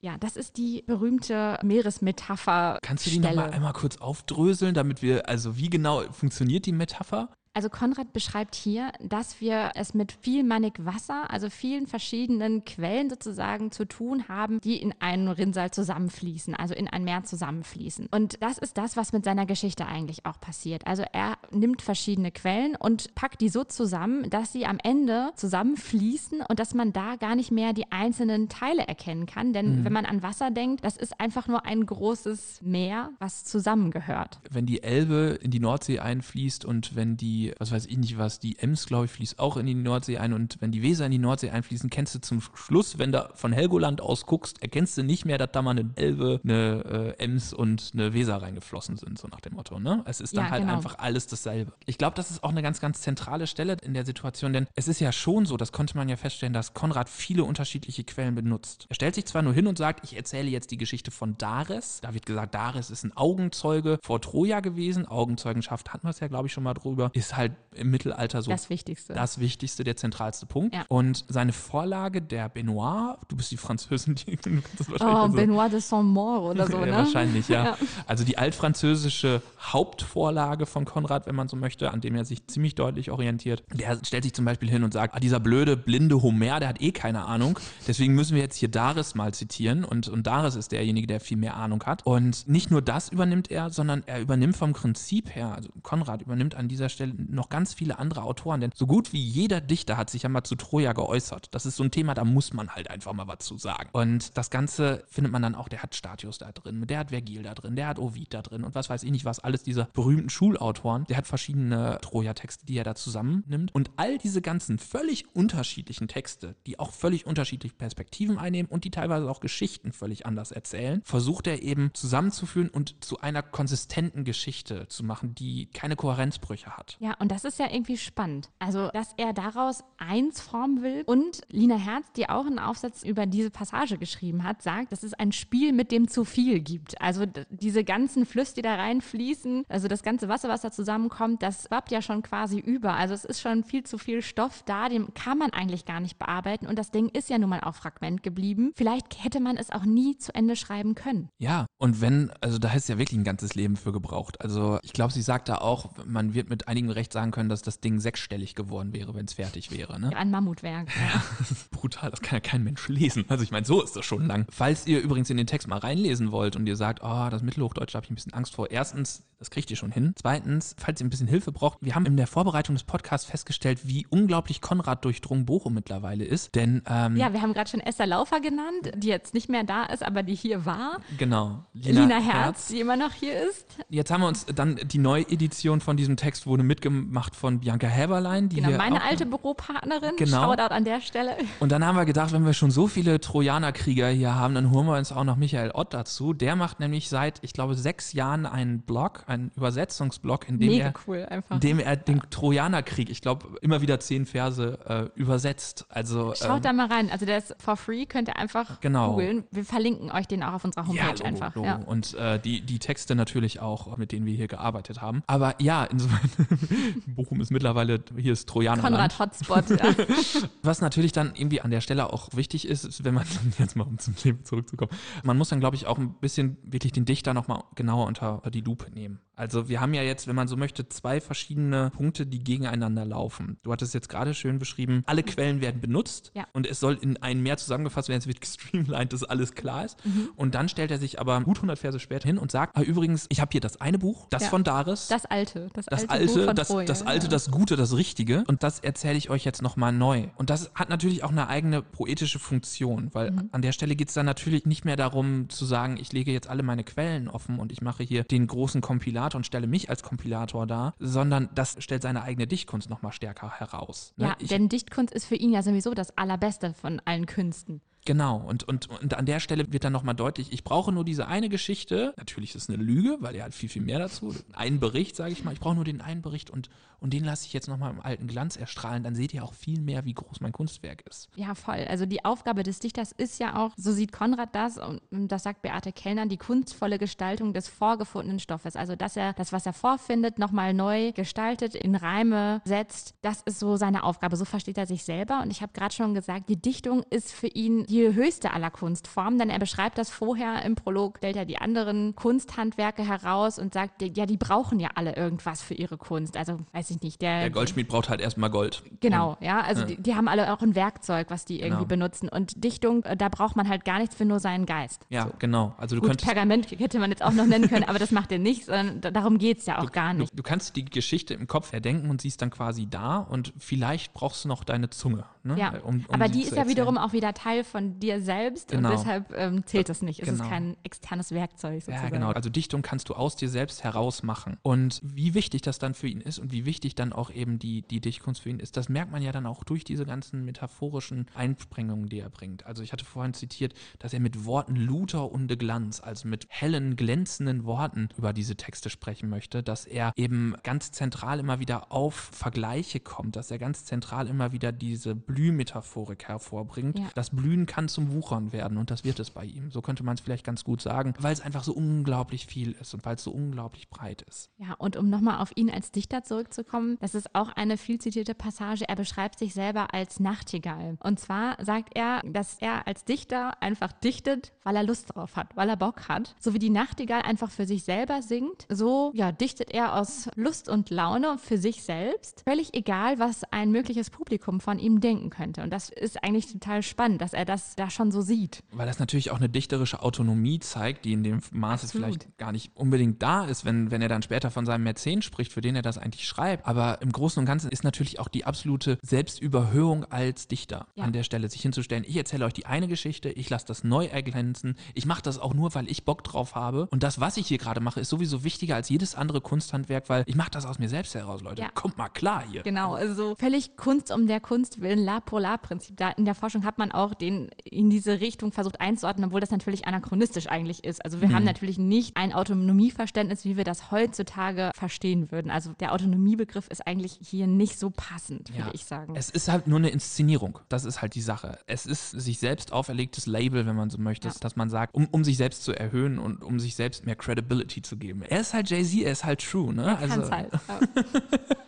Ja, 0.00 0.18
das 0.18 0.36
ist 0.36 0.56
die 0.56 0.82
berühmte 0.86 1.58
Meeresmetapher. 1.62 2.78
Kannst 2.82 3.06
du 3.06 3.10
die 3.10 3.18
nochmal 3.18 3.50
einmal 3.50 3.72
kurz 3.72 3.96
aufdröseln, 3.96 4.74
damit 4.74 5.02
wir, 5.02 5.28
also 5.28 5.56
wie 5.56 5.70
genau 5.70 6.02
funktioniert 6.12 6.66
die 6.66 6.72
Metapher? 6.72 7.30
Also 7.56 7.70
Konrad 7.70 8.12
beschreibt 8.12 8.54
hier, 8.54 8.92
dass 9.00 9.40
wir 9.40 9.70
es 9.76 9.94
mit 9.94 10.12
viel 10.12 10.44
mannig 10.44 10.74
Wasser, 10.84 11.30
also 11.30 11.48
vielen 11.48 11.86
verschiedenen 11.86 12.66
Quellen 12.66 13.08
sozusagen 13.08 13.70
zu 13.72 13.86
tun 13.86 14.28
haben, 14.28 14.60
die 14.60 14.76
in 14.76 14.92
einen 14.98 15.28
Rinnsal 15.28 15.70
zusammenfließen, 15.70 16.54
also 16.54 16.74
in 16.74 16.86
ein 16.86 17.04
Meer 17.04 17.24
zusammenfließen. 17.24 18.08
Und 18.10 18.42
das 18.42 18.58
ist 18.58 18.76
das, 18.76 18.98
was 18.98 19.14
mit 19.14 19.24
seiner 19.24 19.46
Geschichte 19.46 19.86
eigentlich 19.86 20.26
auch 20.26 20.38
passiert. 20.38 20.86
Also 20.86 21.02
er 21.14 21.38
nimmt 21.50 21.80
verschiedene 21.80 22.30
Quellen 22.30 22.76
und 22.76 23.14
packt 23.14 23.40
die 23.40 23.48
so 23.48 23.64
zusammen, 23.64 24.28
dass 24.28 24.52
sie 24.52 24.66
am 24.66 24.76
Ende 24.82 25.30
zusammenfließen 25.36 26.42
und 26.46 26.58
dass 26.58 26.74
man 26.74 26.92
da 26.92 27.16
gar 27.16 27.36
nicht 27.36 27.52
mehr 27.52 27.72
die 27.72 27.90
einzelnen 27.90 28.50
Teile 28.50 28.86
erkennen 28.86 29.24
kann. 29.24 29.54
Denn 29.54 29.82
wenn 29.82 29.94
man 29.94 30.04
an 30.04 30.22
Wasser 30.22 30.50
denkt, 30.50 30.84
das 30.84 30.98
ist 30.98 31.18
einfach 31.20 31.48
nur 31.48 31.64
ein 31.64 31.86
großes 31.86 32.60
Meer, 32.60 33.12
was 33.18 33.44
zusammengehört. 33.44 34.40
wenn 34.50 34.66
die 34.66 34.82
Elbe 34.82 35.38
in 35.40 35.50
die 35.50 35.60
Nordsee 35.60 36.00
einfließt 36.00 36.66
und 36.66 36.94
wenn 36.96 37.16
die, 37.16 37.45
was 37.58 37.72
weiß 37.72 37.86
ich 37.86 37.96
nicht 37.96 38.18
was, 38.18 38.38
die 38.38 38.58
Ems, 38.58 38.86
glaube 38.86 39.06
ich, 39.06 39.10
fließt 39.12 39.38
auch 39.38 39.56
in 39.56 39.66
die 39.66 39.74
Nordsee 39.74 40.18
ein 40.18 40.32
und 40.32 40.56
wenn 40.60 40.72
die 40.72 40.82
Weser 40.82 41.06
in 41.06 41.12
die 41.12 41.18
Nordsee 41.18 41.50
einfließen, 41.50 41.90
kennst 41.90 42.14
du 42.14 42.20
zum 42.20 42.40
Schluss, 42.54 42.98
wenn 42.98 43.12
du 43.12 43.28
von 43.34 43.52
Helgoland 43.52 44.00
aus 44.00 44.26
guckst, 44.26 44.62
erkennst 44.62 44.96
du 44.98 45.02
nicht 45.02 45.24
mehr, 45.24 45.38
dass 45.38 45.50
da 45.52 45.62
mal 45.62 45.72
eine 45.72 45.90
Elbe, 45.96 46.40
eine 46.44 47.14
äh, 47.18 47.22
Ems 47.24 47.52
und 47.52 47.90
eine 47.94 48.12
Weser 48.14 48.40
reingeflossen 48.42 48.96
sind, 48.96 49.18
so 49.18 49.28
nach 49.28 49.40
dem 49.40 49.54
Motto, 49.54 49.78
ne? 49.78 50.02
Es 50.06 50.20
ist 50.20 50.36
dann 50.36 50.46
Ja, 50.46 50.50
halt 50.50 50.62
genau. 50.62 50.74
einfach 50.74 50.98
alles 50.98 51.26
dasselbe. 51.26 51.72
Ich 51.86 51.98
glaube, 51.98 52.16
das 52.16 52.30
ist 52.30 52.42
auch 52.44 52.50
eine 52.50 52.62
ganz, 52.62 52.80
ganz 52.80 53.00
zentrale 53.00 53.46
Stelle 53.46 53.76
in 53.82 53.94
der 53.94 54.04
Situation, 54.04 54.52
denn 54.52 54.66
es 54.74 54.88
ist 54.88 55.00
ja 55.00 55.12
schon 55.12 55.46
so, 55.46 55.56
das 55.56 55.72
konnte 55.72 55.96
man 55.96 56.08
ja 56.08 56.16
feststellen, 56.16 56.52
dass 56.52 56.74
Konrad 56.74 57.08
viele 57.08 57.44
unterschiedliche 57.44 58.04
Quellen 58.04 58.34
benutzt. 58.34 58.86
Er 58.88 58.94
stellt 58.94 59.14
sich 59.14 59.26
zwar 59.26 59.42
nur 59.42 59.52
hin 59.52 59.66
und 59.66 59.78
sagt, 59.78 60.04
ich 60.04 60.16
erzähle 60.16 60.48
jetzt 60.48 60.70
die 60.70 60.76
Geschichte 60.76 61.10
von 61.10 61.36
Dares. 61.38 62.00
Da 62.02 62.14
wird 62.14 62.26
gesagt, 62.26 62.54
Dares 62.54 62.90
ist 62.90 63.04
ein 63.04 63.16
Augenzeuge 63.16 63.98
vor 64.02 64.20
Troja 64.20 64.60
gewesen. 64.60 65.06
Augenzeugenschaft 65.06 65.92
hatten 65.92 66.06
wir 66.06 66.10
es 66.10 66.20
ja, 66.20 66.28
glaube 66.28 66.46
ich, 66.48 66.52
schon 66.52 66.64
mal 66.64 66.74
drüber. 66.74 67.10
Ist 67.14 67.25
halt 67.34 67.52
im 67.74 67.90
Mittelalter 67.90 68.40
so 68.42 68.50
Das 68.50 68.70
Wichtigste. 68.70 69.12
das 69.12 69.38
Wichtigste, 69.38 69.84
der 69.84 69.96
zentralste 69.96 70.46
Punkt. 70.46 70.74
Ja. 70.74 70.84
Und 70.88 71.24
seine 71.28 71.52
Vorlage, 71.52 72.22
der 72.22 72.48
Benoit, 72.48 73.16
du 73.28 73.36
bist 73.36 73.50
die 73.50 73.56
Französin, 73.58 74.14
die 74.14 74.36
du 74.42 74.62
das 74.78 74.88
Oh, 74.88 74.92
wahrscheinlich 74.92 75.30
so- 75.32 75.36
Benoit 75.36 75.72
de 75.72 75.80
Saint-Maur 75.80 76.42
oder 76.50 76.66
so, 76.66 76.78
ja, 76.80 76.86
ne? 76.86 76.92
Wahrscheinlich, 76.92 77.48
ja. 77.48 77.64
Ja. 77.64 77.78
Also 78.06 78.24
die 78.24 78.38
altfranzösische 78.38 79.42
Hauptvorlage 79.60 80.66
von 80.66 80.84
Konrad, 80.84 81.26
wenn 81.26 81.34
man 81.34 81.48
so 81.48 81.56
möchte, 81.56 81.90
an 81.92 82.00
dem 82.00 82.14
er 82.14 82.24
sich 82.24 82.46
ziemlich 82.46 82.74
deutlich 82.74 83.10
orientiert. 83.10 83.62
Der 83.72 83.98
stellt 84.04 84.24
sich 84.24 84.32
zum 84.34 84.44
Beispiel 84.44 84.68
hin 84.70 84.82
und 84.82 84.92
sagt, 84.92 85.14
ah, 85.14 85.20
dieser 85.20 85.38
blöde, 85.40 85.76
blinde 85.76 86.22
Homer, 86.22 86.60
der 86.60 86.68
hat 86.68 86.80
eh 86.82 86.92
keine 86.92 87.24
Ahnung. 87.26 87.58
Deswegen 87.86 88.14
müssen 88.14 88.34
wir 88.34 88.42
jetzt 88.42 88.56
hier 88.56 88.70
Dares 88.70 89.14
mal 89.14 89.32
zitieren. 89.32 89.84
Und, 89.84 90.08
und 90.08 90.26
Dares 90.26 90.56
ist 90.56 90.72
derjenige, 90.72 91.06
der 91.06 91.20
viel 91.20 91.36
mehr 91.36 91.56
Ahnung 91.56 91.82
hat. 91.84 92.04
Und 92.06 92.48
nicht 92.48 92.70
nur 92.70 92.82
das 92.82 93.08
übernimmt 93.10 93.50
er, 93.50 93.70
sondern 93.70 94.02
er 94.06 94.20
übernimmt 94.20 94.56
vom 94.56 94.72
Prinzip 94.72 95.34
her, 95.34 95.54
also 95.54 95.68
Konrad 95.82 96.22
übernimmt 96.22 96.54
an 96.54 96.68
dieser 96.68 96.88
Stelle 96.88 97.12
noch 97.16 97.48
ganz 97.48 97.74
viele 97.74 97.98
andere 97.98 98.22
Autoren, 98.22 98.60
denn 98.60 98.70
so 98.74 98.86
gut 98.86 99.12
wie 99.12 99.22
jeder 99.22 99.60
Dichter 99.60 99.96
hat 99.96 100.10
sich 100.10 100.22
ja 100.22 100.28
mal 100.28 100.44
zu 100.44 100.54
Troja 100.54 100.92
geäußert. 100.92 101.54
Das 101.54 101.66
ist 101.66 101.76
so 101.76 101.84
ein 101.84 101.90
Thema, 101.90 102.14
da 102.14 102.24
muss 102.24 102.52
man 102.52 102.70
halt 102.70 102.90
einfach 102.90 103.12
mal 103.12 103.26
was 103.26 103.38
zu 103.40 103.58
sagen. 103.58 103.88
Und 103.92 104.36
das 104.36 104.50
Ganze 104.50 105.04
findet 105.08 105.32
man 105.32 105.42
dann 105.42 105.54
auch, 105.54 105.68
der 105.68 105.82
hat 105.82 105.94
Statius 105.94 106.38
da 106.38 106.52
drin, 106.52 106.86
der 106.86 106.98
hat 106.98 107.10
Vergil 107.10 107.42
da 107.42 107.54
drin, 107.54 107.76
der 107.76 107.88
hat 107.88 107.98
Ovid 107.98 108.34
da 108.34 108.42
drin 108.42 108.64
und 108.64 108.74
was 108.74 108.90
weiß 108.90 109.02
ich 109.02 109.10
nicht 109.10 109.24
was, 109.24 109.38
alles 109.40 109.62
dieser 109.62 109.86
berühmten 109.92 110.30
Schulautoren. 110.30 111.04
Der 111.08 111.16
hat 111.16 111.26
verschiedene 111.26 111.98
Troja-Texte, 112.02 112.66
die 112.66 112.76
er 112.76 112.84
da 112.84 112.94
zusammennimmt. 112.94 113.74
Und 113.74 113.90
all 113.96 114.18
diese 114.18 114.42
ganzen 114.42 114.78
völlig 114.78 115.34
unterschiedlichen 115.34 116.08
Texte, 116.08 116.56
die 116.66 116.78
auch 116.78 116.92
völlig 116.92 117.26
unterschiedliche 117.26 117.74
Perspektiven 117.74 118.38
einnehmen 118.38 118.70
und 118.70 118.84
die 118.84 118.90
teilweise 118.90 119.30
auch 119.30 119.40
Geschichten 119.40 119.92
völlig 119.92 120.26
anders 120.26 120.50
erzählen, 120.50 121.02
versucht 121.04 121.46
er 121.46 121.62
eben 121.62 121.90
zusammenzuführen 121.94 122.68
und 122.68 123.04
zu 123.04 123.20
einer 123.20 123.42
konsistenten 123.42 124.24
Geschichte 124.24 124.86
zu 124.88 125.04
machen, 125.04 125.34
die 125.34 125.66
keine 125.66 125.96
Kohärenzbrüche 125.96 126.76
hat. 126.76 126.96
Ja, 127.00 127.05
und 127.18 127.30
das 127.30 127.44
ist 127.44 127.58
ja 127.58 127.66
irgendwie 127.70 127.96
spannend. 127.96 128.50
Also, 128.58 128.88
dass 128.92 129.12
er 129.16 129.32
daraus 129.32 129.84
eins 129.98 130.40
formen 130.40 130.82
will 130.82 131.02
und 131.06 131.42
Lina 131.48 131.76
Herz, 131.76 132.06
die 132.16 132.28
auch 132.28 132.46
einen 132.46 132.58
Aufsatz 132.58 133.02
über 133.02 133.26
diese 133.26 133.50
Passage 133.50 133.98
geschrieben 133.98 134.44
hat, 134.44 134.62
sagt, 134.62 134.92
dass 134.92 135.02
es 135.02 135.14
ein 135.14 135.32
Spiel 135.32 135.72
mit 135.72 135.92
dem 135.92 136.08
zu 136.08 136.24
viel 136.24 136.60
gibt. 136.60 137.00
Also 137.00 137.24
diese 137.50 137.84
ganzen 137.84 138.26
Flüsse, 138.26 138.54
die 138.54 138.62
da 138.62 138.74
reinfließen, 138.74 139.64
also 139.68 139.88
das 139.88 140.02
ganze 140.02 140.28
Wasser, 140.28 140.48
was 140.48 140.62
da 140.62 140.70
zusammenkommt, 140.70 141.42
das 141.42 141.64
schwappt 141.66 141.90
ja 141.90 142.02
schon 142.02 142.22
quasi 142.22 142.58
über. 142.58 142.94
Also 142.94 143.14
es 143.14 143.24
ist 143.24 143.40
schon 143.40 143.64
viel 143.64 143.84
zu 143.84 143.98
viel 143.98 144.22
Stoff 144.22 144.62
da, 144.64 144.88
den 144.88 145.14
kann 145.14 145.38
man 145.38 145.50
eigentlich 145.50 145.84
gar 145.84 146.00
nicht 146.00 146.18
bearbeiten 146.18 146.66
und 146.66 146.78
das 146.78 146.90
Ding 146.90 147.08
ist 147.08 147.30
ja 147.30 147.38
nun 147.38 147.50
mal 147.50 147.60
auch 147.60 147.74
Fragment 147.74 148.22
geblieben. 148.22 148.72
Vielleicht 148.74 149.22
hätte 149.22 149.40
man 149.40 149.56
es 149.56 149.70
auch 149.70 149.84
nie 149.84 150.16
zu 150.16 150.34
Ende 150.34 150.56
schreiben 150.56 150.94
können. 150.94 151.28
Ja, 151.38 151.66
und 151.78 152.00
wenn, 152.00 152.30
also 152.40 152.58
da 152.58 152.72
ist 152.72 152.88
ja 152.88 152.98
wirklich 152.98 153.18
ein 153.18 153.24
ganzes 153.24 153.54
Leben 153.54 153.76
für 153.76 153.92
gebraucht. 153.92 154.40
Also 154.40 154.78
ich 154.82 154.92
glaube, 154.92 155.12
sie 155.12 155.22
sagt 155.22 155.48
da 155.48 155.58
auch, 155.58 155.90
man 156.04 156.34
wird 156.34 156.50
mit 156.50 156.68
einigem 156.68 156.90
Recht 156.96 157.12
sagen 157.12 157.30
können, 157.30 157.48
dass 157.48 157.62
das 157.62 157.80
Ding 157.80 158.00
sechsstellig 158.00 158.54
geworden 158.54 158.92
wäre, 158.92 159.14
wenn 159.14 159.26
es 159.26 159.34
fertig 159.34 159.70
wäre. 159.70 160.00
Ne? 160.00 160.16
Ein 160.16 160.30
Mammutwerk. 160.30 160.88
Ja. 160.96 161.22
brutal, 161.70 162.10
das 162.10 162.20
kann 162.20 162.36
ja 162.36 162.40
kein 162.40 162.64
Mensch 162.64 162.88
lesen. 162.88 163.24
Also 163.28 163.44
ich 163.44 163.50
meine, 163.50 163.64
so 163.66 163.82
ist 163.82 163.94
das 163.94 164.04
schon 164.04 164.26
lang. 164.26 164.46
Falls 164.50 164.86
ihr 164.86 165.00
übrigens 165.00 165.30
in 165.30 165.36
den 165.36 165.46
Text 165.46 165.68
mal 165.68 165.78
reinlesen 165.78 166.32
wollt 166.32 166.56
und 166.56 166.66
ihr 166.66 166.76
sagt, 166.76 167.00
oh, 167.02 167.28
das 167.30 167.42
Mittelhochdeutsch 167.42 167.94
habe 167.94 168.04
ich 168.04 168.10
ein 168.10 168.14
bisschen 168.14 168.32
Angst 168.32 168.54
vor. 168.54 168.70
Erstens, 168.70 169.24
das 169.38 169.50
kriegt 169.50 169.70
ihr 169.70 169.76
schon 169.76 169.92
hin. 169.92 170.14
Zweitens, 170.16 170.74
falls 170.78 171.00
ihr 171.00 171.06
ein 171.06 171.10
bisschen 171.10 171.28
Hilfe 171.28 171.52
braucht, 171.52 171.78
wir 171.82 171.94
haben 171.94 172.06
in 172.06 172.16
der 172.16 172.26
Vorbereitung 172.26 172.74
des 172.74 172.84
Podcasts 172.84 173.28
festgestellt, 173.28 173.80
wie 173.84 174.06
unglaublich 174.08 174.60
Konrad 174.60 175.04
durchdrungen 175.04 175.44
Bochum 175.44 175.74
mittlerweile 175.74 176.24
ist. 176.24 176.54
Denn 176.54 176.82
ähm, 176.88 177.16
ja, 177.16 177.32
wir 177.32 177.42
haben 177.42 177.52
gerade 177.52 177.68
schon 177.68 177.80
Esther 177.80 178.06
Laufer 178.06 178.40
genannt, 178.40 178.92
die 178.96 179.08
jetzt 179.08 179.34
nicht 179.34 179.48
mehr 179.48 179.64
da 179.64 179.84
ist, 179.84 180.02
aber 180.02 180.22
die 180.22 180.34
hier 180.34 180.64
war. 180.64 181.00
Genau. 181.18 181.64
Lina, 181.74 182.00
Lina 182.00 182.14
Herz, 182.16 182.34
Herz, 182.34 182.68
die 182.68 182.80
immer 182.80 182.96
noch 182.96 183.12
hier 183.12 183.42
ist. 183.42 183.66
Jetzt 183.88 184.10
haben 184.10 184.22
wir 184.22 184.28
uns 184.28 184.46
dann 184.46 184.76
die 184.76 184.98
Neuedition 184.98 185.80
von 185.80 185.96
diesem 185.96 186.16
Text 186.16 186.46
wurde 186.46 186.62
mitgemacht 186.90 187.36
von 187.36 187.60
Bianca 187.60 187.86
Häberlein. 187.86 188.48
Die 188.48 188.56
genau, 188.56 188.76
meine 188.76 189.02
alte 189.02 189.26
Büropartnerin. 189.26 190.16
Genau. 190.16 190.52
Shoutout 190.52 190.74
an 190.74 190.84
der 190.84 191.00
Stelle. 191.00 191.36
Und 191.60 191.72
dann 191.72 191.84
haben 191.84 191.96
wir 191.96 192.04
gedacht, 192.04 192.32
wenn 192.32 192.44
wir 192.44 192.52
schon 192.52 192.70
so 192.70 192.86
viele 192.86 193.20
Trojanerkrieger 193.20 194.08
hier 194.08 194.34
haben, 194.34 194.54
dann 194.54 194.70
holen 194.70 194.86
wir 194.86 194.96
uns 194.96 195.12
auch 195.12 195.24
noch 195.24 195.36
Michael 195.36 195.70
Ott 195.72 195.94
dazu. 195.94 196.32
Der 196.32 196.56
macht 196.56 196.80
nämlich 196.80 197.08
seit, 197.08 197.38
ich 197.42 197.52
glaube, 197.52 197.74
sechs 197.74 198.12
Jahren 198.12 198.46
einen 198.46 198.80
Blog, 198.80 199.24
einen 199.26 199.50
Übersetzungsblog, 199.56 200.48
in 200.48 200.58
dem 200.58 200.68
Mega 200.68 200.86
er, 200.86 200.94
cool, 201.06 201.26
in 201.50 201.60
dem 201.60 201.78
er 201.78 201.96
den 201.96 202.22
Trojanerkrieg, 202.30 203.10
ich 203.10 203.20
glaube, 203.20 203.58
immer 203.60 203.80
wieder 203.80 204.00
zehn 204.00 204.26
Verse 204.26 204.78
äh, 204.86 205.18
übersetzt. 205.18 205.86
Also 205.88 206.34
schaut 206.34 206.56
ähm, 206.56 206.62
da 206.62 206.72
mal 206.72 206.86
rein. 206.86 207.10
Also 207.10 207.26
der 207.26 207.38
ist 207.38 207.54
for 207.58 207.76
free, 207.76 208.06
könnt 208.06 208.28
ihr 208.28 208.36
einfach 208.36 208.80
Genau. 208.80 209.12
googeln. 209.12 209.44
Wir 209.50 209.64
verlinken 209.64 210.10
euch 210.10 210.26
den 210.26 210.42
auch 210.42 210.54
auf 210.54 210.64
unserer 210.64 210.86
Homepage 210.86 211.04
ja, 211.04 211.12
Logo, 211.12 211.24
einfach. 211.24 211.54
Logo. 211.54 211.66
Ja. 211.66 211.76
Und 211.86 212.14
äh, 212.14 212.38
die, 212.38 212.60
die 212.60 212.78
Texte 212.78 213.14
natürlich 213.14 213.60
auch, 213.60 213.96
mit 213.96 214.12
denen 214.12 214.26
wir 214.26 214.34
hier 214.34 214.48
gearbeitet 214.48 215.00
haben. 215.00 215.22
Aber 215.26 215.54
ja, 215.58 215.84
insofern, 215.84 216.30
Bochum 217.06 217.40
ist 217.40 217.50
mittlerweile, 217.50 218.02
hier 218.16 218.32
ist 218.32 218.48
Trojanerland. 218.48 218.94
Konrad 218.94 219.18
Hotspot. 219.18 219.70
ja. 219.70 219.94
Was 220.62 220.80
natürlich 220.80 221.12
dann 221.12 221.32
irgendwie 221.34 221.60
an 221.60 221.70
der 221.70 221.80
Stelle 221.80 222.12
auch 222.12 222.28
wichtig 222.34 222.66
ist, 222.68 222.84
ist, 222.84 223.04
wenn 223.04 223.14
man 223.14 223.26
jetzt 223.58 223.76
mal 223.76 223.84
um 223.84 223.98
zum 223.98 224.14
Leben 224.22 224.44
zurückzukommen, 224.44 224.90
man 225.22 225.36
muss 225.36 225.48
dann, 225.48 225.60
glaube 225.60 225.76
ich, 225.76 225.86
auch 225.86 225.98
ein 225.98 226.14
bisschen 226.14 226.58
wirklich 226.62 226.92
den 226.92 227.04
Dichter 227.04 227.34
nochmal 227.34 227.62
genauer 227.74 228.06
unter 228.06 228.42
die 228.52 228.60
Lupe 228.60 228.90
nehmen. 228.90 229.20
Also 229.38 229.68
wir 229.68 229.82
haben 229.82 229.92
ja 229.92 230.00
jetzt, 230.02 230.26
wenn 230.26 230.34
man 230.34 230.48
so 230.48 230.56
möchte, 230.56 230.88
zwei 230.88 231.20
verschiedene 231.20 231.90
Punkte, 231.90 232.24
die 232.24 232.42
gegeneinander 232.42 233.04
laufen. 233.04 233.58
Du 233.62 233.70
hattest 233.70 233.92
jetzt 233.92 234.08
gerade 234.08 234.32
schön 234.32 234.58
beschrieben, 234.58 235.02
alle 235.04 235.22
Quellen 235.22 235.60
werden 235.60 235.78
benutzt 235.82 236.30
Ja. 236.34 236.46
und 236.54 236.66
es 236.66 236.80
soll 236.80 236.94
in 237.02 237.22
ein 237.22 237.42
Mehr 237.42 237.58
zusammengefasst 237.58 238.08
werden, 238.08 238.20
es 238.20 238.26
wird 238.26 238.40
gestreamlined, 238.40 239.12
dass 239.12 239.24
alles 239.24 239.54
klar 239.54 239.84
ist. 239.84 240.02
Mhm. 240.06 240.30
Und 240.36 240.54
dann 240.54 240.70
stellt 240.70 240.90
er 240.90 240.96
sich 240.98 241.20
aber 241.20 241.38
gut 241.42 241.58
100 241.58 241.78
Verse 241.78 242.00
später 242.00 242.26
hin 242.26 242.38
und 242.38 242.50
sagt, 242.50 242.76
ah, 242.78 242.80
übrigens, 242.82 243.26
ich 243.28 243.40
habe 243.42 243.50
hier 243.52 243.60
das 243.60 243.78
eine 243.78 243.98
Buch, 243.98 244.26
das 244.30 244.44
Ja. 244.44 244.48
von 244.48 244.64
Daris. 244.64 245.08
Das 245.08 245.26
alte. 245.26 245.68
Das, 245.74 245.84
Das 245.84 246.08
alte, 246.08 246.12
alte, 246.40 246.54
das, 246.54 246.68
Troja. 246.68 246.86
das 246.86 247.02
alte, 247.02 247.28
das 247.28 247.50
Gute, 247.50 247.76
das 247.76 247.94
Richtige. 247.94 248.42
Und 248.48 248.62
das 248.62 248.80
erzähle 248.80 249.18
ich 249.18 249.28
euch 249.28 249.44
jetzt 249.44 249.60
nochmal 249.60 249.92
neu. 249.92 250.28
Und 250.36 250.48
das 250.48 250.70
hat 250.74 250.88
natürlich 250.88 251.24
auch 251.24 251.30
eine 251.30 251.48
eigene 251.48 251.82
poetische 251.82 252.38
Funktion, 252.38 253.10
weil 253.12 253.32
Mhm. 253.32 253.48
an 253.52 253.60
der 253.60 253.72
Stelle 253.72 253.96
geht 253.96 254.08
es 254.08 254.14
dann 254.14 254.24
natürlich 254.24 254.64
nicht 254.64 254.86
mehr 254.86 254.96
darum 254.96 255.50
zu 255.50 255.66
sagen, 255.66 255.98
ich 256.00 256.10
lege 256.14 256.32
jetzt 256.32 256.48
alle 256.48 256.62
meine 256.62 256.84
Quellen 256.84 257.28
offen 257.28 257.58
und 257.58 257.70
ich 257.70 257.82
mache 257.82 258.02
hier 258.02 258.24
den 258.24 258.46
großen 258.46 258.80
Kompilator 258.80 259.25
und 259.34 259.46
stelle 259.46 259.66
mich 259.66 259.90
als 259.90 260.02
Kompilator 260.02 260.66
dar, 260.66 260.94
sondern 260.98 261.48
das 261.54 261.76
stellt 261.78 262.02
seine 262.02 262.22
eigene 262.22 262.46
Dichtkunst 262.46 262.90
nochmal 262.90 263.12
stärker 263.12 263.50
heraus. 263.50 264.12
ne? 264.16 264.26
Ja, 264.26 264.36
ich, 264.38 264.48
denn 264.48 264.68
Dichtkunst 264.68 265.12
ist 265.14 265.26
für 265.26 265.36
ihn 265.36 265.52
ja 265.52 265.62
sowieso 265.62 265.94
das 265.94 266.16
Allerbeste 266.16 266.74
von 266.74 267.00
allen 267.04 267.26
Künsten. 267.26 267.80
Genau, 268.06 268.36
und, 268.36 268.62
und, 268.62 268.88
und 268.88 269.14
an 269.14 269.26
der 269.26 269.40
Stelle 269.40 269.72
wird 269.72 269.82
dann 269.82 269.92
nochmal 269.92 270.14
deutlich, 270.14 270.52
ich 270.52 270.62
brauche 270.62 270.92
nur 270.92 271.04
diese 271.04 271.26
eine 271.26 271.48
Geschichte. 271.48 272.14
Natürlich 272.16 272.54
ist 272.54 272.62
es 272.62 272.68
eine 272.68 272.82
Lüge, 272.82 273.16
weil 273.18 273.34
er 273.34 273.44
hat 273.44 273.54
viel, 273.54 273.68
viel 273.68 273.82
mehr 273.82 273.98
dazu. 273.98 274.32
Einen 274.54 274.78
Bericht, 274.78 275.16
sage 275.16 275.32
ich 275.32 275.42
mal. 275.42 275.52
Ich 275.52 275.58
brauche 275.58 275.74
nur 275.74 275.84
den 275.84 276.00
einen 276.00 276.22
Bericht 276.22 276.48
und, 276.48 276.70
und 277.00 277.12
den 277.12 277.24
lasse 277.24 277.46
ich 277.46 277.52
jetzt 277.52 277.66
nochmal 277.66 277.90
im 277.90 278.00
alten 278.00 278.28
Glanz 278.28 278.56
erstrahlen. 278.56 279.02
Dann 279.02 279.16
seht 279.16 279.34
ihr 279.34 279.42
auch 279.42 279.54
viel 279.54 279.80
mehr, 279.80 280.04
wie 280.04 280.14
groß 280.14 280.40
mein 280.40 280.52
Kunstwerk 280.52 281.02
ist. 281.08 281.28
Ja, 281.34 281.56
voll. 281.56 281.84
Also 281.88 282.06
die 282.06 282.24
Aufgabe 282.24 282.62
des 282.62 282.78
Dichters 282.78 283.10
ist 283.10 283.40
ja 283.40 283.56
auch, 283.56 283.72
so 283.76 283.90
sieht 283.90 284.12
Konrad 284.12 284.54
das 284.54 284.78
und 284.78 285.00
das 285.10 285.42
sagt 285.42 285.62
Beate 285.62 285.90
Kellner, 285.90 286.26
die 286.26 286.36
kunstvolle 286.36 286.98
Gestaltung 286.98 287.54
des 287.54 287.66
vorgefundenen 287.66 288.38
Stoffes. 288.38 288.76
Also 288.76 288.94
dass 288.94 289.16
er 289.16 289.32
das, 289.32 289.52
was 289.52 289.66
er 289.66 289.72
vorfindet, 289.72 290.38
nochmal 290.38 290.74
neu 290.74 291.10
gestaltet, 291.10 291.74
in 291.74 291.96
Reime 291.96 292.62
setzt. 292.64 293.16
Das 293.22 293.42
ist 293.42 293.58
so 293.58 293.76
seine 293.76 294.04
Aufgabe. 294.04 294.36
So 294.36 294.44
versteht 294.44 294.78
er 294.78 294.86
sich 294.86 295.02
selber. 295.02 295.42
Und 295.42 295.50
ich 295.50 295.60
habe 295.60 295.72
gerade 295.72 295.92
schon 295.92 296.14
gesagt, 296.14 296.48
die 296.48 296.62
Dichtung 296.62 297.02
ist 297.10 297.32
für 297.32 297.48
ihn 297.48 297.84
die 297.86 297.95
höchste 298.02 298.52
aller 298.52 298.70
Kunstformen, 298.70 299.38
denn 299.38 299.50
er 299.50 299.58
beschreibt 299.58 299.98
das 299.98 300.10
vorher 300.10 300.62
im 300.64 300.74
Prolog, 300.74 301.18
stellt 301.18 301.36
er 301.36 301.44
die 301.44 301.58
anderen 301.58 302.14
Kunsthandwerke 302.14 303.06
heraus 303.06 303.58
und 303.58 303.72
sagt, 303.74 304.02
ja, 304.16 304.26
die 304.26 304.36
brauchen 304.36 304.78
ja 304.80 304.90
alle 304.94 305.16
irgendwas 305.16 305.62
für 305.62 305.74
ihre 305.74 305.96
Kunst. 305.96 306.36
Also 306.36 306.58
weiß 306.72 306.90
ich 306.90 307.00
nicht, 307.02 307.22
der, 307.22 307.40
Der 307.40 307.50
Goldschmied 307.50 307.88
braucht 307.88 308.08
halt 308.08 308.20
erstmal 308.20 308.50
Gold. 308.50 308.82
Genau, 309.00 309.36
ja. 309.40 309.60
Also 309.60 309.84
Die, 309.84 310.00
die 310.00 310.14
haben 310.14 310.28
alle 310.28 310.52
auch 310.52 310.60
ein 310.62 310.74
Werkzeug, 310.74 311.26
was 311.30 311.44
die 311.44 311.60
irgendwie 311.60 311.76
Genau. 311.84 311.88
benutzen. 311.88 312.28
Und 312.28 312.62
Dichtung, 312.64 313.02
äh, 313.04 313.16
da 313.16 313.28
braucht 313.28 313.56
man 313.56 313.68
halt 313.68 313.84
gar 313.84 313.98
nichts 313.98 314.14
für 314.14 314.24
nur 314.24 314.40
seinen 314.40 314.66
Geist. 314.66 315.06
Ja, 315.10 315.30
genau. 315.38 315.74
Also 315.78 315.96
du 315.96 316.00
Gut, 316.02 316.10
könntest. 316.10 316.26
Pergament 316.26 316.70
hätte 316.70 316.98
man 316.98 317.10
jetzt 317.10 317.22
auch 317.22 317.32
noch 317.32 317.46
nennen 317.46 317.68
können, 317.68 317.84
aber 317.84 317.98
das 317.98 318.10
macht 318.10 318.32
er 318.32 318.38
nicht, 318.38 318.64
sondern 318.66 319.00
da- 319.00 319.10
darum 319.10 319.38
geht 319.38 319.58
es 319.58 319.66
ja 319.66 319.78
auch 319.78 319.92
gar 319.92 320.12
nicht. 320.14 320.32
Du, 320.32 320.36
du 320.36 320.42
kannst 320.42 320.76
die 320.76 320.84
Geschichte 320.84 321.34
im 321.34 321.46
Kopf 321.46 321.72
erdenken 321.72 322.10
und 322.10 322.20
siehst 322.20 322.40
dann 322.42 322.50
quasi 322.50 322.86
da 322.88 323.18
und 323.18 323.52
vielleicht 323.58 324.12
brauchst 324.14 324.44
du 324.44 324.48
noch 324.48 324.64
deine 324.64 324.90
Zunge. 324.90 325.24
Ne? 325.46 325.58
Ja, 325.58 325.74
Äh, 325.74 325.78
um- 325.80 326.04
um 326.08 326.14
aber 326.14 326.28
die 326.28 326.42
ist 326.42 326.52
ja 326.56 326.68
wiederum 326.68 326.98
auch 326.98 327.12
wieder 327.12 327.32
Teil 327.34 327.64
von 327.64 327.98
dir 328.00 328.20
selbst 328.20 328.70
Genau. 328.70 328.90
und 328.90 328.98
deshalb 328.98 329.32
ähm, 329.36 329.64
zählt 329.66 329.88
das 329.88 330.02
nicht. 330.02 330.20
Es 330.20 330.28
Genau. 330.28 330.42
ist 330.44 330.50
kein 330.50 330.76
externes 330.82 331.30
Werkzeug 331.32 331.82
sozusagen. 331.82 332.04
Ja, 332.04 332.10
genau. 332.10 332.30
Also 332.32 332.50
Dichtung 332.50 332.82
kannst 332.82 333.08
du 333.08 333.14
aus 333.14 333.36
dir 333.36 333.48
selbst 333.48 333.84
herausmachen. 333.84 334.56
Und 334.62 335.00
wie 335.02 335.34
wichtig 335.34 335.62
das 335.62 335.78
dann 335.78 335.94
für 335.94 336.08
ihn 336.08 336.20
ist 336.20 336.38
und 336.38 336.52
wie 336.52 336.64
wichtig 336.66 336.94
dann 336.94 337.12
auch 337.12 337.30
eben 337.30 337.58
die, 337.58 337.82
die 337.82 338.00
Dichtkunst 338.00 338.42
für 338.42 338.50
ihn 338.50 338.58
ist, 338.60 338.76
das 338.76 338.88
merkt 338.88 339.12
man 339.12 339.22
ja 339.22 339.32
dann 339.32 339.46
auch 339.46 339.64
durch 339.64 339.84
diese 339.84 340.04
ganzen 340.06 340.44
metaphorischen 340.44 341.26
Einsprengungen, 341.34 342.08
die 342.08 342.20
er 342.20 342.30
bringt. 342.30 342.66
Also 342.66 342.82
ich 342.82 342.92
hatte 342.92 343.04
vorhin 343.04 343.34
zitiert, 343.34 343.74
dass 343.98 344.12
er 344.12 344.20
mit 344.20 344.44
Worten 344.44 344.76
Luter 344.76 345.30
und 345.30 345.48
de 345.48 345.56
Glanz, 345.56 346.00
also 346.00 346.28
mit 346.28 346.46
hellen, 346.48 346.96
glänzenden 346.96 347.64
Worten 347.64 348.08
über 348.16 348.32
diese 348.32 348.56
Texte 348.56 348.90
sprechen 348.90 349.28
möchte, 349.28 349.62
dass 349.62 349.86
er 349.86 350.12
eben 350.16 350.54
ganz 350.62 350.90
zentral 350.92 351.38
immer 351.38 351.60
wieder 351.60 351.92
auf 351.92 352.14
Vergleiche 352.32 353.00
kommt, 353.00 353.36
dass 353.36 353.50
er 353.50 353.58
ganz 353.58 353.84
zentral 353.84 354.26
immer 354.28 354.52
wieder 354.52 354.72
diese 354.72 355.14
Blühmetaphorik 355.36 356.24
hervorbringt. 356.28 356.98
Ja. 356.98 357.08
Das 357.14 357.30
Blühen 357.30 357.66
kann 357.66 357.88
zum 357.88 358.10
Wuchern 358.12 358.52
werden 358.52 358.78
und 358.78 358.90
das 358.90 359.04
wird 359.04 359.20
es 359.20 359.30
bei 359.30 359.44
ihm. 359.44 359.70
So 359.70 359.82
könnte 359.82 360.02
man 360.02 360.14
es 360.14 360.22
vielleicht 360.22 360.46
ganz 360.46 360.64
gut 360.64 360.80
sagen, 360.80 361.12
weil 361.20 361.32
es 361.32 361.42
einfach 361.42 361.62
so 361.62 361.74
unglaublich 361.74 362.46
viel 362.46 362.72
ist 362.72 362.94
und 362.94 363.04
weil 363.04 363.16
es 363.16 363.22
so 363.22 363.32
unglaublich 363.32 363.90
breit 363.90 364.22
ist. 364.22 364.48
Ja, 364.56 364.74
und 364.78 364.96
um 364.96 365.10
nochmal 365.10 365.40
auf 365.42 365.52
ihn 365.54 365.70
als 365.70 365.92
Dichter 365.92 366.24
zurückzukommen, 366.24 366.96
das 367.00 367.14
ist 367.14 367.34
auch 367.34 367.50
eine 367.50 367.76
viel 367.76 367.98
zitierte 368.00 368.34
Passage. 368.34 368.88
Er 368.88 368.96
beschreibt 368.96 369.38
sich 369.38 369.52
selber 369.52 369.92
als 369.92 370.20
Nachtigall. 370.20 370.96
Und 371.00 371.20
zwar 371.20 371.62
sagt 371.62 371.90
er, 371.94 372.22
dass 372.24 372.56
er 372.58 372.86
als 372.86 373.04
Dichter 373.04 373.62
einfach 373.62 373.92
dichtet, 373.92 374.54
weil 374.64 374.76
er 374.76 374.84
Lust 374.84 375.14
drauf 375.14 375.36
hat, 375.36 375.54
weil 375.54 375.68
er 375.68 375.76
Bock 375.76 376.08
hat. 376.08 376.34
So 376.40 376.54
wie 376.54 376.58
die 376.58 376.70
Nachtigall 376.70 377.20
einfach 377.22 377.50
für 377.50 377.66
sich 377.66 377.84
selber 377.84 378.22
singt, 378.22 378.66
so 378.70 379.12
ja, 379.14 379.32
dichtet 379.32 379.70
er 379.70 379.96
aus 379.96 380.30
Lust 380.34 380.70
und 380.70 380.88
Laune 380.88 381.36
für 381.36 381.58
sich 381.58 381.82
selbst. 381.82 382.42
Völlig 382.48 382.72
egal, 382.72 383.18
was 383.18 383.44
ein 383.52 383.70
mögliches 383.70 384.08
Publikum 384.08 384.60
von 384.60 384.78
ihm 384.78 385.00
denken 385.00 385.25
denken 385.26 385.30
könnte. 385.30 385.62
Und 385.62 385.70
das 385.70 385.90
ist 385.90 386.22
eigentlich 386.22 386.50
total 386.52 386.82
spannend, 386.82 387.20
dass 387.20 387.32
er 387.32 387.44
das 387.44 387.74
da 387.76 387.90
schon 387.90 388.10
so 388.10 388.20
sieht. 388.20 388.62
Weil 388.72 388.86
das 388.86 388.98
natürlich 388.98 389.30
auch 389.30 389.36
eine 389.36 389.48
dichterische 389.48 390.02
Autonomie 390.02 390.58
zeigt, 390.58 391.04
die 391.04 391.12
in 391.12 391.22
dem 391.22 391.40
Maße 391.50 391.86
Absolut. 391.86 392.06
vielleicht 392.06 392.38
gar 392.38 392.52
nicht 392.52 392.70
unbedingt 392.74 393.22
da 393.22 393.44
ist, 393.46 393.64
wenn, 393.64 393.90
wenn 393.90 394.02
er 394.02 394.08
dann 394.08 394.22
später 394.22 394.50
von 394.50 394.66
seinem 394.66 394.84
Mäzen 394.84 395.22
spricht, 395.22 395.52
für 395.52 395.60
den 395.60 395.76
er 395.76 395.82
das 395.82 395.98
eigentlich 395.98 396.26
schreibt. 396.26 396.66
Aber 396.66 397.00
im 397.02 397.12
Großen 397.12 397.40
und 397.40 397.46
Ganzen 397.46 397.70
ist 397.70 397.84
natürlich 397.84 398.18
auch 398.18 398.28
die 398.28 398.44
absolute 398.44 398.98
Selbstüberhöhung 399.02 400.04
als 400.04 400.48
Dichter 400.48 400.86
Ja. 400.94 401.04
an 401.04 401.12
der 401.12 401.22
Stelle, 401.22 401.48
sich 401.48 401.62
hinzustellen, 401.62 402.04
ich 402.06 402.16
erzähle 402.16 402.44
euch 402.44 402.52
die 402.52 402.66
eine 402.66 402.88
Geschichte, 402.88 403.28
ich 403.30 403.50
lasse 403.50 403.66
das 403.66 403.84
neu 403.84 404.06
erglänzen, 404.06 404.76
ich 404.94 405.06
mache 405.06 405.22
das 405.22 405.38
auch 405.38 405.54
nur, 405.54 405.74
weil 405.74 405.88
ich 405.90 406.04
Bock 406.04 406.24
drauf 406.24 406.54
habe. 406.54 406.86
Und 406.90 407.02
das, 407.02 407.20
was 407.20 407.36
ich 407.36 407.46
hier 407.46 407.58
gerade 407.58 407.80
mache, 407.80 408.00
ist 408.00 408.08
sowieso 408.08 408.44
wichtiger 408.44 408.74
als 408.76 408.88
jedes 408.88 409.14
andere 409.14 409.40
Kunsthandwerk, 409.40 410.08
weil 410.08 410.24
ich 410.26 410.34
mache 410.36 410.50
das 410.50 410.66
aus 410.66 410.78
mir 410.78 410.88
selbst 410.88 411.14
heraus, 411.14 411.42
Leute. 411.42 411.62
Ja. 411.62 411.68
Kommt 411.74 411.98
mal 411.98 412.08
klar 412.08 412.44
hier. 412.50 412.62
Genau, 412.62 412.94
also 412.94 413.14
so 413.14 413.34
völlig 413.36 413.76
Kunst 413.76 414.10
um 414.12 414.26
der 414.26 414.40
Kunst 414.40 414.80
willen, 414.80 414.98
La 415.16 415.20
pour 415.20 415.40
la 415.40 415.56
Prinzip. 415.56 415.96
Da 415.96 416.10
in 416.10 416.24
der 416.26 416.34
Forschung 416.34 416.64
hat 416.64 416.76
man 416.78 416.92
auch 416.92 417.14
den 417.14 417.48
in 417.64 417.88
diese 417.88 418.20
Richtung 418.20 418.52
versucht 418.52 418.80
einzuordnen, 418.80 419.26
obwohl 419.26 419.40
das 419.40 419.50
natürlich 419.50 419.86
anachronistisch 419.86 420.46
eigentlich 420.48 420.84
ist. 420.84 421.02
Also 421.04 421.20
wir 421.22 421.32
haben 421.32 421.44
natürlich 421.44 421.78
nicht 421.78 422.16
ein 422.18 422.32
Autonomieverständnis, 422.34 423.44
wie 423.46 423.56
wir 423.56 423.64
das 423.64 423.90
heutzutage 423.90 424.70
verstehen 424.74 425.30
würden. 425.30 425.50
Also 425.50 425.72
der 425.80 425.92
Autonomiebegriff 425.94 426.68
ist 426.68 426.86
eigentlich 426.86 427.18
hier 427.22 427.46
nicht 427.46 427.78
so 427.78 427.90
passend, 427.90 428.54
würde 428.54 428.70
ich 428.74 428.84
sagen. 428.84 429.14
Es 429.16 429.30
ist 429.30 429.48
halt 429.48 429.66
nur 429.66 429.78
eine 429.78 429.88
Inszenierung. 429.88 430.58
Das 430.68 430.84
ist 430.84 431.00
halt 431.00 431.14
die 431.14 431.22
Sache. 431.22 431.58
Es 431.66 431.86
ist 431.86 432.10
sich 432.10 432.38
selbst 432.38 432.72
auferlegtes 432.72 433.26
Label, 433.26 433.64
wenn 433.66 433.76
man 433.76 433.88
so 433.88 433.98
möchte, 433.98 434.28
Ja. 434.28 434.34
dass 434.40 434.56
man 434.56 434.68
sagt, 434.68 434.94
um, 434.94 435.06
um 435.10 435.24
sich 435.24 435.36
selbst 435.38 435.64
zu 435.64 435.72
erhöhen 435.72 436.18
und 436.18 436.42
um 436.42 436.60
sich 436.60 436.74
selbst 436.76 437.06
mehr 437.06 437.16
Credibility 437.16 437.80
zu 437.80 437.96
geben. 437.96 438.22
Er 438.22 438.40
ist 438.40 438.52
halt 438.52 438.68
Jay-Z, 438.68 439.00
er 439.02 439.12
ist 439.12 439.24
halt 439.24 439.40
true, 439.42 439.72
ne? 439.72 439.96
Kann's 439.98 440.30
halt. 440.30 440.50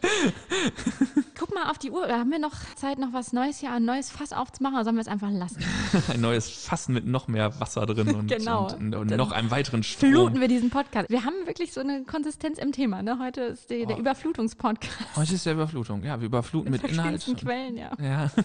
Mal 1.64 1.70
auf 1.70 1.78
die 1.78 1.90
Uhr. 1.90 2.08
Haben 2.08 2.30
wir 2.30 2.38
noch 2.38 2.52
Zeit, 2.76 2.98
noch 2.98 3.12
was 3.12 3.32
Neues 3.32 3.58
hier, 3.58 3.72
ein 3.72 3.84
neues 3.84 4.10
Fass 4.10 4.32
aufzumachen 4.32 4.76
oder 4.76 4.84
sollen 4.84 4.96
wir 4.96 5.00
es 5.00 5.08
einfach 5.08 5.30
lassen? 5.30 5.62
ein 6.12 6.20
neues 6.20 6.48
Fass 6.50 6.88
mit 6.88 7.06
noch 7.06 7.28
mehr 7.28 7.58
Wasser 7.60 7.86
drin 7.86 8.14
und, 8.14 8.28
Genau. 8.28 8.66
und, 8.74 8.94
und, 8.94 9.10
Dann 9.10 9.18
noch 9.18 9.32
einem 9.32 9.50
weiteren 9.50 9.82
Strom. 9.82 10.10
Fluten 10.10 10.40
wir 10.40 10.48
diesen 10.48 10.70
Podcast. 10.70 11.10
Wir 11.10 11.24
haben 11.24 11.34
wirklich 11.46 11.72
so 11.72 11.80
eine 11.80 12.04
Konsistenz 12.04 12.58
im 12.58 12.72
Thema. 12.72 13.02
Ne? 13.02 13.18
Heute 13.20 13.42
ist 13.42 13.70
die, 13.70 13.86
der 13.86 13.98
Überflutungspodcast. 13.98 15.16
Heute 15.16 15.34
ist 15.34 15.46
der 15.46 15.54
Überflutung. 15.54 16.02
Ja, 16.04 16.20
wir 16.20 16.26
überfluten 16.26 16.70
mit, 16.70 16.82
Inhalt. 16.84 17.22
verschiedensten 17.22 17.36
Quellen, 17.36 17.76
ja. 17.76 17.90
Ja. 18.00 18.30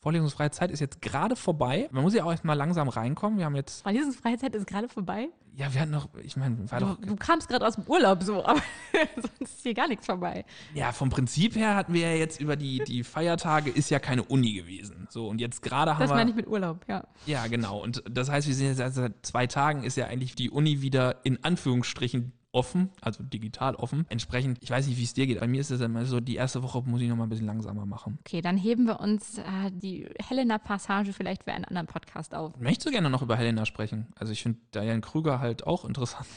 Vorlesungsfreie 0.00 0.50
Zeit 0.50 0.70
ist 0.70 0.80
jetzt 0.80 1.00
gerade 1.02 1.36
vorbei. 1.36 1.88
Man 1.92 2.02
muss 2.02 2.14
ja 2.14 2.24
auch 2.24 2.30
erstmal 2.30 2.56
langsam 2.56 2.88
reinkommen. 2.88 3.38
Wir 3.38 3.46
haben 3.46 3.56
jetzt, 3.56 3.82
Vorlesungsfreizeit 3.82 4.54
ist 4.54 4.66
gerade 4.66 4.88
vorbei. 4.88 5.28
ja, 5.56 5.72
wir 5.72 5.80
hatten 5.80 5.90
noch, 5.92 6.08
ich 6.22 6.36
meine, 6.36 6.70
war 6.70 6.80
Du, 6.80 6.86
doch, 6.86 6.96
du 7.00 7.16
kamst 7.16 7.48
gerade 7.48 7.66
aus 7.66 7.74
dem 7.76 7.84
Urlaub 7.86 8.22
so, 8.22 8.44
aber 8.44 8.60
sonst 9.14 9.40
ist 9.42 9.62
hier 9.62 9.74
gar 9.74 9.88
nichts 9.88 10.06
vorbei. 10.06 10.44
ja, 10.74 10.92
vom 10.92 11.10
Prinzip 11.10 11.31
her 11.36 11.74
hatten 11.76 11.92
wir 11.94 12.00
ja 12.10 12.14
jetzt 12.16 12.40
über 12.40 12.56
die, 12.56 12.78
die 12.86 13.04
Feiertage, 13.04 13.70
ist 13.70 13.90
ja 13.90 13.98
keine 13.98 14.22
Uni 14.24 14.52
gewesen. 14.52 15.06
So, 15.10 15.28
und 15.28 15.40
jetzt 15.40 15.62
gerade 15.62 15.92
haben 15.94 16.00
Das 16.00 16.10
wir. 16.10 16.14
meine 16.16 16.30
ich 16.30 16.36
mit 16.36 16.46
Urlaub, 16.46 16.84
ja. 16.88 17.04
Ja, 17.26 17.46
genau. 17.46 17.82
Und 17.82 18.02
das 18.10 18.30
heißt, 18.30 18.46
wir 18.48 18.54
sind 18.54 18.66
jetzt 18.68 18.78
seit- 18.78 18.94
seit 18.94 19.14
zwei 19.26 19.46
Tagen 19.46 19.84
ist 19.84 19.96
ja 19.96 20.06
eigentlich 20.06 20.34
die 20.34 20.50
Uni 20.50 20.82
wieder 20.82 21.24
in 21.24 21.42
Anführungsstrichen 21.44 22.32
offen, 22.54 22.90
also 23.00 23.22
digital 23.22 23.74
offen. 23.76 24.04
Entsprechend, 24.10 24.58
ich 24.60 24.70
weiß 24.70 24.86
nicht, 24.86 24.98
wie 24.98 25.04
es 25.04 25.14
dir 25.14 25.26
geht. 25.26 25.40
Bei 25.40 25.46
mir 25.46 25.62
ist 25.62 25.70
es 25.70 25.80
immer 25.80 26.04
so, 26.04 26.20
die 26.20 26.36
erste 26.36 26.62
Woche 26.62 26.82
muss 26.84 27.00
ich 27.00 27.08
noch 27.08 27.16
mal 27.16 27.22
ein 27.24 27.30
bisschen 27.30 27.46
langsamer 27.46 27.86
machen. 27.86 28.18
Okay, 28.26 28.42
dann 28.42 28.58
heben 28.58 28.84
wir 28.86 29.00
uns 29.00 29.38
äh, 29.38 29.42
die 29.72 30.06
Helena-Passage 30.28 31.14
vielleicht 31.14 31.44
für 31.44 31.52
einen 31.52 31.64
anderen 31.64 31.86
Podcast 31.86 32.34
auf. 32.34 32.52
Möchtest 32.60 32.86
du 32.86 32.90
gerne 32.90 33.08
noch 33.08 33.22
über 33.22 33.36
Helena 33.36 33.64
sprechen? 33.64 34.08
Also 34.16 34.32
ich 34.34 34.42
finde 34.42 34.58
Diane 34.74 35.00
Krüger 35.00 35.40
halt 35.40 35.66
auch 35.66 35.86
interessant. 35.86 36.26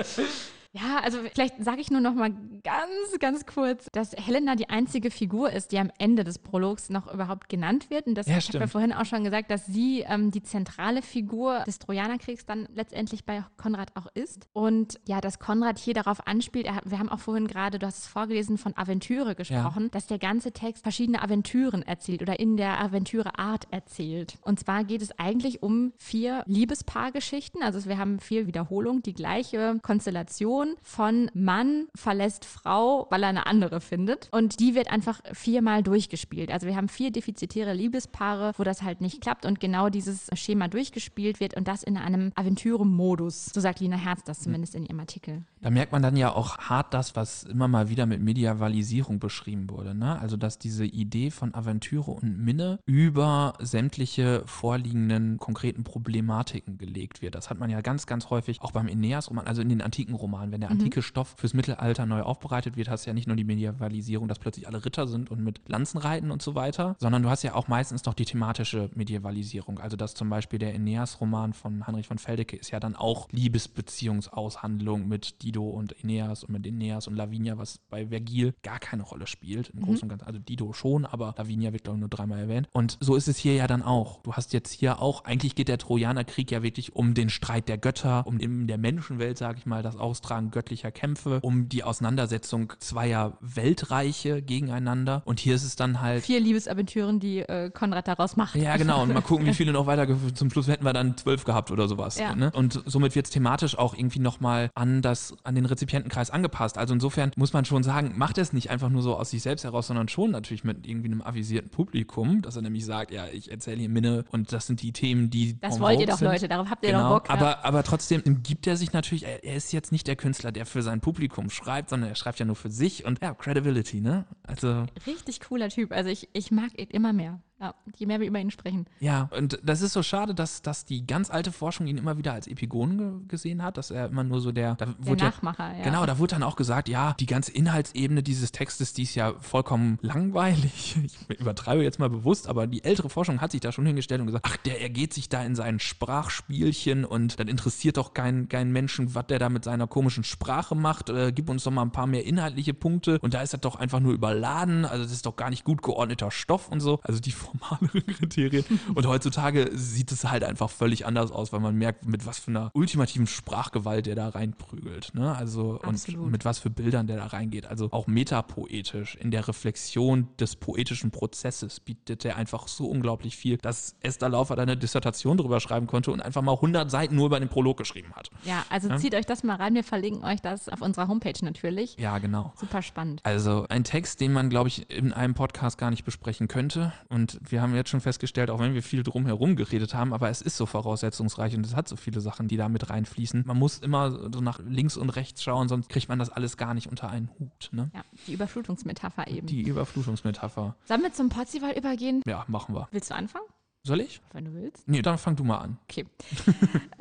Ja, 0.72 1.00
also 1.02 1.18
vielleicht 1.32 1.62
sage 1.64 1.80
ich 1.80 1.90
nur 1.90 2.00
noch 2.00 2.14
mal 2.14 2.30
ganz, 2.62 3.18
ganz 3.18 3.44
kurz, 3.44 3.88
dass 3.90 4.12
Helena 4.12 4.54
die 4.54 4.68
einzige 4.68 5.10
Figur 5.10 5.50
ist, 5.50 5.72
die 5.72 5.78
am 5.78 5.90
Ende 5.98 6.22
des 6.22 6.38
Prologs 6.38 6.90
noch 6.90 7.12
überhaupt 7.12 7.48
genannt 7.48 7.90
wird. 7.90 8.06
Und 8.06 8.14
das 8.14 8.26
Ja, 8.26 8.38
ich 8.38 8.48
habe 8.48 8.58
ja 8.58 8.66
stimmt. 8.68 8.70
vorhin 8.72 8.92
auch 8.92 9.04
schon 9.04 9.24
gesagt, 9.24 9.50
dass 9.50 9.66
sie 9.66 10.04
ähm, 10.06 10.30
die 10.30 10.44
zentrale 10.44 11.02
Figur 11.02 11.64
des 11.66 11.80
Trojanerkriegs 11.80 12.46
dann 12.46 12.68
letztendlich 12.72 13.24
bei 13.24 13.44
Konrad 13.56 13.96
auch 13.96 14.06
ist. 14.14 14.46
Und 14.52 15.00
ja, 15.08 15.20
dass 15.20 15.40
Konrad 15.40 15.80
hier 15.80 15.94
darauf 15.94 16.26
anspielt, 16.28 16.66
er, 16.66 16.80
wir 16.84 17.00
haben 17.00 17.08
auch 17.08 17.18
vorhin 17.18 17.48
gerade, 17.48 17.80
du 17.80 17.86
hast 17.86 17.98
es 17.98 18.06
vorgelesen, 18.06 18.56
von 18.56 18.76
Aventüre 18.76 19.34
gesprochen, 19.34 19.90
dass 19.90 20.06
der 20.06 20.18
ganze 20.18 20.52
Text 20.52 20.84
verschiedene 20.84 21.20
Aventüren 21.20 21.82
erzählt 21.82 22.22
oder 22.22 22.38
in 22.38 22.56
der 22.56 22.80
Aventüre-Art 22.80 23.66
erzählt. 23.72 24.38
Und 24.42 24.60
zwar 24.60 24.84
geht 24.84 25.02
es 25.02 25.18
eigentlich 25.18 25.64
um 25.64 25.92
vier 25.96 26.44
Liebespaargeschichten. 26.46 27.60
Also 27.64 27.88
wir 27.88 27.98
haben 27.98 28.20
vier 28.20 28.46
Wiederholungen, 28.46 29.02
die 29.02 29.14
gleiche 29.14 29.80
Konstellation 29.82 30.59
von 30.82 31.30
Mann 31.34 31.88
verlässt 31.94 32.44
Frau, 32.44 33.06
weil 33.10 33.22
er 33.22 33.28
eine 33.28 33.46
andere 33.46 33.80
findet. 33.80 34.28
Und 34.32 34.60
die 34.60 34.74
wird 34.74 34.90
einfach 34.90 35.20
viermal 35.32 35.82
durchgespielt. 35.82 36.50
Also 36.50 36.66
wir 36.66 36.76
haben 36.76 36.88
vier 36.88 37.10
defizitäre 37.10 37.72
Liebespaare, 37.72 38.52
wo 38.56 38.64
das 38.64 38.82
halt 38.82 39.00
nicht 39.00 39.20
klappt 39.20 39.46
und 39.46 39.60
genau 39.60 39.88
dieses 39.88 40.28
Schema 40.34 40.68
durchgespielt 40.68 41.40
wird 41.40 41.56
und 41.56 41.68
das 41.68 41.82
in 41.82 41.96
einem 41.96 42.32
Aventüre-Modus. 42.34 43.46
So 43.46 43.60
sagt 43.60 43.80
Lina 43.80 43.96
Herz 43.96 44.22
das 44.24 44.40
zumindest 44.40 44.74
in 44.74 44.86
ihrem 44.86 45.00
Artikel. 45.00 45.44
Da 45.60 45.70
merkt 45.70 45.92
man 45.92 46.02
dann 46.02 46.16
ja 46.16 46.32
auch 46.32 46.58
hart 46.58 46.94
das, 46.94 47.16
was 47.16 47.44
immer 47.44 47.68
mal 47.68 47.88
wieder 47.88 48.06
mit 48.06 48.20
Mediavalisierung 48.20 49.18
beschrieben 49.18 49.68
wurde. 49.70 49.94
Ne? 49.94 50.18
Also, 50.18 50.36
dass 50.36 50.58
diese 50.58 50.84
Idee 50.84 51.30
von 51.30 51.54
Aventüre 51.54 52.10
und 52.10 52.38
Minne 52.38 52.78
über 52.86 53.54
sämtliche 53.60 54.42
vorliegenden 54.46 55.38
konkreten 55.38 55.84
Problematiken 55.84 56.78
gelegt 56.78 57.22
wird. 57.22 57.34
Das 57.34 57.50
hat 57.50 57.58
man 57.58 57.70
ja 57.70 57.80
ganz, 57.80 58.06
ganz 58.06 58.30
häufig 58.30 58.60
auch 58.60 58.72
beim 58.72 58.86
Aeneas-Roman, 58.86 59.46
also 59.46 59.62
in 59.62 59.68
den 59.68 59.82
antiken 59.82 60.14
Romanen. 60.14 60.49
Wenn 60.52 60.60
der 60.60 60.70
antike 60.70 61.02
Stoff 61.02 61.34
fürs 61.36 61.54
Mittelalter 61.54 62.06
neu 62.06 62.22
aufbereitet 62.22 62.76
wird, 62.76 62.88
hast 62.88 63.06
du 63.06 63.10
ja 63.10 63.14
nicht 63.14 63.26
nur 63.26 63.36
die 63.36 63.44
Medievalisierung, 63.44 64.28
dass 64.28 64.38
plötzlich 64.38 64.66
alle 64.66 64.84
Ritter 64.84 65.06
sind 65.06 65.30
und 65.30 65.42
mit 65.42 65.60
Lanzen 65.68 65.98
reiten 65.98 66.30
und 66.30 66.42
so 66.42 66.54
weiter, 66.54 66.96
sondern 66.98 67.22
du 67.22 67.30
hast 67.30 67.42
ja 67.42 67.54
auch 67.54 67.68
meistens 67.68 68.04
noch 68.04 68.14
die 68.14 68.24
thematische 68.24 68.90
Medievalisierung. 68.94 69.78
Also, 69.78 69.96
dass 69.96 70.14
zum 70.14 70.28
Beispiel 70.30 70.58
der 70.58 70.70
Aeneas-Roman 70.70 71.52
von 71.52 71.86
Heinrich 71.86 72.06
von 72.06 72.18
Feldecke 72.18 72.56
ist 72.56 72.70
ja 72.70 72.80
dann 72.80 72.96
auch 72.96 73.28
Liebesbeziehungsaushandlung 73.30 75.08
mit 75.08 75.42
Dido 75.42 75.68
und 75.68 75.94
Aeneas 76.02 76.44
und 76.44 76.52
mit 76.52 76.66
Aeneas 76.66 77.06
und 77.06 77.16
Lavinia, 77.16 77.58
was 77.58 77.78
bei 77.90 78.08
Vergil 78.08 78.54
gar 78.62 78.78
keine 78.78 79.02
Rolle 79.02 79.26
spielt. 79.26 79.70
Im 79.70 79.82
Großen 79.82 80.02
und 80.02 80.08
Ganzen, 80.08 80.26
also 80.26 80.38
Dido 80.38 80.72
schon, 80.72 81.06
aber 81.06 81.34
Lavinia 81.36 81.72
wird, 81.72 81.84
glaube 81.84 81.98
ich, 81.98 82.00
nur 82.00 82.08
dreimal 82.08 82.40
erwähnt. 82.40 82.68
Und 82.72 82.98
so 83.00 83.16
ist 83.16 83.28
es 83.28 83.36
hier 83.36 83.54
ja 83.54 83.66
dann 83.66 83.82
auch. 83.82 84.22
Du 84.22 84.32
hast 84.34 84.52
jetzt 84.52 84.72
hier 84.72 85.00
auch, 85.00 85.24
eigentlich 85.24 85.54
geht 85.54 85.68
der 85.68 85.78
Trojanerkrieg 85.78 86.50
ja 86.50 86.62
wirklich 86.62 86.94
um 86.94 87.14
den 87.14 87.30
Streit 87.30 87.68
der 87.68 87.78
Götter, 87.78 88.26
um 88.26 88.38
in 88.38 88.66
der 88.66 88.78
Menschenwelt, 88.78 89.38
sage 89.38 89.58
ich 89.58 89.66
mal, 89.66 89.82
das 89.82 89.96
Austragen 89.96 90.39
göttlicher 90.42 90.90
Kämpfe, 90.90 91.40
um 91.42 91.68
die 91.68 91.84
Auseinandersetzung 91.84 92.72
zweier 92.78 93.36
Weltreiche 93.40 94.42
gegeneinander. 94.42 95.22
Und 95.24 95.40
hier 95.40 95.54
ist 95.54 95.64
es 95.64 95.76
dann 95.76 96.00
halt 96.00 96.24
Vier 96.24 96.40
Liebesaventüren, 96.40 97.20
die 97.20 97.40
äh, 97.40 97.70
Konrad 97.70 98.08
daraus 98.08 98.36
macht. 98.36 98.54
ja, 98.56 98.76
genau. 98.76 99.02
Und 99.02 99.12
mal 99.12 99.20
gucken, 99.22 99.46
wie 99.46 99.54
viele 99.60 99.72
noch 99.72 99.86
weiter. 99.86 100.06
Zum 100.34 100.50
Schluss 100.50 100.68
hätten 100.68 100.84
wir 100.84 100.92
dann 100.92 101.16
zwölf 101.16 101.44
gehabt 101.44 101.70
oder 101.70 101.88
sowas. 101.88 102.18
Ja. 102.18 102.34
Ne? 102.34 102.50
Und 102.54 102.82
somit 102.86 103.14
wird 103.14 103.26
es 103.26 103.32
thematisch 103.32 103.76
auch 103.78 103.94
irgendwie 103.94 104.18
nochmal 104.20 104.70
an, 104.74 105.02
das, 105.02 105.34
an 105.44 105.54
den 105.54 105.66
Rezipientenkreis 105.66 106.30
angepasst. 106.30 106.78
Also 106.78 106.94
insofern 106.94 107.32
muss 107.36 107.52
man 107.52 107.64
schon 107.64 107.82
sagen, 107.82 108.14
macht 108.16 108.38
er 108.38 108.42
es 108.42 108.52
nicht 108.52 108.70
einfach 108.70 108.88
nur 108.88 109.02
so 109.02 109.16
aus 109.16 109.30
sich 109.30 109.42
selbst 109.42 109.64
heraus, 109.64 109.86
sondern 109.88 110.08
schon 110.08 110.30
natürlich 110.30 110.64
mit 110.64 110.86
irgendwie 110.86 111.08
einem 111.08 111.22
avisierten 111.22 111.70
Publikum, 111.70 112.42
dass 112.42 112.56
er 112.56 112.62
nämlich 112.62 112.84
sagt, 112.84 113.10
ja, 113.12 113.26
ich 113.32 113.50
erzähle 113.50 113.78
hier 113.78 113.88
Minne 113.88 114.24
und 114.30 114.52
das 114.52 114.66
sind 114.66 114.82
die 114.82 114.92
Themen, 114.92 115.30
die. 115.30 115.58
Das 115.60 115.80
wollt 115.80 116.00
ihr 116.00 116.06
doch, 116.06 116.18
sind. 116.18 116.28
Leute. 116.28 116.48
Darauf 116.48 116.70
habt 116.70 116.84
ihr 116.84 116.90
Genau, 116.90 117.08
doch 117.08 117.20
Bock. 117.20 117.28
ja. 117.28 117.34
aber, 117.34 117.64
aber 117.64 117.82
trotzdem 117.82 118.42
gibt 118.42 118.66
er 118.66 118.76
sich 118.76 118.92
natürlich, 118.92 119.24
er, 119.24 119.44
er 119.44 119.56
ist 119.56 119.72
jetzt 119.72 119.92
nicht 119.92 120.06
der 120.06 120.16
Künstler, 120.16 120.29
der 120.38 120.66
für 120.66 120.82
sein 120.82 121.00
Publikum 121.00 121.50
schreibt, 121.50 121.90
sondern 121.90 122.10
er 122.10 122.14
schreibt 122.14 122.38
ja 122.38 122.46
nur 122.46 122.56
für 122.56 122.70
sich 122.70 123.04
und 123.04 123.20
ja, 123.22 123.34
Credibility, 123.34 124.00
ne? 124.00 124.26
Also 124.42 124.86
Richtig 125.06 125.40
cooler 125.40 125.68
Typ. 125.68 125.92
Also 125.92 126.10
ich, 126.10 126.28
ich 126.32 126.50
mag 126.50 126.78
ihn 126.78 126.88
immer 126.90 127.12
mehr. 127.12 127.40
Ja, 127.60 127.74
je 127.94 128.06
mehr 128.06 128.20
wir 128.20 128.26
über 128.26 128.38
ihn 128.38 128.50
sprechen. 128.50 128.86
Ja, 129.00 129.28
und 129.36 129.60
das 129.62 129.82
ist 129.82 129.92
so 129.92 130.02
schade, 130.02 130.34
dass, 130.34 130.62
dass 130.62 130.86
die 130.86 131.06
ganz 131.06 131.28
alte 131.28 131.52
Forschung 131.52 131.86
ihn 131.86 131.98
immer 131.98 132.16
wieder 132.16 132.32
als 132.32 132.46
Epigon 132.46 132.96
ge 132.96 133.10
gesehen 133.28 133.62
hat, 133.62 133.76
dass 133.76 133.90
er 133.90 134.06
immer 134.06 134.24
nur 134.24 134.40
so 134.40 134.50
der, 134.50 134.76
Der 134.76 134.94
wurde 134.98 135.24
ja, 135.24 135.30
Nachmacher, 135.30 135.76
ja. 135.76 135.84
Genau, 135.84 136.06
da 136.06 136.18
wurde 136.18 136.36
dann 136.36 136.42
auch 136.42 136.56
gesagt, 136.56 136.88
ja, 136.88 137.14
die 137.20 137.26
ganze 137.26 137.52
Inhaltsebene 137.52 138.22
dieses 138.22 138.50
Textes, 138.52 138.94
die 138.94 139.02
ist 139.02 139.14
ja 139.14 139.34
vollkommen 139.40 139.98
langweilig. 140.02 140.96
Ich 141.30 141.40
übertreibe 141.40 141.82
jetzt 141.82 141.98
mal 141.98 142.10
bewusst, 142.10 142.48
aber 142.48 142.66
die 142.66 142.84
ältere 142.84 143.08
Forschung 143.08 143.40
hat 143.40 143.52
sich 143.52 143.60
da 143.60 143.72
schon 143.72 143.86
hingestellt 143.86 144.20
und 144.20 144.26
gesagt, 144.26 144.46
ach, 144.48 144.56
der 144.58 144.80
ergeht 144.80 145.12
sich 145.12 145.28
da 145.28 145.42
in 145.42 145.54
seinen 145.54 145.78
Sprachspielchen 145.78 147.04
und 147.04 147.38
dann 147.38 147.48
interessiert 147.48 147.96
doch 147.96 148.14
keinen 148.14 148.48
keinen 148.48 148.72
Menschen, 148.72 149.14
was 149.14 149.26
der 149.26 149.38
da 149.38 149.48
mit 149.48 149.64
seiner 149.64 149.86
komischen 149.86 150.24
Sprache 150.24 150.74
macht. 150.74 151.10
Äh, 151.10 151.32
gib 151.32 151.48
uns 151.50 151.64
doch 151.64 151.70
mal 151.70 151.82
ein 151.82 151.92
paar 151.92 152.06
mehr 152.06 152.24
inhaltliche 152.24 152.74
Punkte 152.74 153.18
und 153.20 153.34
da 153.34 153.42
ist 153.42 153.52
das 153.52 153.60
doch 153.60 153.76
einfach 153.76 154.00
nur 154.00 154.12
überladen. 154.12 154.84
Also 154.84 155.04
das 155.04 155.12
ist 155.12 155.26
doch 155.26 155.36
gar 155.36 155.50
nicht 155.50 155.64
gut 155.64 155.82
geordneter 155.82 156.30
Stoff 156.30 156.68
und 156.68 156.80
so. 156.80 157.00
Also 157.02 157.20
die 157.20 157.32
normaleren 157.52 158.06
Kriterien. 158.14 158.64
Und 158.94 159.06
heutzutage 159.06 159.70
sieht 159.72 160.12
es 160.12 160.24
halt 160.24 160.44
einfach 160.44 160.70
völlig 160.70 161.06
anders 161.06 161.30
aus, 161.30 161.52
weil 161.52 161.60
man 161.60 161.76
merkt, 161.76 162.06
mit 162.06 162.26
was 162.26 162.38
für 162.38 162.50
einer 162.50 162.70
ultimativen 162.74 163.26
Sprachgewalt 163.26 164.06
der 164.06 164.14
da 164.14 164.28
reinprügelt. 164.28 165.14
Ne? 165.14 165.34
Also 165.34 165.80
Absolut. 165.82 166.24
und 166.26 166.30
mit 166.30 166.44
was 166.44 166.58
für 166.58 166.70
Bildern 166.70 167.06
der 167.06 167.16
da 167.16 167.26
reingeht. 167.26 167.66
Also 167.66 167.88
auch 167.90 168.06
metapoetisch 168.06 169.16
in 169.16 169.30
der 169.30 169.48
Reflexion 169.48 170.28
des 170.38 170.56
poetischen 170.56 171.10
Prozesses 171.10 171.80
bietet 171.80 172.24
er 172.24 172.36
einfach 172.36 172.68
so 172.68 172.86
unglaublich 172.86 173.36
viel, 173.36 173.56
dass 173.58 173.96
Esther 174.00 174.28
Laufer 174.28 174.56
da 174.56 174.62
eine 174.62 174.76
Dissertation 174.76 175.36
drüber 175.36 175.60
schreiben 175.60 175.86
konnte 175.86 176.10
und 176.10 176.20
einfach 176.20 176.42
mal 176.42 176.54
100 176.54 176.90
Seiten 176.90 177.16
nur 177.16 177.26
über 177.26 177.40
den 177.40 177.48
Prolog 177.48 177.76
geschrieben 177.76 178.12
hat. 178.14 178.30
Ja, 178.44 178.64
also 178.68 178.94
zieht 178.96 179.14
euch 179.14 179.26
das 179.26 179.42
mal 179.42 179.56
rein. 179.56 179.74
Wir 179.74 179.84
verlinken 179.84 180.24
euch 180.24 180.40
das 180.40 180.68
auf 180.68 180.82
unserer 180.82 181.08
Homepage 181.08 181.34
natürlich. 181.42 181.96
Ja, 181.98 182.18
genau. 182.18 182.52
Super 182.56 182.82
spannend. 182.82 183.20
Also 183.24 183.66
ein 183.68 183.84
Text, 183.84 184.20
den 184.20 184.32
man, 184.32 184.50
glaube 184.50 184.68
ich, 184.68 184.90
in 184.90 185.12
einem 185.12 185.34
Podcast 185.34 185.78
gar 185.78 185.90
nicht 185.90 186.04
besprechen 186.04 186.48
könnte. 186.48 186.92
Und 187.08 187.39
wir 187.40 187.62
haben 187.62 187.74
jetzt 187.74 187.90
schon 187.90 188.00
festgestellt, 188.00 188.50
auch 188.50 188.60
wenn 188.60 188.74
wir 188.74 188.82
viel 188.82 189.02
drumherum 189.02 189.56
geredet 189.56 189.94
haben, 189.94 190.12
aber 190.12 190.28
es 190.28 190.42
ist 190.42 190.56
so 190.56 190.66
voraussetzungsreich 190.66 191.56
und 191.56 191.64
es 191.64 191.74
hat 191.74 191.88
so 191.88 191.96
viele 191.96 192.20
Sachen, 192.20 192.48
die 192.48 192.56
da 192.56 192.68
mit 192.68 192.90
reinfließen. 192.90 193.44
Man 193.46 193.58
muss 193.58 193.78
immer 193.78 194.10
so 194.10 194.40
nach 194.40 194.60
links 194.66 194.96
und 194.96 195.10
rechts 195.10 195.42
schauen, 195.42 195.68
sonst 195.68 195.88
kriegt 195.88 196.08
man 196.08 196.18
das 196.18 196.30
alles 196.30 196.56
gar 196.56 196.74
nicht 196.74 196.88
unter 196.88 197.10
einen 197.10 197.30
Hut. 197.38 197.70
Ne? 197.72 197.90
Ja, 197.94 198.02
die 198.26 198.34
Überflutungsmetapher 198.34 199.28
eben. 199.28 199.46
Die 199.46 199.62
Überflutungsmetapher. 199.62 200.76
Sollen 200.84 201.02
wir 201.02 201.12
zum 201.12 201.28
Potzival 201.28 201.76
übergehen? 201.76 202.22
Ja, 202.26 202.44
machen 202.48 202.74
wir. 202.74 202.88
Willst 202.90 203.10
du 203.10 203.14
anfangen? 203.14 203.46
Soll 203.82 204.02
ich? 204.02 204.20
Wenn 204.34 204.44
du 204.44 204.52
willst. 204.52 204.86
Nee, 204.86 205.00
dann 205.00 205.16
fang 205.16 205.36
du 205.36 205.44
mal 205.44 205.56
an. 205.56 205.78
Okay. 205.88 206.04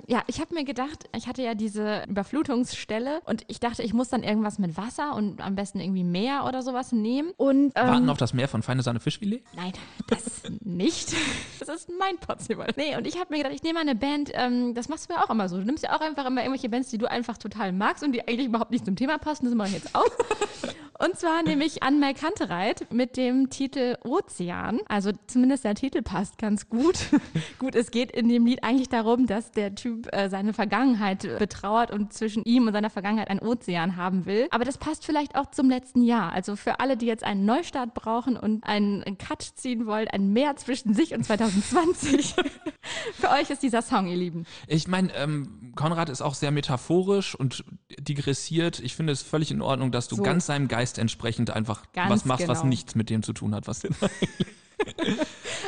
ja, 0.08 0.24
ich 0.28 0.40
habe 0.40 0.54
mir 0.56 0.64
gedacht, 0.64 1.10
ich 1.14 1.28
hatte 1.28 1.42
ja 1.42 1.54
diese 1.54 2.06
Überflutungsstelle 2.08 3.20
und 3.26 3.44
ich 3.48 3.60
dachte, 3.60 3.84
ich 3.84 3.94
muss 3.94 4.08
dann 4.08 4.24
irgendwas 4.24 4.60
mit 4.60 4.78
Wasser 4.78 5.14
und 5.14 5.42
am 5.42 5.56
besten 5.56 5.82
irgendwie 5.82 6.06
Meer 6.06 6.46
oder 6.46 6.62
sowas 6.62 6.94
nehmen. 6.94 7.34
Und 7.36 7.74
ähm, 7.76 7.88
Warten 7.88 8.10
auf 8.10 8.18
das 8.18 8.34
Meer 8.34 8.48
von 8.48 8.64
Feine 8.64 8.82
Sahne 8.82 9.02
Fischfilet? 9.02 9.44
Nein, 9.58 9.74
das 10.08 10.44
nicht. 10.62 11.14
Das 11.60 11.68
ist 11.68 11.90
mein 12.00 12.18
Potzival. 12.18 12.70
Nee, 12.78 12.96
und 12.96 13.06
ich 13.06 13.20
habe 13.20 13.32
mir 13.32 13.40
gedacht, 13.40 13.56
ich 13.56 13.64
nehme 13.64 13.80
mal 13.80 13.82
eine 13.82 13.96
Band, 13.96 14.32
ähm, 14.34 14.74
das 14.74 14.88
machst 14.88 15.10
du 15.10 15.16
ja 15.16 15.26
auch 15.26 15.30
immer 15.30 15.50
so. 15.50 15.58
Du 15.58 15.66
nimmst 15.66 15.84
ja 15.84 15.94
auch 15.94 16.02
einfach 16.02 16.26
immer 16.26 16.42
irgendwelche 16.42 16.70
Bands, 16.70 16.90
die 16.90 16.98
du 16.98 17.12
einfach 17.12 17.38
total 17.38 17.74
magst 17.74 18.06
und 18.06 18.14
die 18.14 18.26
eigentlich 18.26 18.48
überhaupt 18.48 18.72
nicht 18.72 18.86
zum 18.86 18.96
Thema 18.96 19.18
passen. 19.18 19.44
Das 19.46 19.54
mache 19.54 19.68
ich 19.68 19.74
jetzt 19.74 19.94
auch. 19.94 20.06
Und 21.02 21.18
zwar 21.18 21.44
nehme 21.44 21.64
ich 21.64 21.82
Anmel 21.82 22.14
Kantereit 22.14 22.92
mit 22.92 23.16
dem 23.16 23.50
Titel 23.50 23.96
Ozean. 24.04 24.82
Also 24.90 25.12
zumindest 25.28 25.64
der 25.64 25.74
Titel 25.74 26.02
passt 26.02 26.38
ganz 26.38 26.68
gut. 26.68 26.98
gut, 27.58 27.74
es 27.76 27.92
geht 27.92 28.12
in 28.12 28.28
dem 28.28 28.46
Lied 28.46 28.66
eigentlich 28.66 28.90
darum, 28.90 29.26
dass 29.26 29.52
der 29.52 29.76
Typ 29.76 30.14
äh, 30.14 30.28
seine 30.28 30.52
Vergangenheit 30.52 31.40
betrauert 31.40 31.92
und 31.92 32.12
zwischen 32.12 32.44
ihm 32.44 32.68
und 32.68 32.74
seiner 32.74 32.90
Vergangenheit 32.90 33.30
einen 33.30 33.40
Ozean 33.40 33.96
haben 33.96 34.26
will. 34.26 34.48
Aber 34.52 34.66
das 34.66 34.78
passt 34.78 35.06
vielleicht 35.06 35.38
auch 35.38 35.52
zum 35.52 35.70
letzten 35.70 36.02
Jahr. 36.02 36.34
Also 36.34 36.58
für 36.58 36.82
alle, 36.82 36.98
die 36.98 37.06
jetzt 37.06 37.24
einen 37.24 37.46
Neustart 37.46 37.94
brauchen 37.94 38.36
und 38.36 38.66
einen 38.66 39.18
Cut 39.18 39.42
ziehen 39.42 39.86
wollen, 39.86 40.10
ein 40.10 40.34
Meer 40.34 40.58
zwischen 40.58 40.94
sich 40.94 41.14
und 41.14 41.24
2020. 41.24 42.36
für 43.14 43.30
euch 43.30 43.50
ist 43.50 43.64
dieser 43.64 43.82
Song, 43.82 44.08
ihr 44.08 44.18
Lieben. 44.18 44.46
Ich 44.68 44.90
meine, 44.90 45.16
ähm, 45.16 45.72
Konrad 45.78 46.10
ist 46.10 46.22
auch 46.22 46.34
sehr 46.34 46.52
metaphorisch 46.52 47.36
und 47.36 47.64
digressiert. 47.98 48.82
Ich 48.82 48.98
finde 48.98 49.14
es 49.14 49.22
völlig 49.22 49.50
in 49.50 49.62
Ordnung, 49.62 49.94
dass 49.94 50.10
du 50.10 50.18
So. 50.18 50.24
ganz 50.24 50.46
seinem 50.46 50.68
Geist 50.68 50.89
entsprechend 50.98 51.52
einfach 51.52 51.84
Ganz 51.94 52.12
was 52.12 52.26
machst, 52.26 52.48
was 52.48 52.60
genau. 52.60 52.70
nichts 52.70 52.96
mit 52.96 53.10
dem 53.10 53.24
zu 53.24 53.34
tun 53.34 53.54
hat, 53.54 53.68
was 53.68 53.82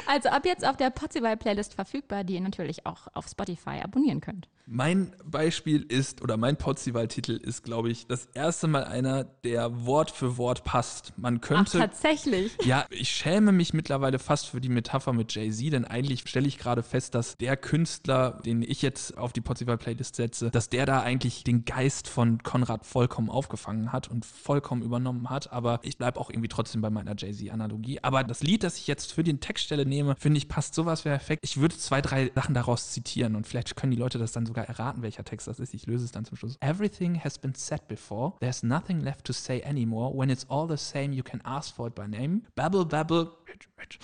Also 0.08 0.30
ab 0.30 0.46
jetzt 0.46 0.66
auf 0.66 0.78
der 0.78 0.90
Potzival-Playlist 0.90 1.74
verfügbar, 1.74 2.24
die 2.24 2.34
ihr 2.34 2.42
natürlich 2.42 2.86
auch 2.86 3.08
auf 3.14 3.28
Spotify 3.28 3.80
abonnieren 3.82 4.20
könnt. 4.20 4.48
Mein 4.66 5.14
Beispiel 5.26 5.84
ist, 5.84 6.22
oder 6.22 6.38
mein 6.38 6.56
Potzival-Titel 6.58 7.34
ist, 7.34 7.64
glaube 7.64 7.90
ich, 7.90 8.08
das 8.08 8.28
erste 8.34 8.68
Mal 8.68 8.86
einer, 8.86 9.24
der 9.24 9.86
Wort 9.86 10.12
für 10.12 10.38
Wort 10.38 10.64
passt. 10.64 11.14
Man 11.18 11.38
Ach, 11.38 11.48
könnte. 11.48 11.78
tatsächlich. 11.80 12.58
ja, 12.64 12.86
ich 12.90 13.10
schäme 13.10 13.52
mich 13.52 13.74
mittlerweile 13.74 14.18
fast 14.20 14.48
für 14.48 14.62
die 14.62 14.70
Metapher 14.70 15.14
mit 15.14 15.34
Jay-Z, 15.34 15.74
denn 15.74 15.86
eigentlich 15.86 16.22
stelle 16.28 16.48
ich 16.48 16.58
gerade 16.58 16.84
fest, 16.84 17.16
dass 17.16 17.38
der 17.38 17.58
Künstler, 17.58 18.40
den 18.46 18.62
ich 18.62 18.82
jetzt 18.82 19.18
auf 19.18 19.34
die 19.34 19.42
Potzival-Playlist 19.42 20.16
setze, 20.16 20.52
dass 20.52 20.70
der 20.70 20.86
da 20.86 21.02
eigentlich 21.02 21.44
den 21.44 21.66
Geist 21.66 22.08
von 22.08 22.42
Konrad 22.44 22.86
vollkommen 22.86 23.30
aufgefangen 23.30 23.92
hat 23.92 24.10
und 24.10 24.26
vollkommen 24.26 24.84
übernommen 24.84 25.30
hat. 25.30 25.52
Aber 25.52 25.80
ich 25.84 25.98
bleibe 25.98 26.20
auch 26.20 26.30
irgendwie 26.30 26.50
trotzdem 26.50 26.82
bei 26.82 26.90
meiner 26.90 27.16
Jay-Z-Analogie. 27.18 28.00
Aber 28.04 28.24
das 28.24 28.42
Lied, 28.42 28.64
das 28.64 28.78
ich 28.78 28.88
jetzt 28.88 29.01
für 29.06 29.24
den 29.24 29.40
Textstelle 29.40 29.86
nehme, 29.86 30.16
finde 30.18 30.38
ich, 30.38 30.48
passt 30.48 30.74
sowas 30.74 31.04
perfekt. 31.04 31.42
Ich 31.44 31.60
würde 31.60 31.78
zwei, 31.78 32.02
drei 32.02 32.32
Sachen 32.36 32.54
daraus 32.54 32.92
zitieren 32.92 33.36
und 33.36 33.48
vielleicht 33.48 33.76
können 33.76 33.92
die 33.92 33.98
Leute 33.98 34.18
das 34.18 34.32
dann 34.32 34.46
sogar 34.46 34.66
erraten, 34.68 35.02
welcher 35.02 35.24
Text 35.24 35.48
das 35.48 35.60
ist. 35.60 35.74
Ich 35.74 35.86
löse 35.86 36.06
es 36.06 36.12
dann 36.12 36.26
zum 36.26 36.38
Schluss. 36.38 36.58
Everything 36.62 37.20
has 37.24 37.38
been 37.38 37.56
said 37.56 37.88
before. 37.88 38.34
There's 38.40 38.64
nothing 38.64 39.02
left 39.02 39.26
to 39.26 39.34
say 39.34 39.62
anymore. 39.64 40.16
When 40.16 40.30
it's 40.30 40.46
all 40.50 40.68
the 40.68 40.78
same, 40.78 41.14
you 41.14 41.24
can 41.24 41.42
ask 41.44 41.74
for 41.74 41.88
it 41.88 41.96
by 41.96 42.08
name. 42.08 42.42
Babble, 42.56 42.86
babble. 42.86 43.32
Rich, 43.52 43.68
rich. 43.78 44.00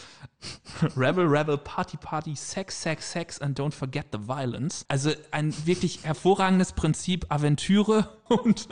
Rebel, 0.96 1.26
rebel, 1.26 1.58
party, 1.58 1.98
party, 1.98 2.36
sex, 2.36 2.76
sex, 2.76 3.06
sex 3.06 3.40
and 3.40 3.56
don't 3.56 3.74
forget 3.74 4.08
the 4.12 4.20
violence. 4.20 4.86
Also 4.88 5.12
ein 5.32 5.54
wirklich 5.66 6.04
hervorragendes 6.04 6.74
Prinzip, 6.74 7.26
Aventüre 7.30 8.10
und 8.28 8.68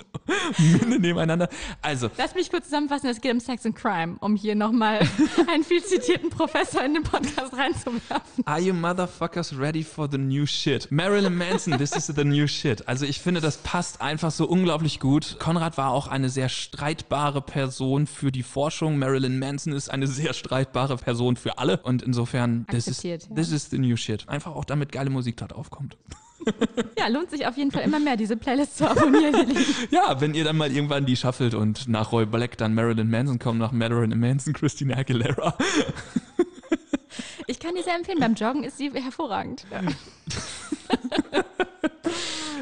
Minde 0.57 0.99
nebeneinander. 0.99 1.49
Also, 1.81 2.11
Lass 2.17 2.35
mich 2.35 2.51
kurz 2.51 2.65
zusammenfassen, 2.65 3.09
es 3.09 3.21
geht 3.21 3.31
um 3.31 3.39
Sex 3.39 3.65
and 3.65 3.75
Crime, 3.75 4.17
um 4.19 4.35
hier 4.35 4.53
nochmal 4.53 4.99
einen 5.47 5.63
viel 5.63 5.83
zitierten 5.83 6.29
Professor 6.29 6.83
in 6.83 6.93
den 6.93 7.03
Podcast 7.03 7.53
reinzuwerfen. 7.53 8.45
Are 8.45 8.59
you 8.59 8.73
motherfuckers 8.73 9.57
ready 9.57 9.83
for 9.83 10.07
the 10.11 10.17
new 10.17 10.45
shit? 10.45 10.91
Marilyn 10.91 11.35
Manson, 11.35 11.77
this 11.77 11.95
is 11.95 12.07
the 12.07 12.23
new 12.23 12.47
shit. 12.47 12.87
Also 12.87 13.05
ich 13.05 13.21
finde, 13.21 13.41
das 13.41 13.57
passt 13.57 14.01
einfach 14.01 14.31
so 14.31 14.45
unglaublich 14.45 14.99
gut. 14.99 15.37
Konrad 15.39 15.77
war 15.77 15.91
auch 15.91 16.07
eine 16.07 16.29
sehr 16.29 16.49
streitbare 16.49 17.41
Person 17.41 18.05
für 18.05 18.31
die 18.31 18.43
Forschung. 18.43 18.99
Marilyn 18.99 19.39
Manson 19.39 19.73
ist 19.73 19.89
eine 19.89 20.05
sehr 20.07 20.33
streitbare 20.33 20.64
Person 20.65 21.35
für 21.35 21.57
alle. 21.57 21.77
Und 21.77 22.01
insofern, 22.01 22.65
this 22.67 22.87
is, 22.87 22.97
Akzeptiert, 22.99 23.29
ja. 23.29 23.35
this 23.35 23.51
is 23.51 23.69
the 23.69 23.77
new 23.77 23.95
shit. 23.95 24.27
Einfach 24.27 24.55
auch 24.55 24.65
damit 24.65 24.91
geile 24.91 25.09
Musik 25.09 25.37
dort 25.37 25.53
aufkommt. 25.53 25.97
Ja, 26.97 27.07
lohnt 27.07 27.31
sich 27.31 27.47
auf 27.47 27.57
jeden 27.57 27.71
Fall 27.71 27.83
immer 27.83 27.99
mehr, 27.99 28.17
diese 28.17 28.37
Playlist 28.37 28.77
zu 28.77 28.87
abonnieren. 28.89 29.55
Ja, 29.89 30.21
wenn 30.21 30.35
ihr 30.35 30.43
dann 30.43 30.57
mal 30.57 30.71
irgendwann 30.71 31.05
die 31.05 31.15
shuffelt 31.15 31.55
und 31.55 31.87
nach 31.87 32.11
Roy 32.11 32.25
Black 32.27 32.57
dann 32.57 32.75
Marilyn 32.75 33.09
Manson 33.09 33.39
kommt, 33.39 33.57
nach 33.59 33.71
Marilyn 33.71 34.19
Manson 34.19 34.53
Christina 34.53 34.97
Aguilera. 34.97 35.57
Ich 37.47 37.59
kann 37.59 37.75
die 37.75 37.83
sehr 37.83 37.95
empfehlen, 37.95 38.19
beim 38.19 38.33
Joggen 38.35 38.63
ist 38.63 38.77
sie 38.77 38.91
hervorragend. 38.91 39.65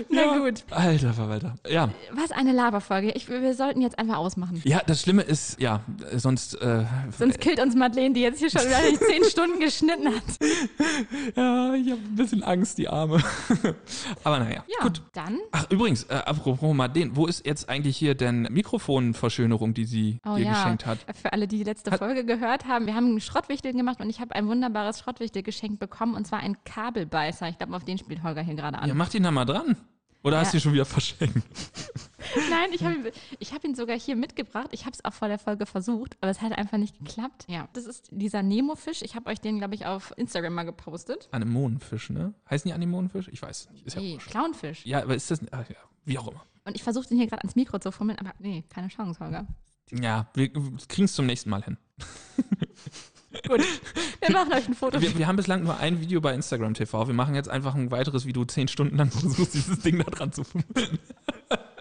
Na 0.10 0.38
gut, 0.40 0.64
Alter 0.72 1.14
Verwalter. 1.14 1.56
Ja. 1.70 1.90
was 2.12 2.32
eine 2.32 2.52
Laberfolge. 2.52 3.12
Ich, 3.12 3.28
wir 3.30 3.54
sollten 3.54 3.82
jetzt 3.82 3.98
einfach 4.00 4.18
ausmachen. 4.18 4.62
Ja, 4.64 4.82
das 4.86 5.02
Schlimme 5.02 5.22
ist, 5.24 5.60
ja, 5.62 5.82
sonst 6.16 6.56
äh, 6.62 6.86
Sonst 7.18 7.40
killt 7.40 7.60
uns 7.60 7.76
Madeleine, 7.76 8.14
die 8.14 8.22
jetzt 8.22 8.40
hier 8.40 8.50
schon 8.50 8.62
wieder 8.62 8.78
zehn 9.08 9.24
Stunden 9.26 9.60
geschnitten 9.60 10.08
hat. 10.08 10.24
Ja, 11.36 11.74
ich 11.74 11.92
habe 11.92 12.02
ein 12.02 12.16
bisschen 12.16 12.44
Angst, 12.44 12.78
die 12.78 12.88
Arme. 12.88 13.22
Aber 14.24 14.40
naja, 14.40 14.64
Ja, 14.68 14.84
gut. 14.84 15.02
dann. 15.14 15.40
Ach, 15.52 15.66
übrigens, 15.70 16.04
äh, 16.06 16.14
apropos 16.16 16.74
Madeleine, 16.76 17.16
wo 17.16 17.26
ist 17.28 17.46
jetzt 17.46 17.70
eigentlich 17.70 17.98
hier 17.98 18.16
denn 18.16 18.44
Mikrofonverschönerung, 18.52 19.74
die 19.74 19.86
sie 19.86 20.20
Oh 20.26 20.36
dir 20.36 20.44
ja, 20.46 20.54
geschenkt 20.54 20.86
hat? 20.86 21.00
für 21.22 21.34
alle, 21.34 21.48
die 21.48 21.58
die 21.58 21.64
letzte 21.64 21.92
Hat- 21.92 22.00
Folge 22.00 22.26
gehört 22.26 22.66
haben, 22.68 22.86
wir 22.86 22.96
haben 22.96 23.08
einen 23.08 23.22
Schrottwichtel 23.22 23.74
gemacht 23.74 24.00
und 24.02 24.10
ich 24.10 24.20
habe 24.20 24.36
ein 24.36 24.48
wunderbares 24.48 25.00
Schrottwichtel 25.00 25.44
geschenkt 25.44 25.80
bekommen 25.80 26.16
und 26.16 26.26
zwar 26.28 26.40
ein 26.40 26.58
Kabelbeißer. 26.66 27.48
Ich 27.50 27.58
glaube, 27.58 27.76
auf 27.76 27.84
den 27.86 27.98
spielt 27.98 28.24
Holger 28.24 28.42
hier 28.42 28.56
gerade 28.56 28.80
an. 28.80 28.88
Ja, 28.90 28.94
mach 28.96 29.10
den 29.10 29.24
da 29.24 29.32
mal 29.32 29.46
dran. 29.46 29.76
Oder 30.24 30.40
hast 30.40 30.54
du 30.54 30.58
Ja. 30.58 30.60
ihn 30.60 30.64
schon 30.64 30.74
wieder 30.74 30.86
verschenkt? 30.86 31.36
Nein, 32.50 32.70
ich 32.74 32.84
habe 32.84 32.96
ihn, 32.96 33.06
ich 33.40 33.54
hab 33.54 33.64
ihn 33.64 33.76
sogar 33.76 34.00
hier 34.00 34.16
mitgebracht. 34.16 34.70
Ich 34.72 34.82
habe 34.86 34.92
es 34.94 35.04
auch 35.04 35.14
vor 35.14 35.28
der 35.28 35.38
Folge 35.38 35.66
versucht, 35.66 36.16
aber 36.22 36.32
es 36.32 36.42
hat 36.42 36.54
einfach 36.54 36.78
nicht 36.78 36.98
geklappt. 36.98 37.46
Ja, 37.50 37.68
das 37.74 37.86
ist 37.86 38.08
dieser 38.12 38.42
Nemo-Fisch. 38.42 39.02
Ich 39.02 39.16
habe 39.16 39.30
euch 39.30 39.40
den, 39.42 39.58
glaube 39.60 39.76
ich, 39.76 39.86
auf 39.86 40.14
Instagram 40.18 40.54
mal 40.54 40.64
gepostet. 40.64 41.28
Anemonenfisch, 41.32 42.10
ne? 42.10 42.34
Heißen 42.50 42.70
die 42.70 42.74
Anemonenfisch? 42.74 43.28
Ich 43.28 43.42
weiß 43.42 43.70
nicht. 43.72 43.86
Ist 43.86 43.96
ja, 43.96 44.02
Nee. 44.02 44.18
Clownfisch. 44.18 44.86
ja, 44.86 45.02
aber 45.04 45.16
ist 45.16 45.30
das. 45.30 45.42
Ach, 45.52 45.68
ja, 45.70 45.76
wie 46.06 46.18
auch 46.18 46.30
immer. 46.30 46.44
Und 46.66 46.76
ich 46.76 46.84
versuche 46.84 47.08
den 47.10 47.18
hier 47.18 47.28
gerade 47.28 47.42
ans 47.42 47.56
Mikro 47.58 47.78
zu 47.80 47.92
fummeln, 47.92 48.18
aber 48.20 48.34
nee, 48.40 48.64
keine 48.70 48.88
Chance, 48.88 49.20
Holger. 49.20 49.46
Ja, 49.92 50.28
wir 50.34 50.50
kriegen 50.88 51.04
es 51.06 51.14
zum 51.14 51.26
nächsten 51.26 51.50
Mal 51.50 51.62
hin. 51.64 51.78
Gut, 53.48 53.62
wir 54.22 54.32
machen 54.32 54.54
euch 54.54 54.68
ein 54.68 54.74
Foto. 54.74 55.02
Wir, 55.02 55.18
wir 55.18 55.28
haben 55.28 55.36
bislang 55.36 55.64
nur 55.64 55.78
ein 55.78 56.00
Video 56.00 56.22
bei 56.22 56.34
Instagram 56.34 56.74
TV. 56.76 57.08
Wir 57.08 57.14
machen 57.14 57.36
jetzt 57.36 57.50
einfach 57.50 57.76
ein 57.76 57.92
weiteres 57.92 58.26
Video, 58.26 58.46
zehn 58.46 58.68
Stunden 58.68 58.98
lang 58.98 59.12
versuchst, 59.12 59.54
dieses 59.54 59.80
Ding 59.80 59.98
da 59.98 60.10
dran 60.10 60.32
zu 60.32 60.44
fummeln. 60.44 61.00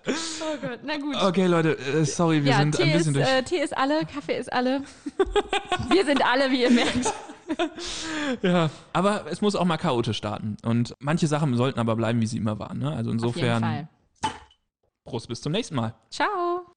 Oh 0.06 0.56
Gott, 0.60 0.80
na 0.84 0.96
gut. 0.96 1.14
Okay, 1.22 1.46
Leute, 1.46 1.78
äh, 1.78 2.04
sorry, 2.04 2.42
wir 2.44 2.50
ja, 2.52 2.58
sind 2.58 2.74
Tee 2.74 2.82
ein 2.82 2.88
ist, 2.90 2.96
bisschen 2.98 3.14
durch. 3.14 3.28
äh, 3.28 3.42
Tee 3.42 3.58
ist 3.62 3.76
alle, 3.76 4.04
Kaffee 4.04 4.36
ist 4.36 4.52
alle. 4.52 4.82
Wir 5.90 6.04
sind 6.04 6.24
alle, 6.24 6.50
wie 6.50 6.62
ihr 6.62 6.70
merkt. 6.70 7.12
Ja, 8.40 8.70
aber 8.94 9.26
es 9.30 9.42
muss 9.42 9.54
auch 9.56 9.66
mal 9.66 9.76
chaotisch 9.76 10.16
starten. 10.16 10.56
Und 10.62 10.94
manche 11.00 11.26
Sachen 11.26 11.54
sollten 11.54 11.78
aber 11.80 11.96
bleiben, 11.96 12.18
wie 12.22 12.26
sie 12.26 12.38
immer 12.38 12.58
waren. 12.58 12.78
Ne? 12.78 12.86
Also 12.86 13.10
Auf 13.10 13.14
jeden 13.16 13.24
insofern, 13.24 13.62
Fall. 13.62 13.88
Prost, 15.04 15.28
bis 15.28 15.42
zum 15.42 15.52
nächsten 15.52 15.74
Mal. 15.74 15.94
Ciao. 16.10 16.71